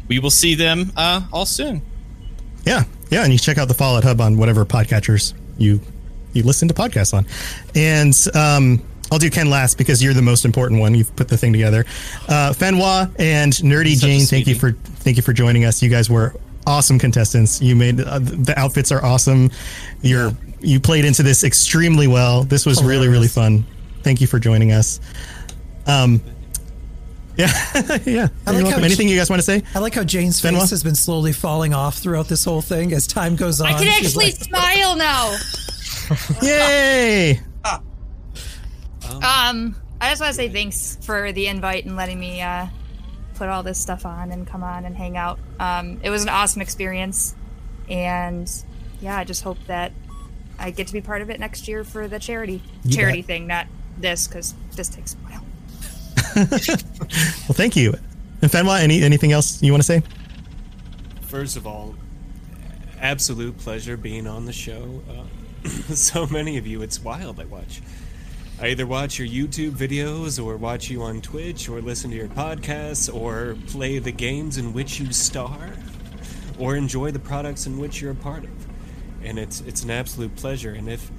[0.08, 1.84] we will see them uh, all soon.
[2.66, 5.80] Yeah, yeah, and you check out the Fallout Hub on whatever podcatchers you
[6.34, 7.28] you listen to podcasts on.
[7.76, 10.96] And um, I'll do Ken last because you're the most important one.
[10.96, 11.86] You've put the thing together.
[12.28, 15.84] Uh, Fenwa and Nerdy Jane, thank you for thank you for joining us.
[15.84, 16.34] You guys were
[16.66, 17.62] awesome contestants.
[17.62, 19.52] You made uh, the outfits are awesome.
[20.02, 22.44] You're you played into this extremely well.
[22.44, 23.64] This was really really fun.
[24.02, 25.00] Thank you for joining us.
[25.86, 26.22] Um,
[27.38, 27.48] yeah,
[28.06, 28.28] yeah.
[28.46, 29.64] I like how Anything you guys want to say?
[29.74, 33.08] I like how Jane's face has been slowly falling off throughout this whole thing as
[33.08, 33.68] time goes on.
[33.68, 35.38] I can actually like, smile now.
[36.42, 37.40] Yay!
[39.22, 42.68] Um, I just want to say thanks for the invite and letting me uh,
[43.36, 45.40] put all this stuff on and come on and hang out.
[45.60, 47.36] Um, it was an awesome experience,
[47.90, 48.50] and
[49.02, 49.92] yeah, I just hope that
[50.60, 53.28] I get to be part of it next year for the charity You charity bet.
[53.28, 55.43] thing, not this, because this takes a while.
[57.48, 57.94] Well, thank you.
[58.42, 60.02] And Fenwa, any anything else you want to say?
[61.22, 61.96] First of all,
[63.00, 65.02] absolute pleasure being on the show.
[65.10, 67.40] Uh, so many of you, it's wild.
[67.40, 67.82] I watch.
[68.62, 72.28] I either watch your YouTube videos, or watch you on Twitch, or listen to your
[72.28, 75.72] podcasts, or play the games in which you star,
[76.58, 78.52] or enjoy the products in which you're a part of.
[79.24, 80.72] And it's it's an absolute pleasure.
[80.72, 81.12] And if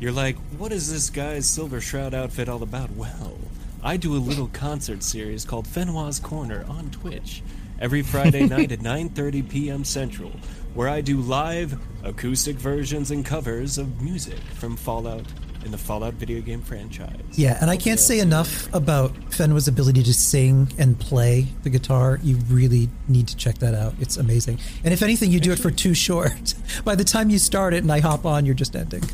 [0.00, 2.90] you're like, what is this guy's Silver Shroud outfit all about?
[2.92, 3.38] Well,
[3.82, 7.42] I do a little concert series called Fenwa's Corner on Twitch
[7.80, 9.84] every Friday night at 9:30 p.m.
[9.84, 10.32] Central,
[10.74, 15.24] where I do live acoustic versions and covers of music from Fallout
[15.64, 17.20] in the Fallout video game franchise.
[17.36, 22.18] Yeah, and I can't say enough about Fenwa's ability to sing and play the guitar.
[22.22, 23.94] You really need to check that out.
[24.00, 24.58] It's amazing.
[24.82, 26.54] And if anything, you do it for too short.
[26.84, 29.04] By the time you start it and I hop on, you're just ending.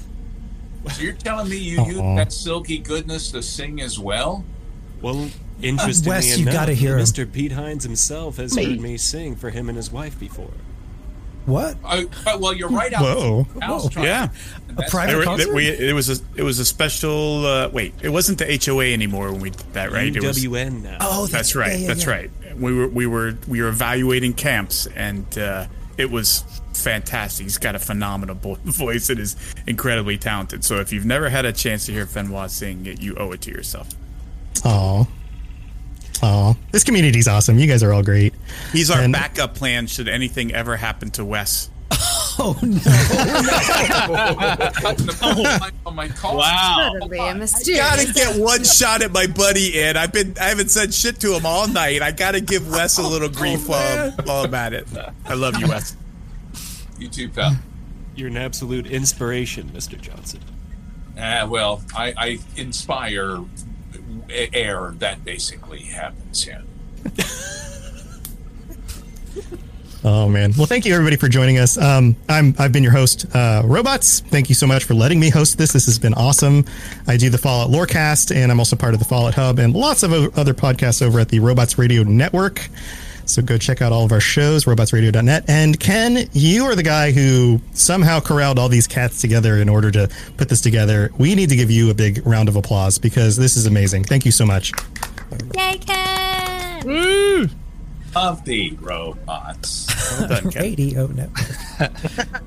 [0.91, 2.17] So you're telling me you use Aw.
[2.17, 4.45] that silky goodness to sing as well?
[5.05, 5.29] Well,
[5.63, 7.05] interestingly Wes, you enough, gotta hear him.
[7.05, 7.31] Mr.
[7.31, 8.65] Pete Hines himself has Me.
[8.65, 10.51] heard me sing for him and his wife before.
[11.47, 11.77] What?
[11.85, 13.03] Uh, uh, well, you're right out.
[13.03, 13.47] Whoa.
[13.61, 14.29] House trying- Yeah.
[14.71, 14.91] a that's-
[15.37, 17.45] There were- we- it was a it was a special.
[17.47, 20.15] Uh, wait, it wasn't the HOA anymore when we did that, right?
[20.17, 20.97] It was- UWN now.
[21.03, 21.73] Oh, that's right.
[21.73, 22.11] yeah, yeah, that's yeah.
[22.11, 22.31] right.
[22.57, 25.67] We were we were we were evaluating camps, and uh,
[25.99, 27.45] it was fantastic.
[27.45, 29.37] He's got a phenomenal voice and is
[29.67, 30.65] incredibly talented.
[30.65, 33.43] So if you've never had a chance to hear Fenwa sing, it, you owe it
[33.43, 33.89] to yourself.
[34.65, 35.07] Aw.
[36.23, 36.55] Aw.
[36.73, 37.59] This community's awesome.
[37.59, 38.35] You guys are all great.
[38.73, 41.71] He's our And- backup plan should anything ever happen to Wes.
[42.37, 42.81] Oh no!
[45.87, 46.43] on my call.
[46.43, 47.39] Suddenly, a I
[47.77, 49.97] gotta get one shot at my buddy Ed.
[49.97, 52.03] I've been I haven't said shit to him all night.
[52.03, 54.89] I gotta give Wes a little grief while, while I'm at it.
[55.25, 55.97] I love you, Wes.
[56.99, 57.57] You too, pal.
[58.17, 60.01] You're an absolute inspiration, Mr.
[60.01, 60.41] Johnson.
[61.17, 63.45] Uh, well, I, I inspire a-
[64.29, 64.95] air.
[64.99, 66.47] That basically happens.
[66.47, 66.63] Yeah.
[70.07, 70.53] Oh man!
[70.59, 71.79] Well, thank you everybody for joining us.
[71.79, 74.21] Um, I'm I've been your host, uh, Robots.
[74.21, 75.73] Thank you so much for letting me host this.
[75.73, 76.67] This has been awesome.
[77.07, 80.03] I do the Fallout Lorecast, and I'm also part of the Fallout Hub and lots
[80.03, 82.69] of other podcasts over at the Robots Radio Network.
[83.27, 85.45] So go check out all of our shows, robotsradio.net.
[85.49, 89.91] And Ken, you are the guy who somehow corralled all these cats together in order
[89.93, 91.11] to put this together.
[91.19, 94.05] We need to give you a big round of applause because this is amazing.
[94.05, 94.73] Thank you so much.
[95.57, 97.51] Yay, Ken!
[98.17, 99.89] Of the robots.
[100.19, 100.63] Well done, Ken.
[100.63, 102.43] Radio Network.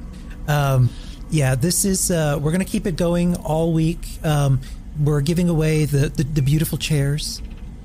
[0.48, 0.90] um,
[1.30, 2.12] yeah, this is.
[2.12, 4.06] Uh, we're going to keep it going all week.
[4.24, 4.62] Um,
[5.04, 7.42] we're giving away the, the, the beautiful chairs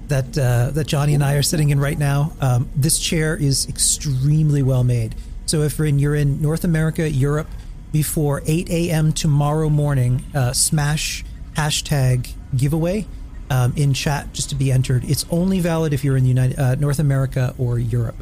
[0.09, 2.33] that uh, that Johnny and I are sitting in right now.
[2.41, 5.15] Um, this chair is extremely well made.
[5.47, 7.49] So if you're in, you're in North America, Europe,
[7.93, 9.13] before 8 a.m.
[9.13, 11.25] tomorrow morning, uh, smash
[11.55, 13.07] hashtag giveaway
[13.51, 15.05] um, in chat just to be entered.
[15.05, 18.17] It's only valid if you're in United uh, North America or Europe.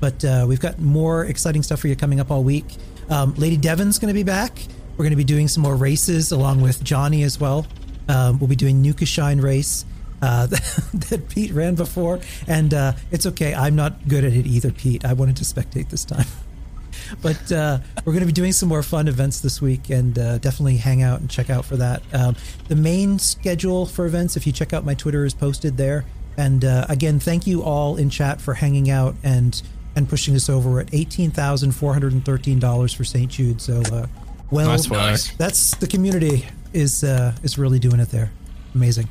[0.00, 2.66] But uh, we've got more exciting stuff for you coming up all week.
[3.10, 4.56] Um, Lady Devann's going to be back.
[4.92, 7.66] We're going to be doing some more races along with Johnny as well.
[8.08, 9.84] Um, we'll be doing Nuka Shine race
[10.22, 13.54] uh, that Pete ran before, and uh, it's okay.
[13.54, 15.04] I'm not good at it either, Pete.
[15.04, 16.26] I wanted to spectate this time.
[17.22, 20.38] but uh, we're going to be doing some more fun events this week and uh,
[20.38, 22.02] definitely hang out and check out for that.
[22.12, 22.36] Um,
[22.68, 26.04] the main schedule for events, if you check out my Twitter, is posted there.
[26.36, 29.60] And uh, again, thank you all in chat for hanging out and
[29.96, 33.28] and pushing us over We're at eighteen thousand four hundred and thirteen dollars for St.
[33.28, 33.60] Jude.
[33.60, 34.06] So, uh,
[34.52, 38.30] well, Nice that's the community is uh, is really doing it there.
[38.76, 39.08] Amazing.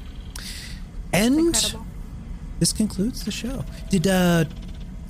[1.18, 1.76] And
[2.60, 3.64] this concludes the show.
[3.90, 4.46] Did uh,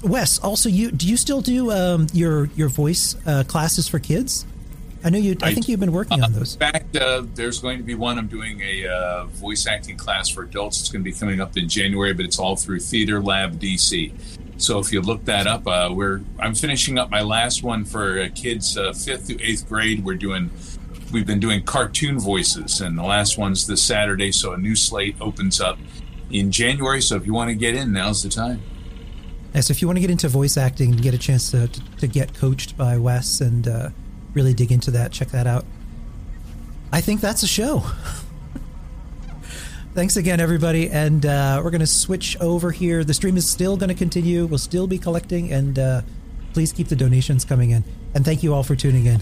[0.03, 4.45] Wes also you do you still do um, your your voice uh, classes for kids?
[5.03, 5.37] I know you.
[5.41, 6.53] I, I- think you've been working on those.
[6.55, 8.17] In fact, uh, there's going to be one.
[8.17, 10.79] I'm doing a uh, voice acting class for adults.
[10.79, 14.11] It's going to be coming up in January, but it's all through Theater Lab DC.
[14.57, 18.19] So if you look that up, uh, we're I'm finishing up my last one for
[18.19, 20.03] uh, kids uh, fifth through eighth grade.
[20.03, 20.49] We're doing
[21.11, 24.31] we've been doing cartoon voices, and the last one's this Saturday.
[24.31, 25.77] So a new slate opens up
[26.31, 27.01] in January.
[27.01, 28.61] So if you want to get in, now's the time.
[29.53, 31.67] Yeah, so if you want to get into voice acting and get a chance to,
[31.67, 33.89] to, to get coached by Wes and uh,
[34.33, 35.65] really dig into that, check that out.
[36.91, 37.83] I think that's a show.
[39.93, 40.89] Thanks again, everybody.
[40.89, 43.03] And uh, we're going to switch over here.
[43.03, 44.45] The stream is still going to continue.
[44.45, 46.01] We'll still be collecting, and uh,
[46.53, 47.83] please keep the donations coming in.
[48.13, 49.21] And thank you all for tuning in.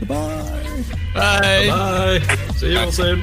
[0.00, 0.84] Goodbye.
[1.14, 1.68] Bye.
[1.68, 2.36] Bye.
[2.56, 3.22] See you all soon.